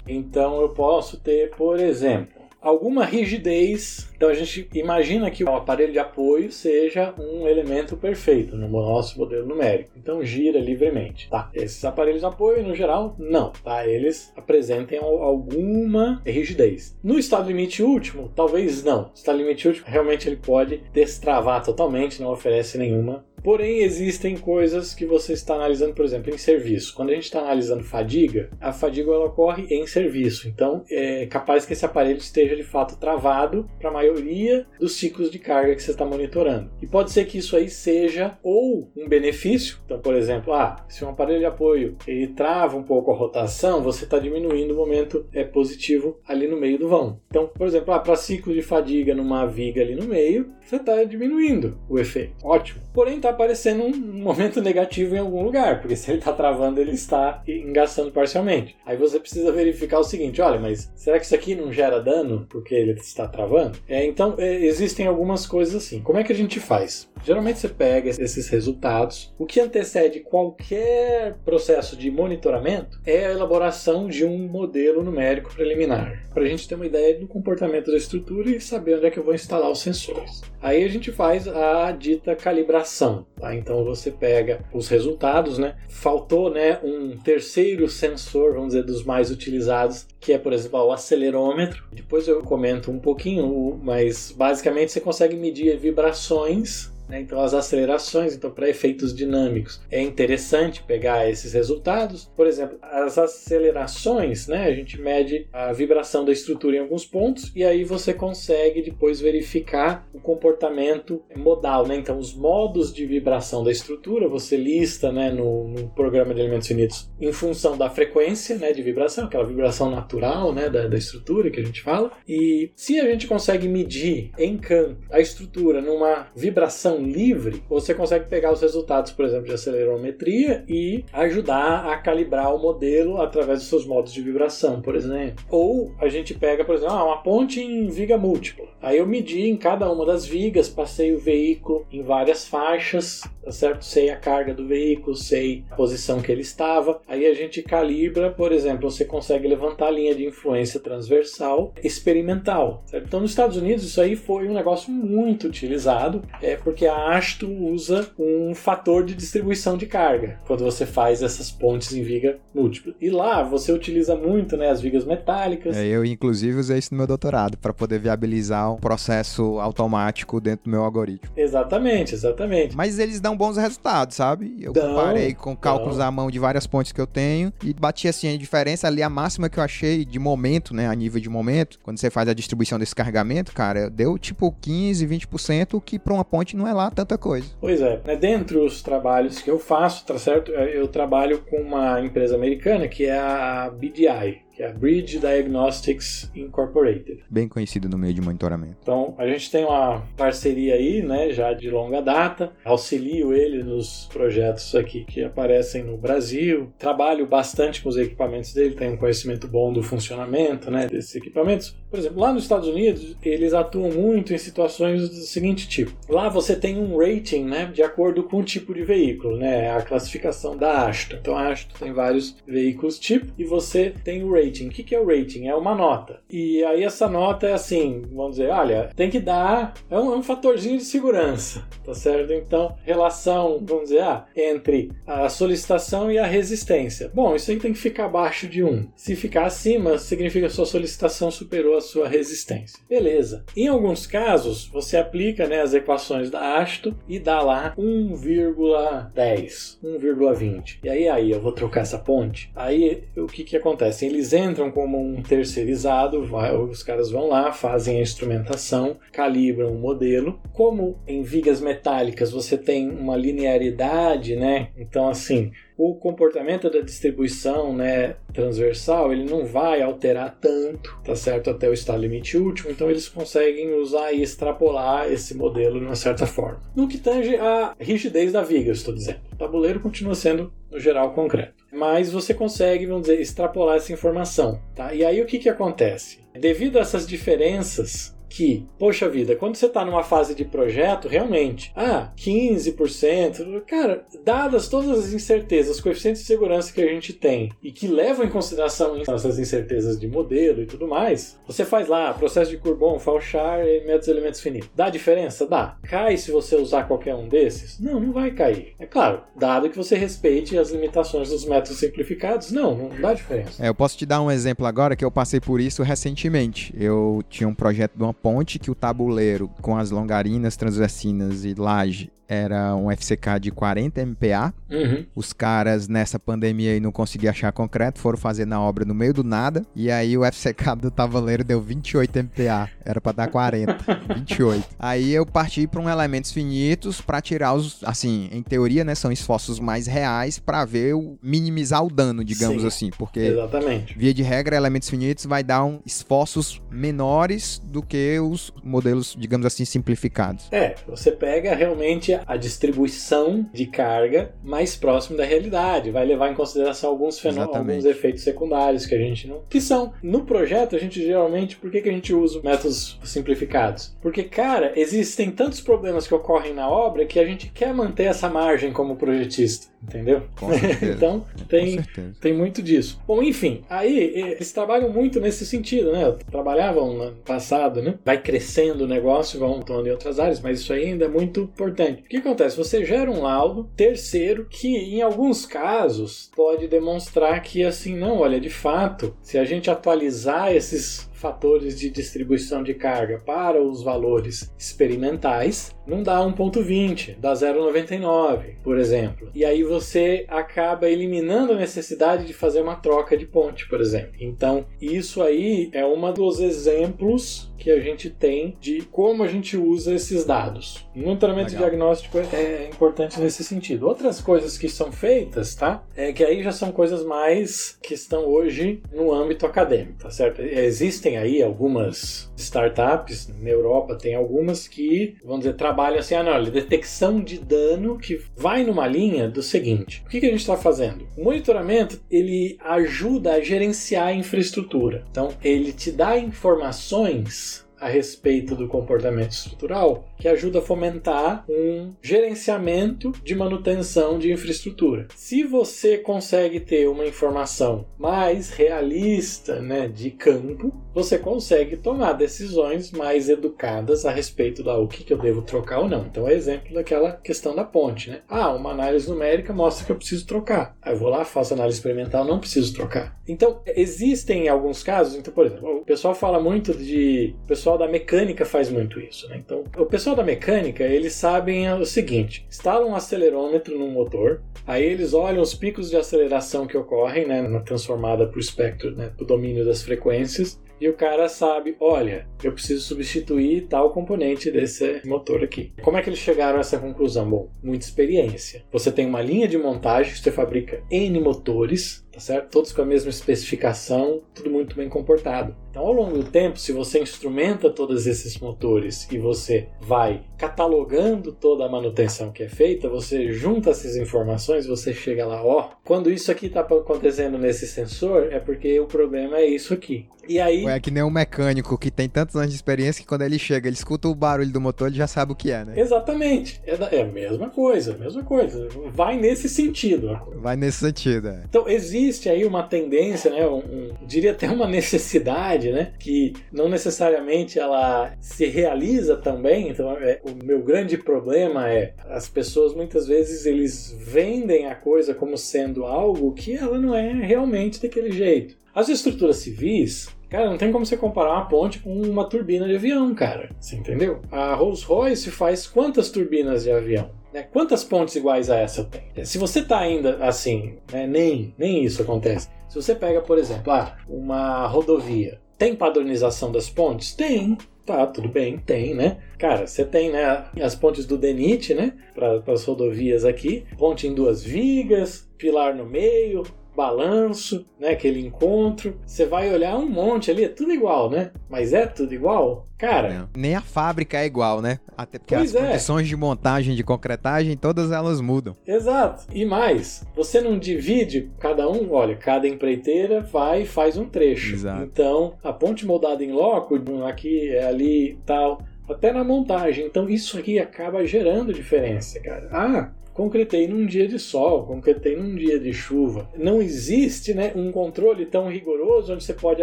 Então, 0.07 0.61
eu 0.61 0.71
posso 0.71 1.19
ter, 1.19 1.51
por 1.51 1.79
exemplo, 1.81 2.47
alguma 2.67 3.05
rigidez. 3.05 4.11
Então 4.17 4.29
a 4.29 4.35
gente 4.35 4.69
imagina 4.75 5.31
que 5.31 5.45
o 5.45 5.55
aparelho 5.55 5.93
de 5.93 5.99
apoio 5.99 6.51
seja 6.51 7.15
um 7.19 7.47
elemento 7.47 7.97
perfeito 7.97 8.57
no 8.57 8.69
nosso 8.69 9.19
modelo 9.19 9.47
numérico. 9.47 9.91
Então 9.97 10.25
gira 10.25 10.59
livremente, 10.59 11.29
tá? 11.31 11.49
Esses 11.55 11.85
aparelhos 11.85 12.21
de 12.21 12.27
apoio, 12.27 12.67
no 12.67 12.75
geral, 12.75 13.15
não, 13.19 13.53
tá? 13.63 13.87
Eles 13.87 14.33
apresentem 14.37 14.99
alguma 14.99 16.21
rigidez. 16.27 16.99
No 17.03 17.19
estado 17.19 17.49
limite 17.49 17.83
último, 17.83 18.33
talvez 18.35 18.83
não. 18.83 19.03
O 19.05 19.11
estado 19.15 19.39
limite 19.39 19.69
último 19.69 19.87
realmente 19.87 20.29
ele 20.29 20.37
pode 20.37 20.79
destravar 20.93 21.63
totalmente, 21.63 22.21
não 22.21 22.33
oferece 22.33 22.79
nenhuma 22.79 23.25
Porém, 23.47 23.85
existem 23.85 24.37
coisas 24.37 24.93
que 24.93 25.07
você 25.07 25.33
está 25.33 25.55
analisando, 25.55 25.95
por 25.95 26.05
exemplo, 26.05 26.35
em 26.35 26.37
serviço. 26.37 26.93
Quando 26.93 27.11
a 27.11 27.15
gente 27.15 27.27
está 27.27 27.39
analisando 27.39 27.85
fadiga, 27.85 28.51
a 28.61 28.73
fadiga 28.73 29.13
ela 29.13 29.27
ocorre 29.27 29.69
em 29.71 29.87
serviço. 29.87 30.49
Então, 30.49 30.83
é 30.91 31.27
capaz 31.27 31.65
que 31.65 31.73
esse 31.73 31.85
aparelho 31.85 32.19
esteja 32.19 32.57
de 32.57 32.65
fato 32.65 32.99
travado 32.99 33.71
para 33.79 33.89
a 33.89 33.93
maioria 33.93 34.67
dos 34.81 34.97
ciclos 34.97 35.31
de 35.31 35.39
carga 35.39 35.77
que 35.77 35.83
você 35.85 35.93
está 35.93 36.05
monitorando. 36.05 36.73
E 36.83 36.89
pode 36.89 37.13
ser 37.13 37.25
que 37.27 37.39
isso 37.39 37.55
aí 37.57 37.71
seja 37.71 38.37
ou 38.43 38.91
um 38.97 39.09
benefício. 39.09 39.79
Então, 39.85 40.01
por 40.01 40.17
exemplo, 40.17 40.53
ah, 40.53 40.85
se 40.89 41.05
um 41.05 41.11
aparelho 41.11 41.39
de 41.39 41.47
apoio 41.47 41.97
ele 42.05 42.27
trava 42.27 42.77
um 42.77 42.83
pouco 42.83 43.13
a 43.13 43.15
rotação, 43.15 43.81
você 43.81 44.03
está 44.03 44.19
diminuindo 44.19 44.75
o 44.75 44.77
momento 44.77 45.25
é, 45.33 45.45
positivo 45.45 46.19
ali 46.27 46.49
no 46.49 46.59
meio 46.59 46.81
do 46.81 46.89
vão. 46.89 47.21
Então, 47.29 47.47
por 47.47 47.69
exemplo, 47.69 47.95
ah, 47.95 48.01
para 48.01 48.17
ciclo 48.17 48.53
de 48.53 48.61
fadiga 48.61 49.15
numa 49.15 49.47
viga 49.47 49.83
ali 49.83 49.95
no 49.95 50.09
meio, 50.09 50.51
você 50.61 50.77
está 50.77 51.05
diminuindo 51.05 51.79
o 51.89 51.97
efeito. 51.97 52.35
Ótimo. 52.45 52.83
Porém, 52.93 53.19
está 53.19 53.36
aparecendo 53.37 53.85
um 53.85 54.23
momento 54.23 54.61
negativo 54.61 55.15
em 55.15 55.19
algum 55.19 55.43
lugar, 55.43 55.81
porque 55.81 55.95
se 55.95 56.11
ele 56.11 56.19
está 56.19 56.33
travando, 56.33 56.81
ele 56.81 56.93
está 56.93 57.43
engaçando 57.47 58.11
parcialmente. 58.11 58.77
Aí 58.85 58.97
você 58.97 59.21
precisa 59.21 59.53
verificar 59.53 60.01
o 60.01 60.05
seguinte: 60.05 60.41
olha, 60.41 60.59
mas 60.59 60.91
será 60.97 61.19
que 61.19 61.27
isso 61.27 61.35
aqui 61.35 61.55
não 61.55 61.73
gera 61.73 62.01
dano 62.01 62.47
porque 62.49 62.75
ele 62.75 62.93
está 62.93 63.29
travando? 63.29 63.79
É, 63.89 64.05
então, 64.05 64.35
é, 64.39 64.65
existem 64.65 65.07
algumas 65.07 65.47
coisas 65.47 65.75
assim. 65.75 66.01
Como 66.01 66.19
é 66.19 66.25
que 66.25 66.33
a 66.33 66.37
gente 66.37 66.59
faz? 66.59 67.09
Geralmente 67.25 67.59
você 67.59 67.69
pega 67.69 68.11
esses 68.11 68.49
resultados. 68.49 69.35
O 69.39 69.47
que 69.47 69.61
antecede 69.61 70.21
qualquer 70.21 71.37
processo 71.45 71.97
de 71.97 72.11
monitoramento 72.11 72.99
é 73.05 73.27
a 73.27 73.33
elaboração 73.33 74.09
de 74.09 74.25
um 74.25 74.49
modelo 74.49 75.03
numérico 75.03 75.55
preliminar, 75.55 76.25
para 76.33 76.43
a 76.43 76.47
gente 76.47 76.67
ter 76.67 76.75
uma 76.75 76.87
ideia 76.87 77.19
do 77.19 77.27
comportamento 77.27 77.91
da 77.91 77.97
estrutura 77.97 78.51
e 78.51 78.61
saber 78.61 78.97
onde 78.97 79.07
é 79.07 79.11
que 79.11 79.19
eu 79.19 79.25
vou 79.25 79.35
instalar 79.35 79.71
os 79.71 79.81
sensores. 79.81 80.43
Aí 80.61 80.83
a 80.83 80.89
gente 80.89 81.13
faz 81.13 81.47
a 81.47 81.93
dita 81.93 82.35
calibração. 82.35 83.16
Tá? 83.37 83.55
Então 83.55 83.85
você 83.85 84.11
pega 84.11 84.65
os 84.73 84.89
resultados, 84.89 85.59
né? 85.59 85.77
Faltou 85.89 86.51
né, 86.51 86.79
um 86.83 87.17
terceiro 87.17 87.89
sensor, 87.89 88.55
vamos 88.55 88.69
dizer, 88.69 88.85
dos 88.85 89.05
mais 89.05 89.31
utilizados, 89.31 90.07
que 90.21 90.33
é, 90.33 90.39
por 90.39 90.53
exemplo, 90.53 90.81
o 90.81 90.93
acelerômetro. 90.93 91.85
Depois 91.93 92.27
eu 92.29 92.43
comento 92.43 92.91
um 92.91 92.99
pouquinho, 92.99 93.79
mas 93.83 94.33
basicamente 94.37 94.93
você 94.93 95.01
consegue 95.01 95.37
medir 95.37 95.77
vibrações 95.79 96.91
né? 97.09 97.21
então 97.21 97.41
as 97.41 97.55
acelerações, 97.55 98.35
então 98.35 98.51
para 98.51 98.69
efeitos 98.69 99.15
dinâmicos 99.15 99.81
é 99.91 100.01
interessante 100.01 100.83
pegar 100.83 101.29
esses 101.29 101.53
resultados. 101.53 102.31
Por 102.37 102.47
exemplo, 102.47 102.79
as 102.83 103.19
acelerações, 103.19 104.47
né? 104.47 104.65
a 104.67 104.75
gente 104.75 105.01
mede 105.01 105.49
a 105.53 105.73
vibração 105.73 106.25
da 106.25 106.33
estrutura 106.33 106.77
em 106.77 106.81
alguns 106.81 107.05
pontos 107.05 107.53
e 107.55 107.65
aí 107.65 107.85
você 107.85 108.13
consegue 108.13 108.83
depois 108.83 109.21
verificar 109.21 110.07
o 110.13 110.21
comportamento 110.21 111.23
modal, 111.37 111.87
né? 111.87 111.97
então 111.97 112.19
os 112.19 112.35
modos 112.35 112.93
de 112.93 113.07
vibração 113.07 113.63
da 113.63 113.71
estrutura 113.71 114.29
você 114.29 114.57
lista 114.57 115.13
né, 115.13 115.31
no, 115.31 115.69
no 115.69 115.89
programa 115.91 116.35
de 116.35 116.41
elementos 116.41 116.69
finitos 116.69 117.11
em 117.21 117.33
função 117.33 117.77
da 117.77 117.89
frequência 117.89 118.57
né, 118.57 118.73
de 118.73 118.83
vibração, 118.83 119.25
aquela 119.25 119.45
vibração 119.45 119.91
natural 119.91 120.53
né, 120.53 120.69
da, 120.69 120.87
da 120.87 120.97
estrutura 120.97 121.51
que 121.51 121.61
a 121.61 121.65
gente 121.65 121.83
fala. 121.83 122.11
E 122.29 122.71
se 122.75 122.99
a 122.99 123.11
gente 123.11 123.27
consegue 123.27 123.69
medir 123.69 124.31
em 124.39 124.57
campo 124.57 124.97
a 125.11 125.21
estrutura 125.21 125.81
numa 125.81 126.29
vibração 126.35 126.96
livre, 126.99 127.63
você 127.69 127.95
consegue 127.95 128.29
pegar 128.29 128.53
os 128.53 128.61
resultados, 128.61 129.13
por 129.13 129.25
exemplo, 129.25 129.47
de 129.47 129.55
acelerometria 129.55 130.65
e 130.69 131.05
ajudar 131.13 131.87
a 131.87 131.97
calibrar 131.97 132.55
o 132.55 132.59
modelo 132.59 133.21
através 133.21 133.61
dos 133.61 133.69
seus 133.69 133.87
modos 133.87 134.13
de 134.13 134.21
vibração, 134.21 134.81
por 134.81 134.95
exemplo. 134.95 135.45
Ou 135.51 135.93
a 135.99 136.09
gente 136.09 136.35
pega, 136.35 136.65
por 136.65 136.75
exemplo, 136.75 136.95
ah, 136.95 137.05
uma 137.05 137.23
ponte 137.23 137.61
em 137.61 137.89
viga 137.89 138.17
múltipla. 138.17 138.67
Aí 138.81 138.99
eu 138.99 139.07
medi 139.07 139.49
em 139.49 139.57
cada 139.57 139.91
uma 139.91 140.05
das 140.05 140.27
vigas, 140.27 140.69
passei 140.69 141.15
o 141.15 141.19
veículo 141.19 141.87
em 141.91 142.03
várias 142.03 142.47
faixas, 142.47 143.23
tá 143.43 143.51
certo? 143.51 143.85
Sei 143.85 144.11
a 144.11 144.17
carga 144.17 144.53
do 144.55 144.67
veículo, 144.67 145.17
sei 145.17 145.65
a 145.71 145.77
posição 145.77 146.21
que 146.21 146.31
ele 146.31 146.43
estava. 146.43 147.01
Aí 147.09 147.27
a 147.27 147.35
gente 147.35 147.63
calibra, 147.63 148.31
por 148.31 148.53
exemplo, 148.53 148.91
você 148.91 149.05
consegue 149.05 149.49
levantar 149.49 149.89
a 149.89 149.91
linha 149.91 150.15
de 150.15 150.27
influência 150.27 150.81
transversal 150.81 151.73
experimental. 151.83 152.83
Certo? 152.87 153.07
Então, 153.07 153.21
nos 153.21 153.31
Estados 153.31 153.57
Unidos, 153.57 153.85
isso 153.85 154.01
aí 154.01 154.17
foi 154.17 154.49
um 154.49 154.55
negócio 154.55 154.91
muito 154.91 155.47
utilizado, 155.47 156.23
é 156.43 156.57
porque 156.57 156.86
a 156.87 157.17
ASTO 157.17 157.49
usa 157.49 158.09
um 158.19 158.55
fator 158.55 159.05
de 159.05 159.15
distribuição 159.15 159.77
de 159.77 159.87
carga 159.87 160.39
quando 160.47 160.65
você 160.65 160.87
faz 160.87 161.23
essas 161.23 161.51
pontes 161.51 161.93
em 161.93 162.03
viga 162.03 162.39
múltipla. 162.55 162.95
E 163.01 163.11
lá 163.11 163.43
você 163.43 163.73
utiliza 163.73 164.17
muito 164.17 164.57
né, 164.57 164.71
as 164.71 164.81
vigas 164.81 165.05
metálicas. 165.05 165.77
É, 165.77 165.85
eu, 165.85 166.05
inclusive, 166.05 166.59
usei 166.59 166.79
isso 166.79 166.93
no 166.93 166.99
meu 166.99 167.07
doutorado 167.07 167.57
para 167.59 167.73
poder 167.73 167.99
viabilizar 167.99 168.73
um 168.73 168.77
processo 168.77 169.59
automático 169.59 170.41
dentro 170.41 170.65
do 170.65 170.71
meu 170.71 170.83
algoritmo. 170.83 171.31
Exatamente, 171.37 172.15
exatamente. 172.15 172.77
Mas 172.77 172.99
eles 172.99 173.21
dão 173.21 173.37
bons 173.37 173.57
resultados, 173.57 174.17
sabe? 174.17 174.57
Eu 174.61 174.73
dão, 174.73 174.95
comparei 174.95 175.35
com 175.35 175.57
cálculos 175.57 175.99
dão. 175.99 176.07
à 176.07 176.11
mão 176.11 176.31
de 176.31 176.39
várias 176.39 176.67
pontes 176.67 176.93
que 176.93 177.01
eu 177.01 177.07
tenho 177.07 177.53
e 177.63 177.73
bati 177.73 178.09
assim 178.09 178.33
a 178.33 178.37
diferença 178.37 178.87
ali, 178.87 179.03
a 179.03 179.11
máxima 179.11 179.49
que 179.49 179.59
eu 179.59 179.63
achei 179.65 180.05
de 180.05 180.19
momento, 180.19 180.75
né, 180.75 180.89
a 180.89 180.95
nível 180.95 181.21
de 181.21 181.29
momento, 181.29 181.79
quando 181.83 181.99
você 181.99 182.11
faz 182.11 182.29
a 182.29 182.35
distribuição 182.35 182.79
desse 182.79 182.95
carregamento, 182.95 183.53
cara, 183.53 183.91
deu 183.91 184.19
tipo 184.19 184.55
15, 184.61 185.07
20%, 185.07 185.83
que 185.85 185.99
para 185.99 186.15
uma 186.15 186.25
ponte 186.25 186.57
não 186.57 186.67
é 186.67 186.73
lá 186.77 186.91
tanta 186.91 187.19
coisa. 187.19 187.49
Pois 187.61 187.81
é, 187.81 188.01
né, 188.05 188.15
dentre 188.15 188.59
os 188.59 188.83
trabalhos 188.83 189.41
que 189.41 189.51
eu 189.51 189.59
faço, 189.59 190.07
tá 190.07 190.19
certo? 190.19 190.53
Eu 190.53 190.87
trabalho 190.87 191.43
com 191.51 191.57
uma 191.57 192.01
empresa 192.01 192.37
americana 192.37 192.87
que 192.87 193.07
é 193.07 193.19
a 193.19 193.71
BDI, 193.71 194.46
que 194.57 194.63
é 194.63 194.69
a 194.69 194.73
Bridge 194.73 195.19
Diagnostics 195.19 196.31
Incorporated. 196.35 197.23
Bem 197.29 197.47
conhecido 197.47 197.91
no 197.91 197.99
meio 197.99 198.15
de 198.15 198.23
monitoramento. 198.23 198.79
Então, 198.83 199.15
a 199.19 199.27
gente 199.27 199.51
tem 199.51 199.67
uma 199.67 200.03
parceria 200.17 200.75
aí, 200.75 201.03
né, 201.03 201.31
já 201.31 201.53
de 201.53 201.69
longa 201.69 202.01
data. 202.01 202.51
Auxilio 202.65 203.35
ele 203.35 203.63
nos 203.63 204.09
projetos 204.11 204.75
aqui 204.75 205.05
que 205.05 205.23
aparecem 205.23 205.85
no 205.85 205.99
Brasil. 205.99 206.73
Trabalho 206.79 207.27
bastante 207.27 207.83
com 207.83 207.91
os 207.91 207.99
equipamentos 207.99 208.55
dele, 208.55 208.75
tenho 208.75 208.95
um 208.95 208.97
conhecimento 208.97 209.47
bom 209.47 209.73
do 209.73 209.83
funcionamento, 209.83 210.71
né, 210.71 210.87
desses 210.87 211.15
equipamentos. 211.15 211.77
Por 211.91 211.99
exemplo, 211.99 212.21
lá 212.21 212.33
nos 212.33 212.45
Estados 212.45 212.69
Unidos, 212.69 213.15
eles 213.23 213.53
atuam 213.53 213.91
muito 213.91 214.33
em 214.33 214.39
situações 214.39 215.09
do 215.09 215.15
seguinte 215.17 215.69
tipo. 215.69 215.93
Lá 216.09 216.31
você 216.31 216.57
tem 216.57 216.79
um 216.79 216.97
rating, 216.97 217.45
né, 217.45 217.67
de 217.67 217.83
acordo 217.83 218.23
com 218.23 218.39
o 218.39 218.45
tipo 218.45 218.73
de 218.73 218.85
veículo, 218.85 219.37
né, 219.37 219.71
a 219.71 219.83
classificação 219.83 220.57
da 220.57 220.87
ASTO. 220.87 221.17
Então, 221.17 221.37
a 221.37 221.51
ASTO 221.51 221.79
tem 221.79 221.93
vários 221.93 222.37
veículos 222.47 222.99
tipo 222.99 223.27
e 223.37 223.45
você 223.45 223.93
tem 224.03 224.25
o 224.25 224.33
rating 224.33 224.46
rating. 224.47 224.69
O 224.69 224.71
que 224.71 224.95
é 224.95 225.01
o 225.01 225.07
rating? 225.07 225.47
É 225.47 225.55
uma 225.55 225.75
nota. 225.75 226.21
E 226.31 226.63
aí 226.65 226.85
essa 226.85 227.09
nota 227.09 227.47
é 227.47 227.53
assim, 227.53 228.03
vamos 228.13 228.37
dizer, 228.37 228.51
olha, 228.51 228.91
tem 228.95 229.11
que 229.11 229.21
dar, 229.21 229.75
é 229.91 229.99
um, 229.99 230.13
é 230.13 230.17
um 230.17 230.23
fatorzinho 230.23 230.79
de 230.79 230.85
segurança, 230.85 231.67
tá 231.85 231.95
certo? 231.95 232.33
Então, 232.33 232.77
relação, 232.85 233.59
vamos 233.63 233.85
dizer, 233.85 234.03
ah, 234.03 234.27
entre 234.37 234.93
a 235.07 235.29
solicitação 235.29 236.11
e 236.11 236.19
a 236.19 236.27
resistência. 236.27 237.11
Bom, 237.13 237.35
isso 237.35 237.51
aí 237.51 237.59
tem 237.59 237.73
que 237.73 237.79
ficar 237.79 238.07
abaixo 238.07 238.49
de 238.49 238.63
1. 238.63 238.89
Se 238.95 239.17
ficar 239.17 239.47
acima, 239.47 239.99
significa 239.99 240.47
que 240.47 240.53
a 240.53 240.55
sua 240.55 240.67
solicitação 240.67 241.31
superou 241.31 241.77
a 241.77 241.81
sua 241.81 242.09
resistência. 242.09 242.79
Beleza. 242.89 243.45
Em 243.57 243.69
alguns 243.69 244.07
casos, 244.07 244.67
você 244.67 244.97
aplica 244.97 245.47
né, 245.47 245.61
as 245.61 245.75
equações 245.75 246.31
da 246.31 246.59
ASTO 246.59 246.97
e 247.09 247.19
dá 247.19 247.41
lá 247.41 247.75
1,10, 247.77 249.79
1,20. 249.83 250.79
E 250.85 250.89
aí, 250.89 251.09
aí, 251.09 251.31
eu 251.31 251.41
vou 251.41 251.53
trocar 251.53 251.81
essa 251.81 251.99
ponte. 251.99 252.51
Aí, 252.55 253.05
o 253.17 253.27
que 253.27 253.45
que 253.45 253.57
acontece? 253.57 254.07
Eles 254.07 254.33
entram 254.37 254.71
como 254.71 255.01
um 255.01 255.23
terceirizado, 255.23 256.25
vai, 256.25 256.55
os 256.57 256.83
caras 256.83 257.11
vão 257.11 257.29
lá, 257.29 257.53
fazem 257.53 257.99
a 257.99 258.03
instrumentação, 258.03 258.97
calibram 259.13 259.73
o 259.73 259.79
modelo. 259.79 260.41
Como 260.53 260.99
em 261.07 261.23
vigas 261.23 261.61
metálicas 261.61 262.31
você 262.31 262.57
tem 262.57 262.91
uma 262.91 263.17
linearidade, 263.17 264.37
né? 264.37 264.69
Então, 264.77 265.09
assim, 265.09 265.53
o 265.77 265.95
comportamento 265.95 266.71
da 266.71 266.81
distribuição 266.81 267.75
né, 267.75 268.17
transversal 268.33 269.13
ele 269.13 269.29
não 269.29 269.45
vai 269.45 269.83
alterar 269.83 270.39
tanto, 270.41 270.99
tá 271.05 271.15
certo, 271.15 271.51
até 271.51 271.69
o 271.69 271.73
estado 271.73 272.01
limite 272.01 272.39
último, 272.39 272.71
então 272.71 272.91
eles 272.91 273.09
conseguem 273.09 273.75
usar 273.75 274.13
e 274.13 274.23
extrapolar 274.23 275.13
esse 275.13 275.37
modelo 275.37 275.79
de 275.79 275.87
uma 275.87 275.97
certa 275.97 276.27
forma. 276.27 276.61
No 276.75 276.89
que 276.89 276.99
tange 276.99 277.37
a 277.37 277.75
rigidez 277.79 278.33
da 278.33 278.43
viga, 278.43 278.73
estou 278.73 278.95
dizendo. 278.95 279.21
O 279.33 279.37
tabuleiro 279.37 279.81
continua 279.81 280.15
sendo, 280.15 280.53
no 280.71 280.79
geral, 280.79 281.13
concreto. 281.13 281.66
Mas 281.77 282.11
você 282.11 282.33
consegue, 282.33 282.87
vamos 282.87 283.03
dizer, 283.03 283.21
extrapolar 283.21 283.77
essa 283.77 283.93
informação. 283.93 284.63
Tá? 284.75 284.95
E 284.95 285.05
aí 285.05 285.21
o 285.21 285.27
que, 285.27 285.39
que 285.39 285.49
acontece? 285.49 286.21
Devido 286.33 286.79
a 286.79 286.81
essas 286.81 287.07
diferenças 287.07 288.16
que, 288.37 288.69
poxa 288.79 289.09
vida, 289.09 289.35
quando 289.35 289.57
você 289.57 289.65
está 289.65 289.83
numa 289.83 290.03
fase 290.03 290.35
de 290.35 290.45
projeto, 290.45 291.09
realmente, 291.09 291.73
ah, 291.75 292.13
15%, 292.19 293.63
cara, 293.67 294.05
dadas 294.23 294.69
todas 294.69 294.99
as 294.99 295.13
incertezas, 295.15 295.81
coeficientes 295.81 296.21
de 296.21 296.27
segurança 296.27 296.71
que 296.71 296.83
a 296.83 296.87
gente 296.87 297.15
tem 297.15 297.51
e 297.63 297.73
que 297.73 297.89
levam 297.89 298.27
em 298.27 298.29
consideração 298.29 299.01
essas 299.01 299.39
incertezas 299.39 299.99
de 299.99 300.07
modelo 300.07 300.61
e 300.61 300.67
tudo 300.67 300.87
mais, 300.87 301.39
você 301.47 301.65
faz 301.65 301.89
lá 301.89 302.13
processo 302.13 302.51
de 302.51 302.59
Courbon, 302.59 302.99
Falchar 302.99 303.61
e 303.61 303.87
métodos 303.87 304.09
elementos 304.09 304.41
finitos. 304.41 304.69
Dá 304.75 304.91
diferença? 304.91 305.47
Dá. 305.47 305.79
Cai 305.85 306.19
se 306.19 306.31
você 306.31 306.57
usar 306.57 306.85
qualquer 306.85 307.15
um 307.15 307.29
desses? 307.29 307.81
Não, 307.81 307.99
não 307.99 308.13
vai 308.13 308.33
cair. 308.33 308.75
É 308.79 308.85
claro, 308.85 309.23
dado 309.35 309.71
que 309.71 309.77
você 309.79 309.97
respeite 309.97 310.59
as 310.59 310.71
limitações 310.71 311.31
dos 311.31 311.47
métodos 311.47 311.79
simplificados, 311.79 312.51
não, 312.51 312.77
não 312.77 313.01
dá 313.01 313.15
diferença. 313.15 313.65
É, 313.65 313.69
eu 313.69 313.75
posso 313.75 313.97
te 313.97 314.05
dar 314.05 314.21
um 314.21 314.31
exemplo 314.31 314.67
agora 314.67 314.95
que 314.95 315.05
eu 315.05 315.11
passei 315.11 315.41
por 315.41 315.59
isso 315.59 315.83
recentemente. 315.83 316.75
Eu 316.79 317.23
tinha 317.31 317.49
um 317.49 317.55
projeto 317.55 317.97
de 317.97 318.03
uma 318.03 318.13
ponte 318.27 318.59
que 318.59 318.73
o 318.73 318.75
tabuleiro 318.75 319.49
com 319.63 319.77
as 319.77 319.93
longarinas, 319.93 320.57
transversinas 320.57 321.45
e 321.45 321.55
laje 321.55 322.11
era 322.29 322.75
um 322.75 322.91
FCK 322.91 323.41
de 323.41 323.51
40 323.51 324.01
MPa. 324.01 324.53
Uhum. 324.71 325.07
Os 325.15 325.33
caras 325.33 325.89
nessa 325.89 326.19
pandemia 326.19 326.73
aí 326.73 326.81
não 326.81 326.93
conseguiam 326.93 327.31
achar 327.31 327.53
concreto, 327.53 328.01
foram 328.01 328.19
fazer 328.19 328.47
na 328.47 328.61
obra 328.61 328.85
no 328.85 328.95
meio 328.95 329.15
do 329.15 329.25
nada. 329.25 329.65
E 329.75 329.91
aí 329.91 330.17
o 330.17 330.25
FCK 330.25 330.77
do 330.81 330.91
tabuleiro 330.91 331.45
deu 331.45 331.61
28 331.61 332.19
MPa. 332.19 332.71
Era 332.85 333.01
para 333.01 333.13
dar 333.13 333.29
40, 333.29 333.79
28. 334.15 334.65
Aí 334.79 335.13
eu 335.13 335.27
parti 335.27 335.67
para 335.67 335.81
um 335.81 335.89
elementos 335.89 336.31
finitos 336.31 337.01
para 337.01 337.21
tirar 337.21 337.55
os, 337.55 337.83
assim, 337.85 338.29
em 338.33 338.43
teoria, 338.43 338.85
né, 338.85 338.95
são 338.95 339.11
esforços 339.11 339.59
mais 339.59 339.87
reais 339.87 340.39
para 340.39 340.65
ver 340.65 340.95
o 340.95 341.19
minimizar 341.23 341.85
o 341.85 341.91
dano, 341.91 342.25
digamos 342.25 342.63
Sim, 342.63 342.69
assim, 342.69 342.91
porque 342.97 343.21
exatamente. 343.21 343.99
via 343.99 344.15
de 344.15 344.23
regra 344.23 344.57
elementos 344.57 344.89
finitos 344.89 345.27
vai 345.27 345.43
dar 345.43 345.65
um 345.65 345.81
esforços 345.85 346.63
menores 346.71 347.61
do 347.65 347.83
que 347.83 348.19
os 348.21 348.53
modelos, 348.63 349.17
digamos 349.19 349.47
assim, 349.47 349.65
simplificados. 349.65 350.49
É, 350.53 350.77
você 350.87 351.11
pega 351.11 351.55
realmente 351.55 352.16
a 352.27 352.37
distribuição 352.37 353.47
de 353.53 353.67
carga 353.67 354.35
mais 354.43 354.77
próximo 354.77 355.17
da 355.17 355.25
realidade, 355.25 355.91
vai 355.91 356.05
levar 356.05 356.31
em 356.31 356.35
consideração 356.35 356.91
alguns 356.91 357.19
fenômenos, 357.19 357.57
alguns 357.57 357.85
efeitos 357.85 358.23
secundários 358.23 358.87
que 358.87 358.95
a 358.95 358.99
gente 358.99 359.27
não. 359.29 359.43
que 359.49 359.61
são. 359.61 359.93
No 360.03 360.25
projeto, 360.25 360.77
a 360.77 360.79
gente 360.79 361.03
geralmente. 361.03 361.57
Por 361.57 361.71
que, 361.71 361.81
que 361.81 361.89
a 361.89 361.93
gente 361.93 362.15
usa 362.15 362.41
métodos 362.43 362.99
simplificados? 363.05 363.97
Porque, 364.01 364.23
cara, 364.23 364.73
existem 364.77 365.31
tantos 365.31 365.61
problemas 365.61 366.07
que 366.07 366.15
ocorrem 366.15 366.55
na 366.55 366.69
obra 366.69 367.07
que 367.07 367.19
a 367.19 367.25
gente 367.25 367.51
quer 367.51 367.73
manter 367.75 368.05
essa 368.05 368.29
margem 368.29 368.73
como 368.73 368.97
projetista. 368.97 369.67
Entendeu? 369.87 370.23
então 370.83 371.25
tem, 371.49 371.81
tem 372.21 372.33
muito 372.33 372.61
disso. 372.61 373.01
Bom, 373.07 373.23
enfim, 373.23 373.63
aí 373.71 373.97
eles 373.97 374.53
trabalham 374.53 374.91
muito 374.91 375.21
nesse 375.21 375.47
sentido, 375.47 375.93
né? 375.93 376.13
Trabalhavam 376.31 376.93
no 376.93 377.13
passado, 377.13 377.81
né? 377.81 377.95
Vai 378.05 378.21
crescendo 378.21 378.85
o 378.85 378.89
negócio, 378.89 379.39
vão 379.39 379.61
atuando 379.61 379.89
em 379.89 379.93
outras 379.93 380.19
áreas, 380.19 380.41
mas 380.41 380.61
isso 380.61 380.73
ainda 380.73 381.05
é 381.05 381.09
muito 381.09 381.41
importante. 381.41 382.03
O 382.03 382.05
que 382.05 382.17
acontece? 382.17 382.57
Você 382.57 382.85
gera 382.85 383.11
um 383.11 383.23
laudo 383.23 383.71
terceiro 383.77 384.47
que, 384.51 384.77
em 384.77 385.03
alguns 385.03 385.47
casos, 385.47 386.31
pode 386.35 386.67
demonstrar 386.67 387.41
que, 387.43 387.63
assim, 387.63 387.97
não, 387.97 388.19
olha, 388.19 388.41
de 388.41 388.51
fato, 388.51 389.17
se 389.23 389.39
a 389.39 389.45
gente 389.45 389.71
atualizar 389.71 390.53
esses 390.53 391.09
fatores 391.17 391.79
de 391.79 391.91
distribuição 391.91 392.63
de 392.63 392.75
carga 392.75 393.19
para 393.25 393.63
os 393.63 393.83
valores 393.83 394.53
experimentais, 394.59 395.75
não 395.87 396.03
dá 396.03 396.19
1.20, 396.21 397.17
dá 397.19 397.33
0.99, 397.33 398.57
por 398.63 398.79
exemplo. 398.79 399.31
E 399.35 399.45
aí 399.45 399.63
você 399.63 400.27
acaba 400.29 400.89
eliminando 400.89 401.53
a 401.53 401.57
necessidade 401.57 402.27
de 402.27 402.33
fazer 402.33 402.61
uma 402.61 402.77
troca 402.77 403.17
de 403.17 403.27
ponte, 403.27 403.69
por 403.69 403.81
exemplo. 403.81 404.15
Então, 404.21 404.67
isso 404.81 405.23
aí 405.23 405.71
é 405.73 405.85
um 405.85 406.13
dos 406.13 406.41
exemplos 406.41 407.53
que 407.59 407.71
a 407.71 407.81
gente 407.81 408.11
tem 408.11 408.57
de 408.61 408.83
como 408.83 409.23
a 409.23 409.29
gente 409.29 409.57
usa 409.57 409.95
esses 409.95 410.25
dados. 410.25 410.87
O 410.95 411.01
monitoramento 411.01 411.53
Legal. 411.53 411.69
diagnóstico 411.69 412.19
é 412.19 412.69
importante 412.73 413.21
nesse 413.21 413.45
sentido. 413.45 413.87
Outras 413.87 414.21
coisas 414.21 414.57
que 414.57 414.69
são 414.69 414.93
feitas, 414.93 415.55
tá? 415.55 415.83
É 415.97 416.13
que 416.13 416.25
aí 416.25 416.43
já 416.43 416.53
são 416.53 416.73
coisas 416.73 417.05
mais 417.05 417.79
que 417.83 417.95
estão 417.95 418.27
hoje 418.27 418.81
no 418.93 419.13
âmbito 419.13 419.47
acadêmico, 419.47 419.99
tá 420.01 420.11
certo? 420.11 420.43
Existem 420.43 421.17
aí 421.17 421.43
algumas 421.43 422.31
startups, 422.37 423.29
na 423.41 423.51
Europa 423.51 423.97
tem 423.97 424.15
algumas 424.15 424.69
que, 424.69 425.17
vamos 425.25 425.41
dizer, 425.41 425.55
trabalham 425.55 425.99
assim, 425.99 426.15
ah, 426.15 426.23
não, 426.23 426.45
detecção 426.45 427.21
de 427.21 427.39
dano 427.39 427.99
que 427.99 428.21
vai 428.37 428.65
numa 428.65 428.87
linha 428.87 429.29
do 429.29 429.43
seguinte. 429.43 430.03
O 430.07 430.09
que, 430.09 430.21
que 430.21 430.27
a 430.27 430.31
gente 430.31 430.41
está 430.41 430.57
fazendo? 430.57 431.07
O 431.17 431.25
monitoramento, 431.25 432.01
ele 432.11 432.57
ajuda 432.61 433.35
a 433.35 433.41
gerenciar 433.41 434.09
a 434.09 434.15
infraestrutura. 434.15 435.05
Então, 435.11 435.31
ele 435.43 435.73
te 435.73 435.91
dá 435.91 436.19
informações 436.19 437.46
a 437.81 437.89
respeito 437.89 438.55
do 438.55 438.69
comportamento 438.69 439.33
estrutural 439.33 440.05
que 440.19 440.29
ajuda 440.29 440.61
a 440.61 440.63
fomentar 440.63 441.45
um 441.49 441.93
gerenciamento 442.01 443.13
de 443.23 443.35
manutenção 443.35 444.19
de 444.19 444.33
infraestrutura. 444.33 445.09
Se 445.15 445.45
você 445.45 445.99
consegue 445.99 446.61
ter 446.61 446.89
uma 446.89 447.07
informação 447.07 447.87
mais 447.99 448.51
realista 448.51 449.61
né, 449.61 449.89
de 449.89 450.11
campo, 450.11 450.73
você 450.95 451.19
consegue 451.19 451.77
tomar 451.77 452.15
decisões 452.15 452.91
mais 452.91 453.29
educadas 453.29 454.07
a 454.07 454.11
respeito 454.11 454.63
da 454.63 454.77
o 454.79 454.89
que, 454.89 455.11
eu 455.13 455.19
devo 455.19 455.43
trocar 455.43 455.81
ou 455.81 455.89
não. 455.89 456.07
Então 456.07 456.27
é 456.27 456.33
exemplo 456.33 456.75
daquela 456.75 457.13
questão 457.13 457.55
da 457.55 457.65
ponte. 457.65 458.11
Né? 458.11 458.21
Ah, 458.29 458.53
uma 458.53 458.71
análise 458.71 459.09
numérica 459.09 459.53
mostra 459.53 459.85
que 459.85 459.93
eu 459.93 459.97
preciso 459.97 460.27
trocar. 460.27 460.77
Aí 460.81 460.93
eu 460.93 460.99
vou 460.99 461.09
lá, 461.09 461.25
faço 461.25 461.55
análise 461.55 461.79
experimental, 461.79 462.25
não 462.25 462.39
preciso 462.39 462.73
trocar. 462.75 463.17
Então 463.29 463.61
existem 463.67 464.49
alguns 464.49 464.83
casos, 464.83 465.17
então, 465.17 465.33
por 465.33 465.47
exemplo, 465.47 465.79
o 465.79 465.85
pessoal 465.85 466.15
fala 466.15 466.41
muito 466.41 466.73
de. 466.75 467.35
Pessoal 467.67 467.79
da 467.79 467.89
mecânica 467.89 468.45
faz 468.45 468.71
muito 468.71 469.01
isso. 469.01 469.29
Né? 469.29 469.43
Então 469.45 469.65
o 469.77 469.87
pessoal 469.87 470.15
da 470.15 470.23
mecânica, 470.23 470.85
eles 470.85 471.15
sabem 471.15 471.69
o 471.73 471.85
seguinte: 471.85 472.47
instalam 472.49 472.91
um 472.91 472.95
acelerômetro 472.95 473.77
no 473.77 473.89
motor, 473.89 474.41
aí 474.65 474.85
eles 474.85 475.13
olham 475.13 475.43
os 475.43 475.53
picos 475.53 475.91
de 475.91 475.97
aceleração 475.97 476.65
que 476.65 476.77
ocorrem 476.77 477.27
né, 477.27 477.43
na 477.43 477.59
transformada 477.59 478.25
para 478.29 478.37
o 478.37 478.41
espectro, 478.41 478.95
né, 478.95 479.11
para 479.17 479.25
o 479.25 479.27
domínio 479.27 479.65
das 479.65 479.83
frequências, 479.83 480.61
e 480.81 480.89
o 480.89 480.95
cara 480.95 481.29
sabe, 481.29 481.75
olha, 481.81 482.29
eu 482.45 482.53
preciso 482.53 482.83
substituir 482.83 483.67
tal 483.67 483.91
componente 483.91 484.51
desse 484.51 485.01
motor 485.07 485.43
aqui. 485.43 485.73
Como 485.83 485.97
é 485.97 486.03
que 486.03 486.11
eles 486.11 486.19
chegaram 486.19 486.59
a 486.59 486.61
essa 486.61 486.79
conclusão? 486.79 487.29
Bom, 487.29 487.51
muita 487.63 487.87
experiência. 487.87 488.65
Você 488.71 488.93
tem 488.93 489.07
uma 489.07 489.23
linha 489.23 489.49
de 489.49 489.57
montagem, 489.57 490.15
você 490.15 490.31
fabrica 490.31 490.83
N 490.91 491.19
motores, 491.19 492.06
tá 492.17 492.21
certo? 492.21 492.49
Todos 492.49 492.73
com 492.73 492.81
a 492.81 492.87
mesma 492.87 493.11
especificação, 493.11 494.23
tudo 494.35 494.51
muito 494.51 494.75
bem 494.75 494.89
comportado. 494.89 495.55
Então, 495.77 495.87
ao 495.87 495.93
longo 495.93 496.17
do 496.17 496.25
tempo, 496.25 496.59
se 496.59 496.73
você 496.73 496.99
instrumenta 496.99 497.69
todos 497.69 498.07
esses 498.07 498.39
motores 498.39 499.07
e 499.13 499.19
você 499.19 499.69
vai 499.79 500.25
catalogando 500.39 501.31
toda 501.31 501.67
a 501.67 501.69
manutenção 501.69 502.33
que 502.33 502.43
é 502.43 502.49
feita, 502.49 502.89
você 502.89 503.31
junta 503.31 503.69
essas 503.69 503.95
informações, 503.95 504.67
você 504.67 504.95
chega 504.95 505.27
lá, 505.27 505.45
ó, 505.45 505.73
quando 505.85 506.11
isso 506.11 506.33
aqui 506.33 506.47
está 506.47 506.61
acontecendo 506.61 507.37
nesse 507.37 507.67
sensor, 507.67 508.33
é 508.33 508.41
porque 508.41 508.81
o 508.81 508.87
problema 508.87 509.37
é 509.37 509.45
isso 509.45 509.75
aqui. 509.75 510.09
E 510.27 510.41
aí. 510.41 510.67
É 510.67 510.81
que 510.81 510.91
nem 510.91 511.03
um 511.03 511.11
mecânico 511.11 511.79
que 511.79 511.91
tem 511.91 512.09
tantos 512.09 512.35
anos 512.35 512.51
de 512.51 512.57
experiência 512.57 513.03
que 513.03 513.07
quando 513.07 513.23
ele 513.23 513.39
chega, 513.39 513.69
ele 513.69 513.77
escuta 513.77 514.09
o 514.09 514.15
barulho 514.15 514.51
do 514.51 514.61
motor, 514.61 514.89
ele 514.89 514.97
já 514.97 515.07
sabe 515.07 515.33
o 515.33 515.37
que 515.37 515.53
é, 515.53 515.65
né? 515.65 515.75
Exatamente. 515.79 516.61
É, 516.67 516.77
da... 516.77 516.87
é 516.87 517.03
a 517.03 517.07
mesma 517.07 517.49
coisa, 517.51 517.95
a 517.95 517.99
mesma 517.99 518.25
coisa. 518.25 518.67
Vai 518.93 519.17
nesse 519.17 519.49
sentido. 519.49 520.19
Vai 520.37 520.57
nesse 520.57 520.79
sentido, 520.79 521.29
é. 521.29 521.43
Então, 521.45 521.69
existe 521.69 522.06
existe 522.07 522.29
aí 522.29 522.45
uma 522.45 522.63
tendência, 522.63 523.31
né, 523.31 523.47
um, 523.47 523.59
um, 523.59 523.91
diria 524.07 524.33
até 524.33 524.49
uma 524.49 524.67
necessidade, 524.69 525.71
né, 525.71 525.93
que 525.99 526.33
não 526.53 526.69
necessariamente 526.69 527.59
ela 527.59 528.13
se 528.21 528.47
realiza 528.47 529.17
também. 529.17 529.69
Então, 529.69 529.91
é, 529.93 530.21
o 530.25 530.45
meu 530.45 530.63
grande 530.63 530.97
problema 530.97 531.71
é 531.71 531.95
as 532.09 532.29
pessoas 532.29 532.75
muitas 532.75 533.07
vezes 533.07 533.47
eles 533.47 533.95
vendem 533.99 534.67
a 534.67 534.75
coisa 534.75 535.15
como 535.15 535.37
sendo 535.37 535.85
algo 535.85 536.33
que 536.33 536.55
ela 536.55 536.79
não 536.79 536.95
é 536.95 537.13
realmente 537.13 537.83
daquele 537.83 538.13
jeito. 538.13 538.57
As 538.75 538.89
estruturas 538.89 539.37
civis, 539.37 540.15
Cara, 540.29 540.51
não 540.51 540.59
tem 540.59 540.73
como 540.73 540.85
você 540.85 540.97
comparar 540.97 541.35
uma 541.35 541.49
ponte 541.49 541.79
com 541.79 542.03
uma 542.03 542.29
turbina 542.29 542.67
de 542.67 542.75
avião, 542.75 543.15
cara. 543.15 543.49
Você 543.61 543.77
entendeu? 543.77 544.21
A 544.31 544.55
Rolls-Royce 544.55 545.31
faz 545.31 545.69
quantas 545.69 546.11
turbinas 546.11 546.65
de 546.65 546.73
avião? 546.73 547.11
Né? 547.37 547.47
Quantas 547.53 547.85
pontes 547.85 548.17
iguais 548.17 548.49
a 548.49 548.57
essa 548.57 548.83
tem? 548.83 549.23
Se 549.23 549.37
você 549.37 549.61
está 549.61 549.79
ainda 549.79 550.25
assim, 550.25 550.79
né, 550.91 551.07
nem, 551.07 551.55
nem 551.59 551.85
isso 551.85 552.01
acontece. 552.01 552.49
Se 552.67 552.75
você 552.75 552.95
pega, 552.95 553.21
por 553.21 553.37
exemplo, 553.37 553.71
ah, 553.75 553.95
uma 554.09 554.67
rodovia, 554.67 555.39
tem 555.59 555.77
padronização 555.77 556.51
das 556.51 556.71
pontes? 556.71 557.15
Tem. 557.15 557.59
Tá, 557.85 558.07
tudo 558.07 558.29
bem, 558.29 558.59
tem, 558.59 558.95
né? 558.95 559.19
Cara, 559.39 559.67
você 559.67 559.85
tem, 559.85 560.11
né, 560.11 560.47
as 560.61 560.75
pontes 560.75 561.07
do 561.07 561.17
DENIT, 561.17 561.73
né, 561.73 561.93
para 562.15 562.43
as 562.53 562.65
rodovias 562.65 563.25
aqui, 563.25 563.65
ponte 563.79 564.09
em 564.09 564.15
duas 564.15 564.43
vigas, 564.43 565.31
pilar 565.39 565.73
no 565.75 565.85
meio, 565.85 566.43
balanço, 566.77 567.67
né? 567.81 567.91
Aquele 567.91 568.25
encontro. 568.25 569.01
Você 569.05 569.27
vai 569.27 569.53
olhar 569.53 569.77
um 569.77 569.89
monte 569.89 570.31
ali, 570.31 570.45
é 570.45 570.49
tudo 570.49 570.73
igual, 570.73 571.11
né? 571.11 571.33
Mas 571.49 571.73
é 571.73 571.87
tudo 571.87 572.15
igual? 572.15 572.67
Cara. 572.79 573.09
Não. 573.13 573.29
Nem 573.35 573.55
a 573.55 573.63
fábrica 573.63 574.19
é 574.19 574.27
igual, 574.27 574.61
né? 574.61 574.79
Até 574.97 575.19
porque 575.19 575.35
as 575.35 575.55
é. 575.55 575.61
condições 575.61 576.07
de 576.07 576.15
montagem, 576.15 576.77
de 576.77 576.85
concretagem, 576.85 577.57
todas 577.57 577.91
elas 577.91 578.21
mudam. 578.21 578.55
Exato. 578.67 579.25
E 579.33 579.45
mais, 579.47 580.07
você 580.15 580.41
não 580.43 580.59
divide 580.59 581.31
cada 581.41 581.69
um, 581.69 581.91
olha, 581.93 582.15
cada 582.15 582.47
empreiteira 582.47 583.23
vai 583.23 583.63
e 583.63 583.67
faz 583.67 583.97
um 583.97 584.05
trecho. 584.05 584.55
Exato. 584.55 584.83
Então, 584.83 585.35
a 585.43 585.53
ponte 585.53 585.87
moldada 585.87 586.23
em 586.23 586.33
loco, 586.33 586.77
aqui, 587.07 587.49
é 587.49 587.67
ali 587.67 588.19
tal 588.27 588.61
até 588.89 589.13
na 589.13 589.25
montagem. 589.25 589.87
Então 589.87 590.09
isso 590.09 590.39
aqui 590.39 590.59
acaba 590.59 591.05
gerando 591.07 591.53
diferença, 591.53 592.21
cara. 592.21 592.49
Ah, 592.53 592.91
concretei 593.17 593.67
num 593.67 593.87
dia 593.87 594.07
de 594.07 594.19
sol, 594.19 594.67
concretei 594.67 595.17
num 595.17 595.35
dia 595.35 595.59
de 595.59 595.73
chuva. 595.73 596.29
Não 596.37 596.61
existe 596.61 597.33
né, 597.33 597.51
um 597.57 597.73
controle 597.73 598.27
tão 598.27 598.49
rigoroso 598.49 599.15
onde 599.15 599.25
você 599.25 599.33
pode 599.33 599.63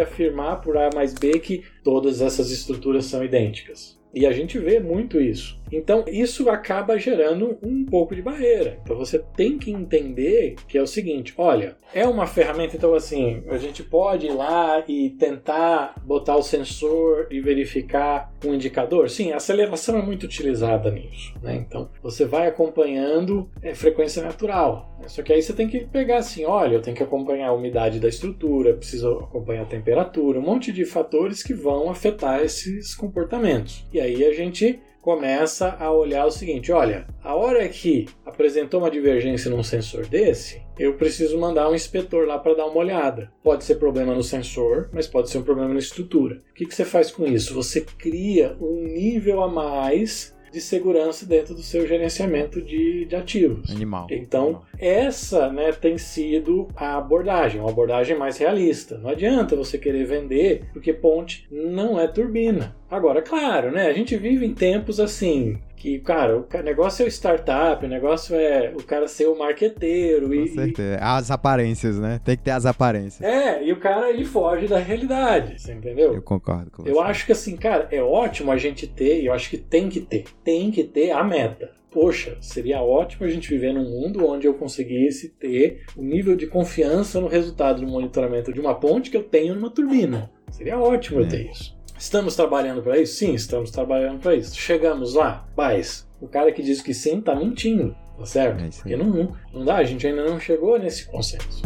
afirmar 0.00 0.60
por 0.60 0.76
A 0.76 0.90
mais 0.92 1.14
B 1.14 1.38
que 1.38 1.62
todas 1.84 2.20
essas 2.20 2.50
estruturas 2.50 3.04
são 3.04 3.24
idênticas. 3.24 3.96
E 4.12 4.26
a 4.26 4.32
gente 4.32 4.58
vê 4.58 4.80
muito 4.80 5.20
isso. 5.20 5.56
Então, 5.70 6.04
isso 6.08 6.48
acaba 6.48 6.98
gerando 6.98 7.58
um 7.62 7.84
pouco 7.84 8.14
de 8.14 8.22
barreira. 8.22 8.78
Então, 8.82 8.96
você 8.96 9.18
tem 9.36 9.58
que 9.58 9.70
entender 9.70 10.56
que 10.68 10.78
é 10.78 10.82
o 10.82 10.86
seguinte: 10.86 11.34
olha, 11.36 11.76
é 11.92 12.06
uma 12.06 12.26
ferramenta, 12.26 12.76
então, 12.76 12.94
assim, 12.94 13.42
a 13.48 13.56
gente 13.56 13.82
pode 13.82 14.26
ir 14.26 14.32
lá 14.32 14.82
e 14.86 15.10
tentar 15.10 15.94
botar 16.04 16.36
o 16.36 16.42
sensor 16.42 17.28
e 17.30 17.40
verificar 17.40 18.32
um 18.44 18.54
indicador. 18.54 19.08
Sim, 19.10 19.32
a 19.32 19.36
aceleração 19.36 19.98
é 19.98 20.02
muito 20.02 20.24
utilizada 20.24 20.90
nisso. 20.90 21.34
Né? 21.42 21.56
Então, 21.56 21.88
você 22.02 22.24
vai 22.24 22.46
acompanhando 22.46 23.48
é, 23.62 23.74
frequência 23.74 24.22
natural. 24.22 24.94
Né? 25.00 25.08
Só 25.08 25.22
que 25.22 25.32
aí 25.32 25.42
você 25.42 25.52
tem 25.52 25.68
que 25.68 25.80
pegar 25.86 26.18
assim: 26.18 26.44
olha, 26.44 26.74
eu 26.74 26.82
tenho 26.82 26.96
que 26.96 27.02
acompanhar 27.02 27.48
a 27.48 27.54
umidade 27.54 28.00
da 28.00 28.08
estrutura, 28.08 28.74
preciso 28.74 29.18
acompanhar 29.18 29.62
a 29.62 29.66
temperatura, 29.66 30.38
um 30.38 30.42
monte 30.42 30.72
de 30.72 30.84
fatores 30.84 31.42
que 31.42 31.54
vão 31.54 31.90
afetar 31.90 32.42
esses 32.42 32.94
comportamentos. 32.94 33.86
E 33.92 34.00
aí 34.00 34.24
a 34.24 34.32
gente 34.32 34.80
começa 35.04 35.76
a 35.78 35.92
olhar 35.92 36.24
o 36.24 36.30
seguinte: 36.30 36.72
olha, 36.72 37.06
a 37.22 37.34
hora 37.34 37.68
que 37.68 38.06
apresentou 38.24 38.80
uma 38.80 38.90
divergência 38.90 39.50
num 39.50 39.62
sensor 39.62 40.06
desse, 40.06 40.62
eu 40.78 40.94
preciso 40.94 41.38
mandar 41.38 41.68
um 41.68 41.74
inspetor 41.74 42.26
lá 42.26 42.38
para 42.38 42.54
dar 42.54 42.64
uma 42.64 42.78
olhada. 42.78 43.30
Pode 43.42 43.64
ser 43.64 43.74
problema 43.74 44.14
no 44.14 44.22
sensor, 44.22 44.88
mas 44.94 45.06
pode 45.06 45.28
ser 45.28 45.38
um 45.38 45.42
problema 45.42 45.74
na 45.74 45.78
estrutura. 45.78 46.36
O 46.50 46.54
que, 46.54 46.64
que 46.64 46.74
você 46.74 46.86
faz 46.86 47.10
com 47.10 47.26
isso? 47.26 47.54
Você 47.54 47.82
cria 47.82 48.56
um 48.58 48.82
nível 48.82 49.42
a 49.42 49.48
mais 49.48 50.33
de 50.54 50.60
segurança 50.60 51.26
dentro 51.26 51.52
do 51.52 51.62
seu 51.62 51.86
gerenciamento 51.86 52.62
de, 52.62 53.04
de 53.04 53.16
ativos. 53.16 53.70
Animal. 53.70 54.06
Então, 54.08 54.44
Animal. 54.44 54.66
essa 54.78 55.50
né, 55.50 55.72
tem 55.72 55.98
sido 55.98 56.68
a 56.76 56.96
abordagem, 56.96 57.60
uma 57.60 57.70
abordagem 57.70 58.16
mais 58.16 58.38
realista. 58.38 58.96
Não 58.98 59.10
adianta 59.10 59.56
você 59.56 59.76
querer 59.76 60.04
vender, 60.04 60.66
porque 60.72 60.92
ponte 60.92 61.46
não 61.50 61.98
é 61.98 62.06
turbina. 62.06 62.76
Agora, 62.88 63.20
claro, 63.20 63.72
né, 63.72 63.88
a 63.88 63.92
gente 63.92 64.16
vive 64.16 64.46
em 64.46 64.54
tempos 64.54 65.00
assim, 65.00 65.58
que, 65.84 65.98
cara, 65.98 66.38
o 66.38 66.62
negócio 66.62 67.02
é 67.02 67.06
o 67.06 67.08
startup, 67.08 67.84
o 67.84 67.88
negócio 67.88 68.34
é 68.34 68.72
o 68.74 68.82
cara 68.82 69.06
ser 69.06 69.26
o 69.26 69.38
marqueteiro. 69.38 70.28
Com 70.28 70.34
e, 70.34 70.48
certeza. 70.48 70.98
As 70.98 71.30
aparências, 71.30 71.98
né? 71.98 72.18
Tem 72.24 72.38
que 72.38 72.42
ter 72.42 72.52
as 72.52 72.64
aparências. 72.64 73.20
É, 73.20 73.62
e 73.62 73.70
o 73.70 73.78
cara 73.78 74.08
ele 74.08 74.24
foge 74.24 74.66
da 74.66 74.78
realidade, 74.78 75.60
você 75.60 75.74
entendeu? 75.74 76.14
Eu 76.14 76.22
concordo 76.22 76.70
com 76.70 76.82
você. 76.82 76.90
Eu 76.90 77.02
acho 77.02 77.26
que 77.26 77.32
assim, 77.32 77.54
cara, 77.54 77.86
é 77.90 78.02
ótimo 78.02 78.50
a 78.50 78.56
gente 78.56 78.86
ter, 78.86 79.20
e 79.20 79.26
eu 79.26 79.34
acho 79.34 79.50
que 79.50 79.58
tem 79.58 79.90
que 79.90 80.00
ter, 80.00 80.24
tem 80.42 80.70
que 80.70 80.84
ter 80.84 81.10
a 81.10 81.22
meta 81.22 81.70
poxa, 81.90 82.36
seria 82.40 82.82
ótimo 82.82 83.24
a 83.24 83.30
gente 83.30 83.48
viver 83.48 83.72
num 83.72 83.88
mundo 83.88 84.26
onde 84.26 84.48
eu 84.48 84.54
conseguisse 84.54 85.28
ter 85.28 85.84
o 85.96 86.02
nível 86.02 86.34
de 86.34 86.44
confiança 86.44 87.20
no 87.20 87.28
resultado 87.28 87.82
do 87.82 87.86
monitoramento 87.86 88.52
de 88.52 88.58
uma 88.58 88.74
ponte 88.74 89.12
que 89.12 89.16
eu 89.16 89.22
tenho 89.22 89.54
numa 89.54 89.70
turbina. 89.70 90.28
Seria 90.50 90.76
ótimo 90.76 91.20
eu 91.20 91.28
ter 91.28 91.52
isso. 91.52 91.72
Estamos 91.98 92.34
trabalhando 92.34 92.82
para 92.82 92.98
isso? 92.98 93.14
Sim, 93.14 93.34
estamos 93.34 93.70
trabalhando 93.70 94.20
para 94.20 94.34
isso. 94.34 94.54
Chegamos 94.56 95.14
lá? 95.14 95.46
Mas 95.56 96.06
o 96.20 96.26
cara 96.26 96.52
que 96.52 96.62
diz 96.62 96.82
que 96.82 96.92
sim 96.92 97.20
tá 97.20 97.34
mentindo, 97.34 97.94
tá 98.18 98.26
certo? 98.26 98.64
É 98.64 98.68
Porque 98.68 98.96
não, 98.96 99.06
não, 99.06 99.32
não 99.52 99.64
dá, 99.64 99.76
a 99.76 99.84
gente 99.84 100.06
ainda 100.06 100.24
não 100.24 100.40
chegou 100.40 100.78
nesse 100.78 101.06
consenso. 101.06 101.62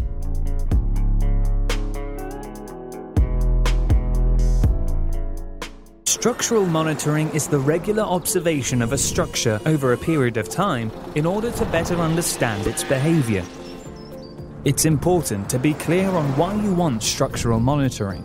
Structural 6.05 6.67
monitoring 6.67 7.31
is 7.33 7.47
the 7.47 7.59
regular 7.59 8.03
observation 8.03 8.83
of 8.83 8.93
a 8.93 8.99
structure 8.99 9.61
over 9.67 9.93
a 9.93 9.97
period 9.97 10.37
of 10.37 10.49
time 10.49 10.91
in 11.15 11.25
order 11.25 11.51
to 11.53 11.65
better 11.67 11.95
understand 12.01 12.67
its 12.67 12.83
behavior. 12.83 13.45
It's 14.65 14.85
important 14.85 15.49
to 15.51 15.59
be 15.59 15.75
clear 15.75 16.11
on 16.11 16.25
why 16.37 16.55
you 16.55 16.75
want 16.75 17.03
structural 17.03 17.61
monitoring. 17.61 18.25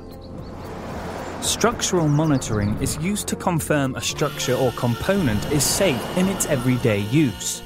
Structural 1.43 2.07
monitoring 2.07 2.81
is 2.81 2.97
used 2.99 3.27
to 3.27 3.35
confirm 3.35 3.95
a 3.95 4.01
structure 4.01 4.55
or 4.55 4.71
component 4.71 5.51
is 5.51 5.61
safe 5.61 6.01
in 6.17 6.29
its 6.29 6.45
everyday 6.45 6.99
use. 6.99 7.61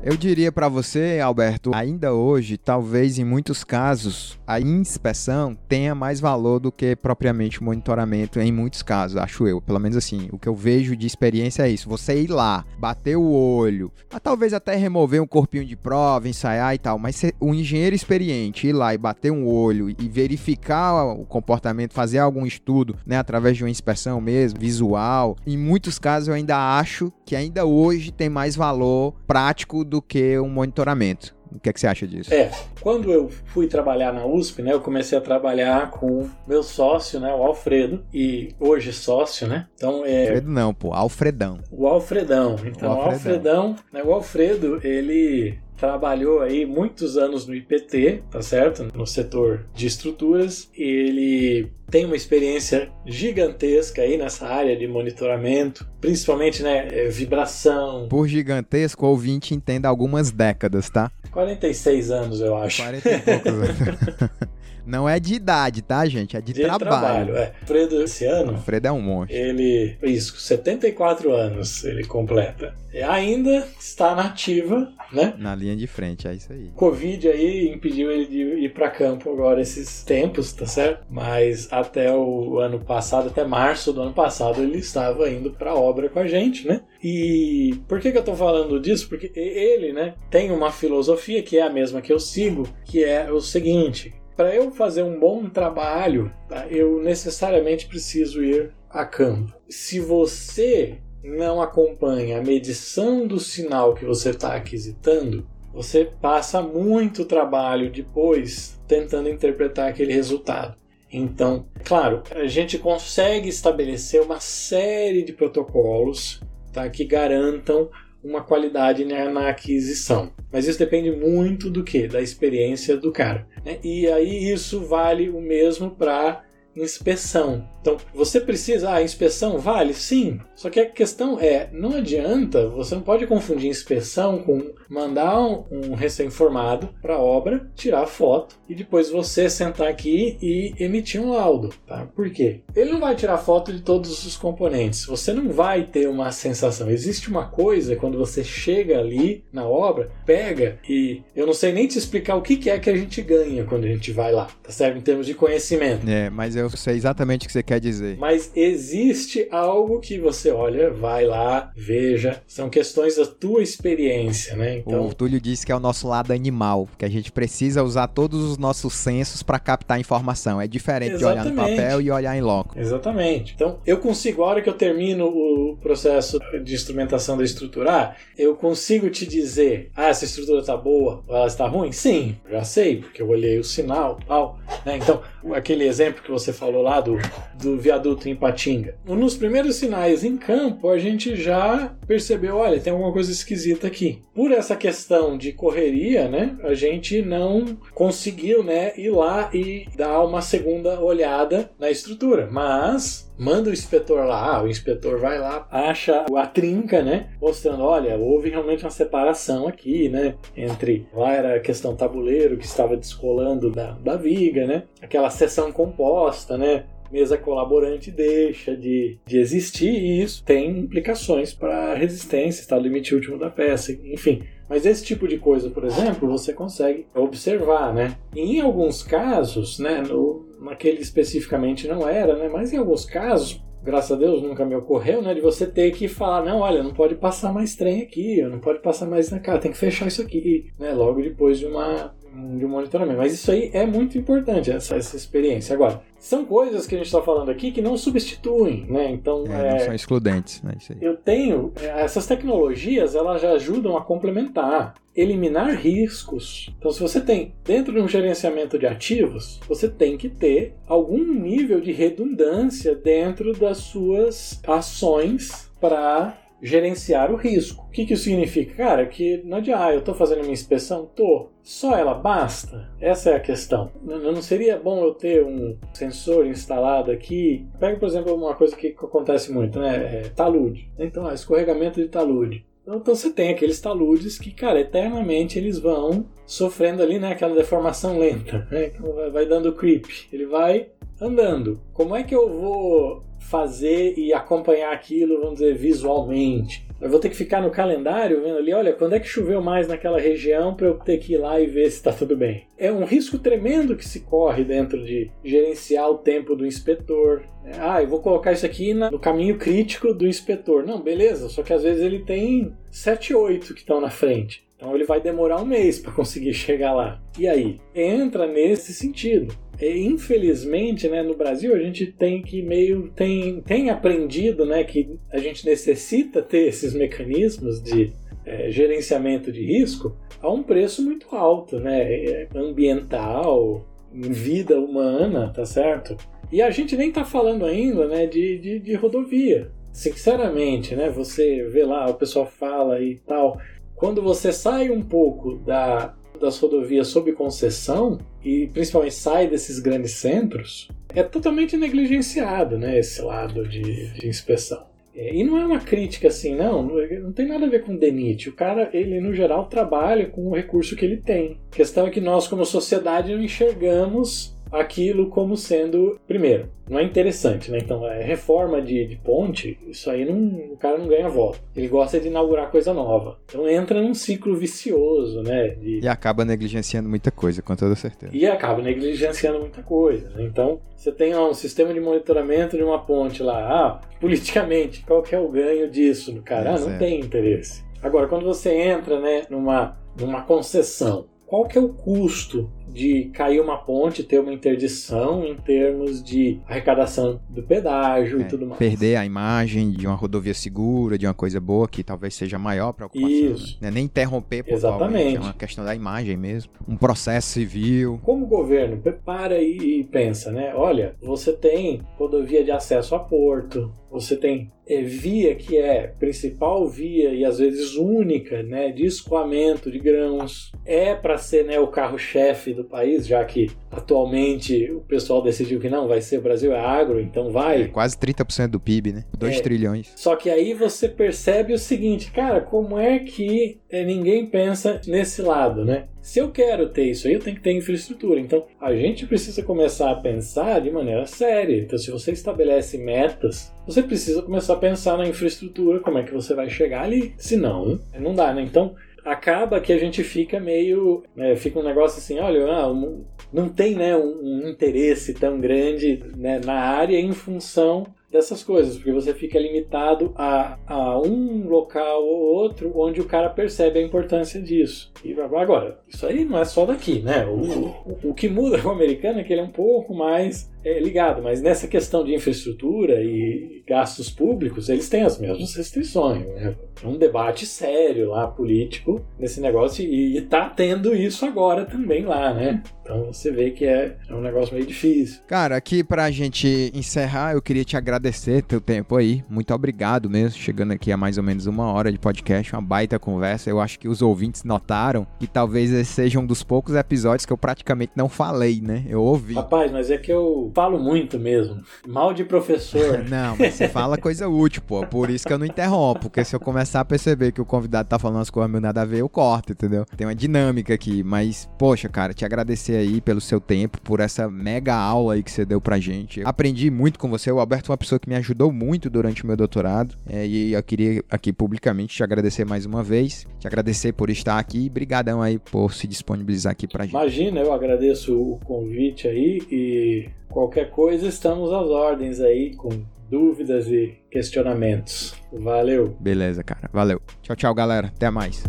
Eu 0.00 0.16
diria 0.16 0.52
para 0.52 0.68
você, 0.68 1.18
Alberto, 1.20 1.72
ainda 1.74 2.14
hoje, 2.14 2.56
talvez 2.56 3.18
em 3.18 3.24
muitos 3.24 3.64
casos, 3.64 4.38
a 4.46 4.60
inspeção 4.60 5.58
tenha 5.68 5.92
mais 5.92 6.20
valor 6.20 6.60
do 6.60 6.70
que 6.70 6.94
propriamente 6.94 7.60
o 7.60 7.64
monitoramento 7.64 8.38
em 8.38 8.52
muitos 8.52 8.80
casos, 8.80 9.16
acho 9.16 9.46
eu. 9.48 9.60
Pelo 9.60 9.80
menos 9.80 9.96
assim, 9.96 10.28
o 10.30 10.38
que 10.38 10.48
eu 10.48 10.54
vejo 10.54 10.96
de 10.96 11.04
experiência 11.04 11.64
é 11.64 11.70
isso. 11.70 11.88
Você 11.88 12.22
ir 12.22 12.28
lá, 12.28 12.64
bater 12.78 13.16
o 13.16 13.28
olho, 13.28 13.90
ah, 14.12 14.20
talvez 14.20 14.54
até 14.54 14.76
remover 14.76 15.20
um 15.20 15.26
corpinho 15.26 15.64
de 15.64 15.74
prova, 15.74 16.28
ensaiar 16.28 16.74
e 16.74 16.78
tal, 16.78 16.96
mas 16.96 17.20
o 17.40 17.52
engenheiro 17.52 17.96
experiente 17.96 18.68
ir 18.68 18.72
lá 18.72 18.94
e 18.94 18.98
bater 18.98 19.32
um 19.32 19.48
olho 19.48 19.90
e 19.90 20.08
verificar 20.08 21.06
o 21.06 21.24
comportamento, 21.24 21.92
fazer 21.92 22.18
algum 22.18 22.46
estudo, 22.46 22.96
né, 23.04 23.18
através 23.18 23.56
de 23.56 23.64
uma 23.64 23.70
inspeção 23.70 24.20
mesmo, 24.20 24.60
visual, 24.60 25.36
em 25.44 25.58
muitos 25.58 25.98
casos 25.98 26.28
eu 26.28 26.34
ainda 26.34 26.78
acho 26.78 27.12
que 27.26 27.34
ainda 27.34 27.66
hoje 27.66 28.12
tem 28.12 28.28
mais 28.28 28.54
valor 28.54 29.12
prático 29.26 29.84
do 29.88 29.97
que 30.02 30.38
um 30.38 30.48
monitoramento. 30.48 31.36
O 31.50 31.58
que, 31.58 31.70
é 31.70 31.72
que 31.72 31.80
você 31.80 31.86
acha 31.86 32.06
disso? 32.06 32.32
É, 32.32 32.50
quando 32.82 33.10
eu 33.10 33.30
fui 33.46 33.66
trabalhar 33.66 34.12
na 34.12 34.26
USP, 34.26 34.60
né, 34.60 34.72
eu 34.74 34.80
comecei 34.82 35.16
a 35.16 35.20
trabalhar 35.20 35.90
com 35.90 36.28
meu 36.46 36.62
sócio, 36.62 37.18
né, 37.18 37.34
o 37.34 37.42
Alfredo, 37.42 38.04
e 38.12 38.54
hoje 38.60 38.92
sócio, 38.92 39.46
né? 39.46 39.66
Então 39.74 40.04
é 40.04 40.24
Alfredo 40.24 40.50
não, 40.50 40.74
pô, 40.74 40.92
Alfredão. 40.92 41.58
o 41.72 41.86
Alfredão. 41.86 42.56
Então, 42.66 42.90
O 42.92 42.96
o 42.96 43.00
Alfredão. 43.00 43.66
Alfredão, 43.68 43.76
né, 43.90 44.02
o 44.04 44.12
Alfredo, 44.12 44.78
ele 44.86 45.58
trabalhou 45.78 46.40
aí 46.42 46.66
muitos 46.66 47.16
anos 47.16 47.46
no 47.46 47.54
IPT, 47.54 48.24
tá 48.30 48.42
certo? 48.42 48.88
No 48.94 49.06
setor 49.06 49.64
de 49.74 49.86
estruturas. 49.86 50.68
Ele 50.74 51.70
tem 51.90 52.04
uma 52.04 52.16
experiência 52.16 52.90
gigantesca 53.06 54.02
aí 54.02 54.18
nessa 54.18 54.46
área 54.46 54.76
de 54.76 54.86
monitoramento, 54.86 55.88
principalmente, 56.00 56.62
né, 56.62 56.88
é, 56.90 57.08
vibração. 57.08 58.08
Por 58.08 58.28
gigantesco, 58.28 59.06
o 59.06 59.10
ouvinte 59.10 59.54
entenda 59.54 59.88
algumas 59.88 60.30
décadas, 60.30 60.90
tá? 60.90 61.10
46 61.30 62.10
anos, 62.10 62.40
eu 62.40 62.56
acho. 62.56 62.82
40 62.82 63.08
e 63.08 63.18
poucos 63.20 63.52
anos. 63.52 64.30
Não 64.88 65.06
é 65.06 65.20
de 65.20 65.34
idade, 65.34 65.82
tá, 65.82 66.06
gente? 66.06 66.34
É 66.34 66.40
de, 66.40 66.54
De 66.54 66.62
trabalho. 66.62 66.80
trabalho, 66.88 67.36
é. 67.36 67.52
Alfredo, 67.60 68.02
esse 68.02 68.24
ano, 68.24 68.52
Alfredo 68.52 68.88
é 68.88 68.92
um 68.92 69.02
monstro. 69.02 69.36
Ele, 69.36 69.98
isso, 70.02 70.40
74 70.40 71.30
anos 71.30 71.84
ele 71.84 72.04
completa. 72.04 72.74
E 72.90 73.02
ainda 73.02 73.68
está 73.78 74.14
nativa, 74.14 74.90
né? 75.12 75.34
Na 75.38 75.54
linha 75.54 75.76
de 75.76 75.86
frente, 75.86 76.26
é 76.26 76.34
isso 76.34 76.52
aí. 76.52 76.70
Covid 76.74 77.28
aí 77.28 77.68
impediu 77.68 78.10
ele 78.10 78.26
de 78.26 78.38
ir 78.64 78.72
para 78.72 78.90
campo 78.90 79.30
agora 79.30 79.60
esses 79.60 80.02
tempos, 80.02 80.52
tá 80.52 80.66
certo? 80.66 81.06
Mas 81.10 81.72
até 81.72 82.14
o 82.14 82.58
ano 82.58 82.80
passado, 82.80 83.28
até 83.28 83.44
março 83.44 83.92
do 83.92 84.02
ano 84.02 84.12
passado, 84.12 84.62
ele 84.62 84.78
estava 84.78 85.28
indo 85.30 85.50
para 85.50 85.74
obra 85.74 86.08
com 86.08 86.18
a 86.18 86.26
gente, 86.26 86.66
né? 86.66 86.82
E 87.02 87.80
por 87.88 88.00
que, 88.00 88.12
que 88.12 88.18
eu 88.18 88.24
tô 88.24 88.34
falando 88.34 88.80
disso? 88.80 89.08
Porque 89.08 89.32
ele, 89.34 89.92
né, 89.92 90.14
tem 90.30 90.50
uma 90.50 90.70
filosofia 90.70 91.42
que 91.42 91.58
é 91.58 91.62
a 91.62 91.70
mesma 91.70 92.00
que 92.00 92.12
eu 92.12 92.18
sigo, 92.18 92.68
que 92.84 93.04
é 93.04 93.30
o 93.30 93.40
seguinte: 93.40 94.14
para 94.36 94.54
eu 94.54 94.70
fazer 94.70 95.02
um 95.02 95.18
bom 95.18 95.48
trabalho, 95.48 96.32
tá, 96.48 96.66
eu 96.68 97.02
necessariamente 97.02 97.86
preciso 97.86 98.42
ir 98.42 98.72
a 98.90 99.04
campo. 99.04 99.52
Se 99.68 100.00
você 100.00 100.98
não 101.22 101.60
acompanha 101.60 102.38
a 102.38 102.42
medição 102.42 103.26
do 103.26 103.38
sinal 103.38 103.94
que 103.94 104.04
você 104.04 104.30
está 104.30 104.54
aquisitando, 104.54 105.46
você 105.72 106.04
passa 106.04 106.62
muito 106.62 107.24
trabalho 107.24 107.90
depois 107.90 108.80
tentando 108.86 109.28
interpretar 109.28 109.88
aquele 109.88 110.12
resultado. 110.12 110.76
Então, 111.10 111.66
claro, 111.84 112.22
a 112.34 112.46
gente 112.46 112.78
consegue 112.78 113.48
estabelecer 113.48 114.20
uma 114.20 114.40
série 114.40 115.22
de 115.22 115.32
protocolos 115.32 116.40
tá, 116.72 116.88
que 116.88 117.04
garantam 117.04 117.90
uma 118.22 118.42
qualidade 118.42 119.04
na, 119.04 119.48
aquisição. 119.48 120.32
Mas 120.52 120.66
isso 120.66 120.78
depende 120.78 121.10
muito 121.10 121.70
do 121.70 121.84
que? 121.84 122.08
Da 122.08 122.20
experiência 122.20 122.96
do 122.96 123.12
cara. 123.12 123.46
né? 123.64 123.78
E 123.82 124.06
aí 124.08 124.50
isso 124.50 124.80
vale 124.80 125.30
o 125.30 125.40
mesmo 125.40 125.90
para 125.92 126.44
inspeção. 126.76 127.66
Então, 127.88 127.96
você 128.12 128.38
precisa, 128.38 128.90
ah, 128.90 128.96
a 128.96 129.02
inspeção 129.02 129.58
vale? 129.58 129.94
Sim. 129.94 130.40
Só 130.54 130.68
que 130.68 130.80
a 130.80 130.86
questão 130.86 131.40
é, 131.40 131.70
não 131.72 131.96
adianta, 131.96 132.68
você 132.68 132.94
não 132.94 133.02
pode 133.02 133.26
confundir 133.26 133.70
inspeção 133.70 134.38
com 134.38 134.72
mandar 134.88 135.38
um, 135.40 135.64
um 135.70 135.94
recém-formado 135.94 136.88
para 137.00 137.14
a 137.14 137.22
obra, 137.22 137.70
tirar 137.74 138.06
foto 138.06 138.56
e 138.68 138.74
depois 138.74 139.10
você 139.10 139.48
sentar 139.48 139.86
aqui 139.86 140.36
e 140.42 140.74
emitir 140.78 141.20
um 141.20 141.30
laudo, 141.30 141.70
tá? 141.86 142.06
Por 142.14 142.30
quê? 142.30 142.60
Ele 142.74 142.92
não 142.92 143.00
vai 143.00 143.14
tirar 143.14 143.38
foto 143.38 143.72
de 143.72 143.82
todos 143.82 144.24
os 144.26 144.36
componentes. 144.36 145.04
Você 145.06 145.32
não 145.32 145.50
vai 145.50 145.84
ter 145.84 146.08
uma 146.08 146.32
sensação. 146.32 146.90
Existe 146.90 147.28
uma 147.28 147.46
coisa 147.46 147.96
quando 147.96 148.18
você 148.18 148.42
chega 148.42 148.98
ali 148.98 149.44
na 149.52 149.64
obra, 149.64 150.10
pega 150.24 150.78
e 150.88 151.22
eu 151.36 151.46
não 151.46 151.54
sei 151.54 151.72
nem 151.72 151.86
te 151.86 151.98
explicar 151.98 152.36
o 152.36 152.42
que 152.42 152.56
que 152.56 152.70
é 152.70 152.78
que 152.78 152.90
a 152.90 152.96
gente 152.96 153.22
ganha 153.22 153.64
quando 153.64 153.84
a 153.84 153.88
gente 153.88 154.10
vai 154.10 154.32
lá, 154.32 154.48
tá 154.62 154.72
certo? 154.72 154.98
Em 154.98 155.02
termos 155.02 155.26
de 155.26 155.34
conhecimento. 155.34 156.08
É, 156.08 156.30
mas 156.30 156.56
eu 156.56 156.68
sei 156.70 156.96
exatamente 156.96 157.44
o 157.44 157.46
que 157.46 157.52
você 157.52 157.62
quer 157.62 157.77
dizer. 157.80 158.16
Mas 158.18 158.50
existe 158.54 159.46
algo 159.50 160.00
que 160.00 160.18
você 160.18 160.50
olha, 160.50 160.90
vai 160.90 161.24
lá, 161.26 161.72
veja. 161.76 162.42
São 162.46 162.68
questões 162.68 163.16
da 163.16 163.26
tua 163.26 163.62
experiência, 163.62 164.56
né? 164.56 164.78
Então, 164.78 165.06
O 165.06 165.14
Túlio 165.14 165.40
disse 165.40 165.64
que 165.64 165.72
é 165.72 165.76
o 165.76 165.80
nosso 165.80 166.08
lado 166.08 166.32
animal, 166.32 166.88
que 166.96 167.04
a 167.04 167.08
gente 167.08 167.32
precisa 167.32 167.82
usar 167.82 168.08
todos 168.08 168.42
os 168.42 168.58
nossos 168.58 168.94
sensos 168.94 169.42
para 169.42 169.58
captar 169.58 169.98
informação. 170.00 170.60
É 170.60 170.66
diferente 170.66 171.18
de 171.18 171.24
olhar 171.24 171.44
no 171.44 171.52
Exatamente. 171.52 171.76
papel 171.76 172.00
e 172.00 172.10
olhar 172.10 172.36
em 172.36 172.40
loco. 172.40 172.78
Exatamente. 172.78 173.54
Então, 173.54 173.78
eu 173.86 173.98
consigo, 173.98 174.42
a 174.42 174.46
hora 174.46 174.62
que 174.62 174.68
eu 174.68 174.74
termino 174.74 175.26
o 175.26 175.76
processo 175.76 176.38
de 176.62 176.74
instrumentação 176.74 177.36
da 177.36 177.44
estrutura, 177.44 178.14
eu 178.36 178.54
consigo 178.54 179.10
te 179.10 179.26
dizer, 179.26 179.90
ah, 179.94 180.08
essa 180.08 180.24
estrutura 180.24 180.60
está 180.60 180.76
boa 180.76 181.22
ou 181.26 181.36
ela 181.36 181.46
está 181.46 181.66
ruim? 181.66 181.92
Sim, 181.92 182.36
já 182.50 182.64
sei, 182.64 182.96
porque 182.96 183.22
eu 183.22 183.28
olhei 183.28 183.58
o 183.58 183.64
sinal 183.64 184.18
tal. 184.26 184.58
Né? 184.84 184.96
Então, 184.96 185.22
aquele 185.54 185.86
exemplo 185.86 186.22
que 186.22 186.30
você 186.30 186.52
falou 186.52 186.82
lá 186.82 187.00
do, 187.00 187.16
do 187.60 187.78
viaduto 187.78 188.28
em 188.28 188.36
Patinga. 188.36 188.96
Nos 189.04 189.36
primeiros 189.36 189.76
sinais 189.76 190.24
em 190.24 190.36
campo, 190.36 190.88
a 190.88 190.98
gente 190.98 191.36
já 191.36 191.94
percebeu, 192.06 192.56
olha, 192.56 192.80
tem 192.80 192.92
alguma 192.92 193.12
coisa 193.12 193.30
esquisita 193.30 193.86
aqui. 193.86 194.22
Por 194.34 194.52
essa 194.52 194.76
questão 194.76 195.36
de 195.36 195.52
correria, 195.52 196.28
né, 196.28 196.56
a 196.62 196.74
gente 196.74 197.22
não 197.22 197.76
conseguiu, 197.94 198.62
né, 198.62 198.92
ir 198.96 199.10
lá 199.10 199.50
e 199.52 199.86
dar 199.96 200.22
uma 200.22 200.40
segunda 200.40 201.00
olhada 201.00 201.70
na 201.78 201.90
estrutura. 201.90 202.48
Mas 202.50 203.28
manda 203.38 203.70
o 203.70 203.72
inspetor 203.72 204.26
lá, 204.26 204.62
o 204.62 204.68
inspetor 204.68 205.18
vai 205.20 205.38
lá, 205.38 205.66
acha 205.70 206.26
a 206.34 206.46
trinca, 206.46 207.02
né, 207.02 207.30
mostrando, 207.40 207.82
olha, 207.82 208.16
houve 208.16 208.50
realmente 208.50 208.84
uma 208.84 208.90
separação 208.90 209.68
aqui, 209.68 210.08
né, 210.08 210.34
entre 210.56 211.06
lá 211.12 211.32
era 211.32 211.56
a 211.56 211.60
questão 211.60 211.94
tabuleiro 211.94 212.56
que 212.56 212.64
estava 212.64 212.96
descolando 212.96 213.70
da, 213.70 213.92
da 213.92 214.16
viga, 214.16 214.66
né, 214.66 214.82
aquela 215.00 215.30
seção 215.30 215.70
composta, 215.70 216.58
né, 216.58 216.84
mesa 217.10 217.36
colaborante 217.36 218.10
deixa 218.10 218.76
de, 218.76 219.18
de 219.26 219.38
existir 219.38 219.92
e 219.92 220.22
isso 220.22 220.44
tem 220.44 220.78
implicações 220.78 221.52
para 221.52 221.94
resistência, 221.94 222.60
estado 222.60 222.82
limite 222.82 223.14
último 223.14 223.38
da 223.38 223.50
peça, 223.50 223.92
enfim. 223.92 224.42
Mas 224.68 224.84
esse 224.84 225.04
tipo 225.04 225.26
de 225.26 225.38
coisa, 225.38 225.70
por 225.70 225.84
exemplo, 225.84 226.28
você 226.28 226.52
consegue 226.52 227.06
observar, 227.14 227.94
né? 227.94 228.16
Em 228.36 228.60
alguns 228.60 229.02
casos, 229.02 229.78
né, 229.78 230.02
no, 230.02 230.46
naquele 230.60 231.00
especificamente 231.00 231.88
não 231.88 232.06
era, 232.06 232.36
né, 232.36 232.48
mas 232.48 232.72
em 232.72 232.76
alguns 232.76 233.06
casos, 233.06 233.62
graças 233.82 234.12
a 234.12 234.16
Deus 234.16 234.42
nunca 234.42 234.66
me 234.66 234.74
ocorreu, 234.74 235.22
né, 235.22 235.32
de 235.32 235.40
você 235.40 235.66
ter 235.66 235.90
que 235.92 236.06
falar, 236.06 236.44
não, 236.44 236.58
olha, 236.58 236.82
não 236.82 236.92
pode 236.92 237.14
passar 237.14 237.52
mais 237.52 237.74
trem 237.74 238.02
aqui, 238.02 238.42
não 238.42 238.58
pode 238.58 238.80
passar 238.80 239.06
mais 239.06 239.30
na 239.30 239.40
casa, 239.40 239.60
tem 239.60 239.72
que 239.72 239.78
fechar 239.78 240.06
isso 240.06 240.20
aqui, 240.20 240.70
né, 240.78 240.92
logo 240.92 241.22
depois 241.22 241.58
de 241.58 241.66
uma 241.66 242.14
de 242.56 242.64
um 242.64 242.68
monitoramento. 242.68 243.18
Mas 243.18 243.34
isso 243.34 243.50
aí 243.50 243.70
é 243.72 243.86
muito 243.86 244.16
importante, 244.16 244.70
essa, 244.70 244.96
essa 244.96 245.16
experiência. 245.16 245.74
Agora, 245.74 246.02
são 246.18 246.44
coisas 246.44 246.86
que 246.86 246.94
a 246.94 246.98
gente 246.98 247.06
está 247.06 247.22
falando 247.22 247.50
aqui 247.50 247.70
que 247.70 247.80
não 247.80 247.96
substituem, 247.96 248.86
né? 248.88 249.10
Então, 249.10 249.44
é, 249.46 249.72
não 249.72 249.78
são 249.80 249.94
excludentes, 249.94 250.62
né? 250.62 250.74
Eu 251.00 251.16
tenho 251.16 251.72
essas 251.80 252.26
tecnologias, 252.26 253.14
elas 253.14 253.40
já 253.40 253.52
ajudam 253.52 253.96
a 253.96 254.02
complementar, 254.02 254.94
eliminar 255.14 255.74
riscos. 255.76 256.72
Então, 256.78 256.90
se 256.90 257.00
você 257.00 257.20
tem 257.20 257.54
dentro 257.64 257.92
de 257.92 258.00
um 258.00 258.08
gerenciamento 258.08 258.78
de 258.78 258.86
ativos, 258.86 259.60
você 259.68 259.88
tem 259.88 260.16
que 260.16 260.28
ter 260.28 260.74
algum 260.86 261.32
nível 261.32 261.80
de 261.80 261.92
redundância 261.92 262.94
dentro 262.94 263.52
das 263.52 263.78
suas 263.78 264.60
ações 264.66 265.70
para 265.80 266.36
gerenciar 266.62 267.32
o 267.32 267.36
risco. 267.36 267.86
O 267.88 267.90
que, 267.90 268.04
que 268.04 268.14
isso 268.14 268.24
significa? 268.24 268.74
Cara, 268.74 269.06
que 269.06 269.42
não 269.44 269.58
adianta, 269.58 269.84
ah, 269.84 269.92
eu 269.92 270.00
estou 270.00 270.14
fazendo 270.14 270.42
uma 270.42 270.52
inspeção? 270.52 271.08
Tô. 271.14 271.48
Só 271.62 271.96
ela 271.96 272.14
basta? 272.14 272.90
Essa 273.00 273.30
é 273.30 273.36
a 273.36 273.40
questão. 273.40 273.90
Não, 274.02 274.40
seria 274.42 274.78
bom 274.78 275.04
eu 275.04 275.14
ter 275.14 275.44
um 275.44 275.76
sensor 275.92 276.46
instalado 276.46 277.10
aqui? 277.10 277.66
Pega, 277.78 277.98
por 277.98 278.08
exemplo, 278.08 278.34
uma 278.34 278.54
coisa 278.54 278.74
que 278.74 278.88
acontece 278.88 279.52
muito, 279.52 279.78
né? 279.78 280.22
É, 280.24 280.28
talude. 280.30 280.90
Então, 280.98 281.26
ah, 281.26 281.34
escorregamento 281.34 282.00
de 282.00 282.08
talude. 282.08 282.66
Então 282.96 283.14
você 283.14 283.30
tem 283.30 283.50
aqueles 283.50 283.78
taludes 283.80 284.38
que, 284.38 284.50
cara, 284.50 284.80
eternamente 284.80 285.58
eles 285.58 285.78
vão 285.78 286.24
sofrendo 286.46 287.02
ali, 287.02 287.18
né? 287.18 287.32
Aquela 287.32 287.54
deformação 287.54 288.18
lenta, 288.18 288.66
né? 288.70 288.86
Então 288.86 289.14
vai 289.30 289.44
dando 289.44 289.74
creep. 289.74 290.06
Ele 290.32 290.46
vai 290.46 290.88
andando. 291.20 291.80
Como 291.92 292.16
é 292.16 292.22
que 292.22 292.34
eu 292.34 292.48
vou 292.48 293.22
fazer 293.38 294.14
e 294.16 294.32
acompanhar 294.32 294.92
aquilo, 294.92 295.40
vamos 295.40 295.54
dizer, 295.58 295.74
visualmente? 295.74 296.86
Eu 297.00 297.08
vou 297.08 297.20
ter 297.20 297.28
que 297.28 297.36
ficar 297.36 297.62
no 297.62 297.70
calendário 297.70 298.42
vendo 298.42 298.58
ali, 298.58 298.74
olha, 298.74 298.92
quando 298.92 299.14
é 299.14 299.20
que 299.20 299.28
choveu 299.28 299.62
mais 299.62 299.86
naquela 299.86 300.18
região 300.18 300.74
para 300.74 300.88
eu 300.88 300.94
ter 300.94 301.18
que 301.18 301.34
ir 301.34 301.36
lá 301.36 301.60
e 301.60 301.66
ver 301.66 301.88
se 301.90 301.98
está 301.98 302.12
tudo 302.12 302.36
bem. 302.36 302.66
É 302.76 302.90
um 302.90 303.04
risco 303.04 303.38
tremendo 303.38 303.94
que 303.94 304.04
se 304.04 304.20
corre 304.20 304.64
dentro 304.64 305.04
de 305.04 305.30
gerenciar 305.44 306.10
o 306.10 306.18
tempo 306.18 306.56
do 306.56 306.66
inspetor. 306.66 307.44
Ah, 307.78 308.02
eu 308.02 308.08
vou 308.08 308.20
colocar 308.20 308.52
isso 308.52 308.66
aqui 308.66 308.92
no 308.94 309.18
caminho 309.18 309.56
crítico 309.56 310.12
do 310.12 310.26
inspetor. 310.26 310.84
Não, 310.84 311.00
beleza, 311.00 311.48
só 311.48 311.62
que 311.62 311.72
às 311.72 311.84
vezes 311.84 312.02
ele 312.02 312.24
tem 312.24 312.74
7, 312.90 313.32
8 313.32 313.74
que 313.74 313.80
estão 313.80 314.00
na 314.00 314.10
frente. 314.10 314.66
Então 314.76 314.94
ele 314.94 315.04
vai 315.04 315.20
demorar 315.20 315.60
um 315.60 315.66
mês 315.66 316.00
para 316.00 316.12
conseguir 316.12 316.54
chegar 316.54 316.94
lá. 316.94 317.22
E 317.38 317.46
aí? 317.46 317.80
Entra 317.94 318.46
nesse 318.46 318.92
sentido. 318.92 319.54
Infelizmente, 319.80 321.08
né, 321.08 321.22
no 321.22 321.36
Brasil 321.36 321.74
a 321.74 321.78
gente 321.78 322.06
tem 322.06 322.42
que 322.42 322.62
meio 322.62 323.10
tem, 323.14 323.60
tem 323.60 323.90
aprendido, 323.90 324.66
né, 324.66 324.82
que 324.82 325.16
a 325.32 325.38
gente 325.38 325.64
necessita 325.64 326.42
ter 326.42 326.66
esses 326.68 326.92
mecanismos 326.92 327.80
de 327.82 328.12
é, 328.44 328.70
gerenciamento 328.70 329.52
de 329.52 329.62
risco 329.64 330.16
a 330.40 330.50
um 330.50 330.62
preço 330.62 331.04
muito 331.04 331.34
alto, 331.34 331.78
né, 331.78 332.12
é, 332.12 332.48
ambiental, 332.54 333.86
vida 334.12 334.80
humana, 334.80 335.52
tá 335.54 335.64
certo? 335.64 336.16
E 336.50 336.62
a 336.62 336.70
gente 336.70 336.96
nem 336.96 337.12
tá 337.12 337.24
falando 337.24 337.64
ainda, 337.64 338.08
né, 338.08 338.26
de, 338.26 338.58
de, 338.58 338.78
de 338.78 338.94
rodovia. 338.94 339.70
Sinceramente, 339.92 340.96
né, 340.96 341.10
você 341.10 341.64
vê 341.68 341.84
lá, 341.84 342.08
o 342.08 342.14
pessoal 342.14 342.46
fala 342.46 343.00
e 343.00 343.16
tal. 343.26 343.60
Quando 343.94 344.22
você 344.22 344.52
sai 344.52 344.90
um 344.90 345.02
pouco 345.02 345.56
da, 345.58 346.14
das 346.38 346.58
rodovias 346.58 347.08
sob 347.08 347.32
concessão 347.32 348.18
e 348.44 348.68
principalmente 348.68 349.14
sai 349.14 349.48
desses 349.48 349.78
grandes 349.78 350.12
centros, 350.12 350.88
é 351.14 351.22
totalmente 351.22 351.76
negligenciado, 351.76 352.78
né, 352.78 352.98
esse 352.98 353.20
lado 353.22 353.66
de, 353.66 354.12
de 354.12 354.26
inspeção. 354.26 354.86
É, 355.18 355.34
e 355.34 355.42
não 355.42 355.58
é 355.58 355.66
uma 355.66 355.80
crítica 355.80 356.28
assim, 356.28 356.54
não, 356.54 356.80
não 356.84 357.32
tem 357.32 357.48
nada 357.48 357.66
a 357.66 357.68
ver 357.68 357.82
com 357.82 357.96
DENIT. 357.96 358.50
O 358.50 358.52
cara, 358.52 358.88
ele 358.92 359.20
no 359.20 359.34
geral 359.34 359.66
trabalha 359.66 360.26
com 360.26 360.46
o 360.46 360.54
recurso 360.54 360.94
que 360.94 361.04
ele 361.04 361.16
tem. 361.16 361.58
A 361.72 361.76
questão 361.76 362.06
é 362.06 362.10
que 362.10 362.20
nós, 362.20 362.46
como 362.46 362.64
sociedade, 362.64 363.34
não 363.34 363.42
enxergamos 363.42 364.56
aquilo 364.72 365.28
como 365.28 365.56
sendo, 365.56 366.18
primeiro, 366.26 366.68
não 366.88 366.98
é 366.98 367.02
interessante, 367.02 367.70
né? 367.70 367.78
Então, 367.78 368.06
é 368.06 368.22
reforma 368.22 368.80
de, 368.80 369.06
de, 369.06 369.16
ponte, 369.16 369.78
isso 369.86 370.10
aí 370.10 370.24
não, 370.24 370.72
o 370.72 370.76
cara 370.76 370.98
não 370.98 371.06
ganha 371.06 371.28
voto. 371.28 371.60
Ele 371.76 371.88
gosta 371.88 372.18
de 372.18 372.28
inaugurar 372.28 372.70
coisa 372.70 372.94
nova. 372.94 373.38
Então 373.46 373.68
entra 373.68 374.00
num 374.00 374.14
ciclo 374.14 374.56
vicioso, 374.56 375.42
né? 375.42 375.68
De... 375.68 376.00
E 376.00 376.08
acaba 376.08 376.44
negligenciando 376.44 377.08
muita 377.08 377.30
coisa, 377.30 377.60
com 377.60 377.76
toda 377.76 377.94
certeza. 377.94 378.34
E 378.34 378.46
acaba 378.46 378.80
negligenciando 378.80 379.60
muita 379.60 379.82
coisa. 379.82 380.30
Né? 380.30 380.44
Então, 380.44 380.80
você 380.96 381.12
tem 381.12 381.34
ó, 381.34 381.50
um 381.50 381.54
sistema 381.54 381.92
de 381.92 382.00
monitoramento 382.00 382.76
de 382.76 382.82
uma 382.82 382.98
ponte 382.98 383.42
lá. 383.42 383.58
Ah, 383.58 384.00
politicamente, 384.20 385.04
qual 385.04 385.22
que 385.22 385.34
é 385.34 385.38
o 385.38 385.48
ganho 385.48 385.90
disso? 385.90 386.32
No 386.32 386.42
cara, 386.42 386.74
ah, 386.74 386.78
não 386.78 386.92
é. 386.92 386.98
tem 386.98 387.20
interesse. 387.20 387.84
Agora, 388.02 388.28
quando 388.28 388.44
você 388.44 388.70
entra, 388.70 389.20
né, 389.20 389.42
numa, 389.50 389.98
numa 390.18 390.42
concessão, 390.42 391.26
qual 391.46 391.66
que 391.66 391.76
é 391.76 391.80
o 391.80 391.88
custo 391.88 392.70
de 392.92 393.30
cair 393.34 393.60
uma 393.60 393.76
ponte, 393.78 394.22
ter 394.22 394.38
uma 394.38 394.52
interdição 394.52 395.44
em 395.44 395.54
termos 395.56 396.22
de 396.22 396.60
arrecadação 396.66 397.40
do 397.48 397.62
pedágio 397.62 398.40
é, 398.40 398.42
e 398.42 398.44
tudo 398.44 398.66
mais. 398.66 398.78
Perder 398.78 399.16
a 399.16 399.24
imagem 399.24 399.90
de 399.90 400.06
uma 400.06 400.16
rodovia 400.16 400.54
segura, 400.54 401.18
de 401.18 401.26
uma 401.26 401.34
coisa 401.34 401.60
boa 401.60 401.88
que 401.88 402.02
talvez 402.02 402.34
seja 402.34 402.58
maior 402.58 402.92
preocupação. 402.92 403.28
Né? 403.28 403.36
Isso. 403.36 403.78
Né? 403.80 403.90
Nem 403.90 404.04
interromper 404.04 404.62
por 404.62 404.74
Exatamente. 404.74 405.36
é 405.36 405.40
uma 405.40 405.52
questão 405.52 405.84
da 405.84 405.94
imagem 405.94 406.36
mesmo. 406.36 406.72
Um 406.86 406.96
processo 406.96 407.48
civil. 407.48 408.20
Como 408.22 408.44
o 408.44 408.48
governo 408.48 408.98
prepara 408.98 409.60
e 409.60 410.04
pensa, 410.04 410.50
né? 410.50 410.72
Olha, 410.74 411.14
você 411.20 411.52
tem 411.52 412.02
rodovia 412.16 412.64
de 412.64 412.70
acesso 412.70 413.14
a 413.14 413.18
porto, 413.18 413.92
você 414.10 414.36
tem 414.36 414.70
é, 414.86 415.02
via 415.02 415.54
que 415.54 415.76
é 415.76 416.06
principal 416.18 416.88
via 416.88 417.30
e 417.34 417.44
às 417.44 417.58
vezes 417.58 417.94
única, 417.94 418.62
né, 418.62 418.90
de 418.90 419.04
escoamento 419.04 419.90
de 419.90 419.98
grãos. 419.98 420.72
É 420.84 421.14
para 421.14 421.36
ser 421.36 421.64
né, 421.64 421.78
o 421.78 421.88
carro-chefe 421.88 422.72
do 422.78 422.84
país, 422.84 423.26
já 423.26 423.44
que 423.44 423.70
atualmente 423.90 424.90
o 424.90 425.00
pessoal 425.00 425.42
decidiu 425.42 425.80
que 425.80 425.88
não, 425.88 426.08
vai 426.08 426.20
ser 426.20 426.38
o 426.38 426.42
Brasil 426.42 426.72
é 426.72 426.80
agro, 426.80 427.20
então 427.20 427.50
vai. 427.50 427.82
É 427.82 427.88
quase 427.88 428.16
30% 428.16 428.68
do 428.68 428.80
PIB, 428.80 429.12
né? 429.12 429.24
2 429.36 429.56
é, 429.56 429.60
trilhões. 429.60 430.12
Só 430.16 430.36
que 430.36 430.48
aí 430.48 430.74
você 430.74 431.08
percebe 431.08 431.72
o 431.72 431.78
seguinte, 431.78 432.30
cara, 432.30 432.60
como 432.60 432.98
é 432.98 433.18
que 433.18 433.80
é, 433.90 434.04
ninguém 434.04 434.46
pensa 434.46 435.00
nesse 435.06 435.42
lado, 435.42 435.84
né? 435.84 436.06
Se 436.20 436.40
eu 436.40 436.50
quero 436.50 436.90
ter 436.90 437.04
isso 437.04 437.26
aí, 437.26 437.34
eu 437.34 437.40
tenho 437.40 437.56
que 437.56 437.62
ter 437.62 437.72
infraestrutura. 437.72 438.38
Então, 438.38 438.66
a 438.78 438.94
gente 438.94 439.26
precisa 439.26 439.62
começar 439.62 440.10
a 440.10 440.16
pensar 440.16 440.80
de 440.80 440.90
maneira 440.90 441.24
séria. 441.24 441.80
Então, 441.80 441.98
se 441.98 442.10
você 442.10 442.32
estabelece 442.32 442.98
metas, 442.98 443.72
você 443.86 444.02
precisa 444.02 444.42
começar 444.42 444.74
a 444.74 444.78
pensar 444.78 445.16
na 445.16 445.26
infraestrutura, 445.26 446.00
como 446.00 446.18
é 446.18 446.22
que 446.22 446.34
você 446.34 446.54
vai 446.54 446.68
chegar 446.68 447.04
ali. 447.04 447.32
Se 447.38 447.56
não, 447.56 447.98
não 448.20 448.34
dá, 448.34 448.52
né? 448.52 448.62
Então, 448.62 448.94
acaba 449.28 449.80
que 449.80 449.92
a 449.92 449.98
gente 449.98 450.22
fica 450.22 450.58
meio. 450.58 451.22
Né, 451.34 451.54
fica 451.56 451.78
um 451.78 451.84
negócio 451.84 452.18
assim, 452.18 452.38
olha, 452.38 452.66
ah, 452.66 452.90
um, 452.90 453.24
não 453.52 453.68
tem 453.68 453.94
né, 453.94 454.16
um, 454.16 454.40
um, 454.42 454.68
interesse 454.68 455.34
tão 455.34 455.60
grande 455.60 456.22
né, 456.36 456.60
na 456.64 456.74
área 456.74 457.18
em 457.18 457.32
função 457.32 458.06
dessas 458.30 458.62
coisas, 458.62 458.96
porque 458.96 459.10
você 459.10 459.32
fica 459.32 459.58
limitado 459.58 460.34
a, 460.36 460.78
a 460.86 461.18
um 461.18 461.66
local 461.66 462.22
ou 462.22 462.40
outro 462.40 462.92
onde 462.94 463.22
o 463.22 463.24
cara 463.24 463.48
percebe 463.48 463.98
a 463.98 464.02
importância 464.02 464.60
disso. 464.60 465.10
E 465.24 465.32
agora, 465.40 465.98
isso 466.06 466.26
aí 466.26 466.44
não 466.44 466.58
é 466.58 466.64
só 466.64 466.84
daqui, 466.84 467.20
né? 467.20 467.46
O, 467.46 467.54
o, 467.54 468.30
o 468.30 468.34
que 468.34 468.48
muda 468.48 468.86
o 468.86 468.90
americano 468.90 469.40
é 469.40 469.44
que 469.44 469.52
ele 469.52 469.62
é 469.62 469.64
um 469.64 469.70
pouco 469.70 470.14
mais 470.14 470.70
é, 470.84 471.00
ligado, 471.00 471.42
mas 471.42 471.60
nessa 471.60 471.88
questão 471.88 472.24
de 472.24 472.34
infraestrutura 472.34 473.22
e 473.22 473.82
gastos 473.86 474.30
públicos, 474.30 474.88
eles 474.88 475.08
têm 475.08 475.22
as 475.22 475.38
mesmas 475.38 475.74
restrições. 475.74 476.46
Né? 476.46 476.76
É 477.02 477.06
um 477.06 477.16
debate 477.16 477.64
sério 477.64 478.30
lá, 478.30 478.46
político, 478.46 479.24
nesse 479.38 479.60
negócio, 479.60 480.04
e, 480.04 480.36
está 480.36 480.68
tendo 480.68 481.14
isso 481.14 481.44
agora 481.46 481.84
também 481.84 482.24
lá, 482.24 482.52
né? 482.52 482.82
Então 483.02 483.32
você 483.32 483.50
vê 483.50 483.70
que 483.70 483.86
é, 483.86 484.16
é 484.28 484.34
um 484.34 484.40
negócio 484.40 484.74
meio 484.74 484.86
difícil. 484.86 485.40
Cara, 485.46 485.76
aqui 485.76 486.04
pra 486.04 486.30
gente 486.30 486.92
encerrar, 486.94 487.54
eu 487.54 487.62
queria 487.62 487.84
te 487.84 487.96
agradecer 487.96 488.62
teu 488.62 488.80
tempo 488.80 489.16
aí. 489.16 489.42
Muito 489.48 489.72
obrigado 489.72 490.28
mesmo, 490.28 490.58
chegando 490.58 490.92
aqui 490.92 491.10
a 491.10 491.16
mais 491.16 491.38
ou 491.38 491.44
menos 491.44 491.66
uma 491.66 491.90
hora 491.90 492.12
de 492.12 492.18
podcast, 492.18 492.74
uma 492.74 492.82
baita 492.82 493.18
conversa. 493.18 493.70
Eu 493.70 493.80
acho 493.80 493.98
que 493.98 494.08
os 494.08 494.20
ouvintes 494.20 494.62
notaram 494.62 495.26
que 495.38 495.46
talvez 495.46 495.90
esse 495.90 496.12
seja 496.12 496.38
um 496.38 496.44
dos 496.44 496.62
poucos 496.62 496.94
episódios 496.96 497.46
que 497.46 497.52
eu 497.52 497.56
praticamente 497.56 498.12
não 498.14 498.28
falei, 498.28 498.80
né? 498.82 499.04
Eu 499.08 499.22
ouvi. 499.22 499.54
Rapaz, 499.54 499.90
mas 499.90 500.10
é 500.10 500.18
que 500.18 500.32
eu 500.32 500.67
falo 500.74 500.98
muito 500.98 501.38
mesmo. 501.38 501.82
Mal 502.06 502.32
de 502.32 502.44
professor. 502.44 503.24
não, 503.28 503.56
mas 503.56 503.74
você 503.74 503.88
fala 503.88 504.16
coisa 504.16 504.48
útil, 504.48 504.82
pô. 504.86 505.06
Por 505.06 505.30
isso 505.30 505.46
que 505.46 505.52
eu 505.52 505.58
não 505.58 505.66
interrompo. 505.66 506.20
Porque 506.22 506.44
se 506.44 506.54
eu 506.54 506.60
começar 506.60 507.00
a 507.00 507.04
perceber 507.04 507.52
que 507.52 507.60
o 507.60 507.64
convidado 507.64 508.08
tá 508.08 508.18
falando 508.18 508.42
as 508.42 508.50
coisas 508.50 508.70
meio 508.70 508.82
nada 508.82 509.02
a 509.02 509.04
ver, 509.04 509.20
eu 509.20 509.28
corto, 509.28 509.72
entendeu? 509.72 510.04
Tem 510.16 510.26
uma 510.26 510.34
dinâmica 510.34 510.94
aqui. 510.94 511.22
Mas, 511.22 511.68
poxa, 511.78 512.08
cara, 512.08 512.32
te 512.32 512.44
agradecer 512.44 512.96
aí 512.96 513.20
pelo 513.20 513.40
seu 513.40 513.60
tempo, 513.60 514.00
por 514.00 514.20
essa 514.20 514.48
mega 514.50 514.94
aula 514.94 515.34
aí 515.34 515.42
que 515.42 515.50
você 515.50 515.64
deu 515.64 515.80
pra 515.80 515.98
gente. 515.98 516.40
Eu 516.40 516.48
aprendi 516.48 516.90
muito 516.90 517.18
com 517.18 517.28
você. 517.28 517.50
O 517.50 517.60
Alberto 517.60 517.90
é 517.90 517.92
uma 517.92 517.98
pessoa 517.98 518.18
que 518.18 518.28
me 518.28 518.36
ajudou 518.36 518.72
muito 518.72 519.10
durante 519.10 519.44
o 519.44 519.46
meu 519.46 519.56
doutorado. 519.56 520.16
É, 520.28 520.46
e 520.46 520.72
eu 520.72 520.82
queria 520.82 521.22
aqui 521.30 521.52
publicamente 521.52 522.16
te 522.16 522.22
agradecer 522.22 522.64
mais 522.64 522.84
uma 522.86 523.02
vez. 523.02 523.46
Te 523.58 523.66
agradecer 523.66 524.12
por 524.12 524.30
estar 524.30 524.58
aqui. 524.58 524.86
Obrigadão 524.88 525.42
aí 525.42 525.58
por 525.58 525.92
se 525.92 526.06
disponibilizar 526.06 526.72
aqui 526.72 526.86
pra 526.86 527.04
gente. 527.04 527.12
Imagina, 527.12 527.60
eu 527.60 527.72
agradeço 527.72 528.38
o 528.38 528.58
convite 528.64 529.28
aí 529.28 529.60
e 529.70 530.28
Qualquer 530.48 530.90
coisa, 530.90 531.26
estamos 531.26 531.72
às 531.72 531.88
ordens 531.88 532.40
aí 532.40 532.74
com 532.74 532.88
dúvidas 533.28 533.86
e 533.88 534.18
questionamentos. 534.30 535.34
Valeu. 535.52 536.16
Beleza, 536.18 536.64
cara. 536.64 536.88
Valeu. 536.92 537.20
Tchau, 537.42 537.56
tchau, 537.56 537.74
galera. 537.74 538.08
Até 538.08 538.30
mais. 538.30 538.64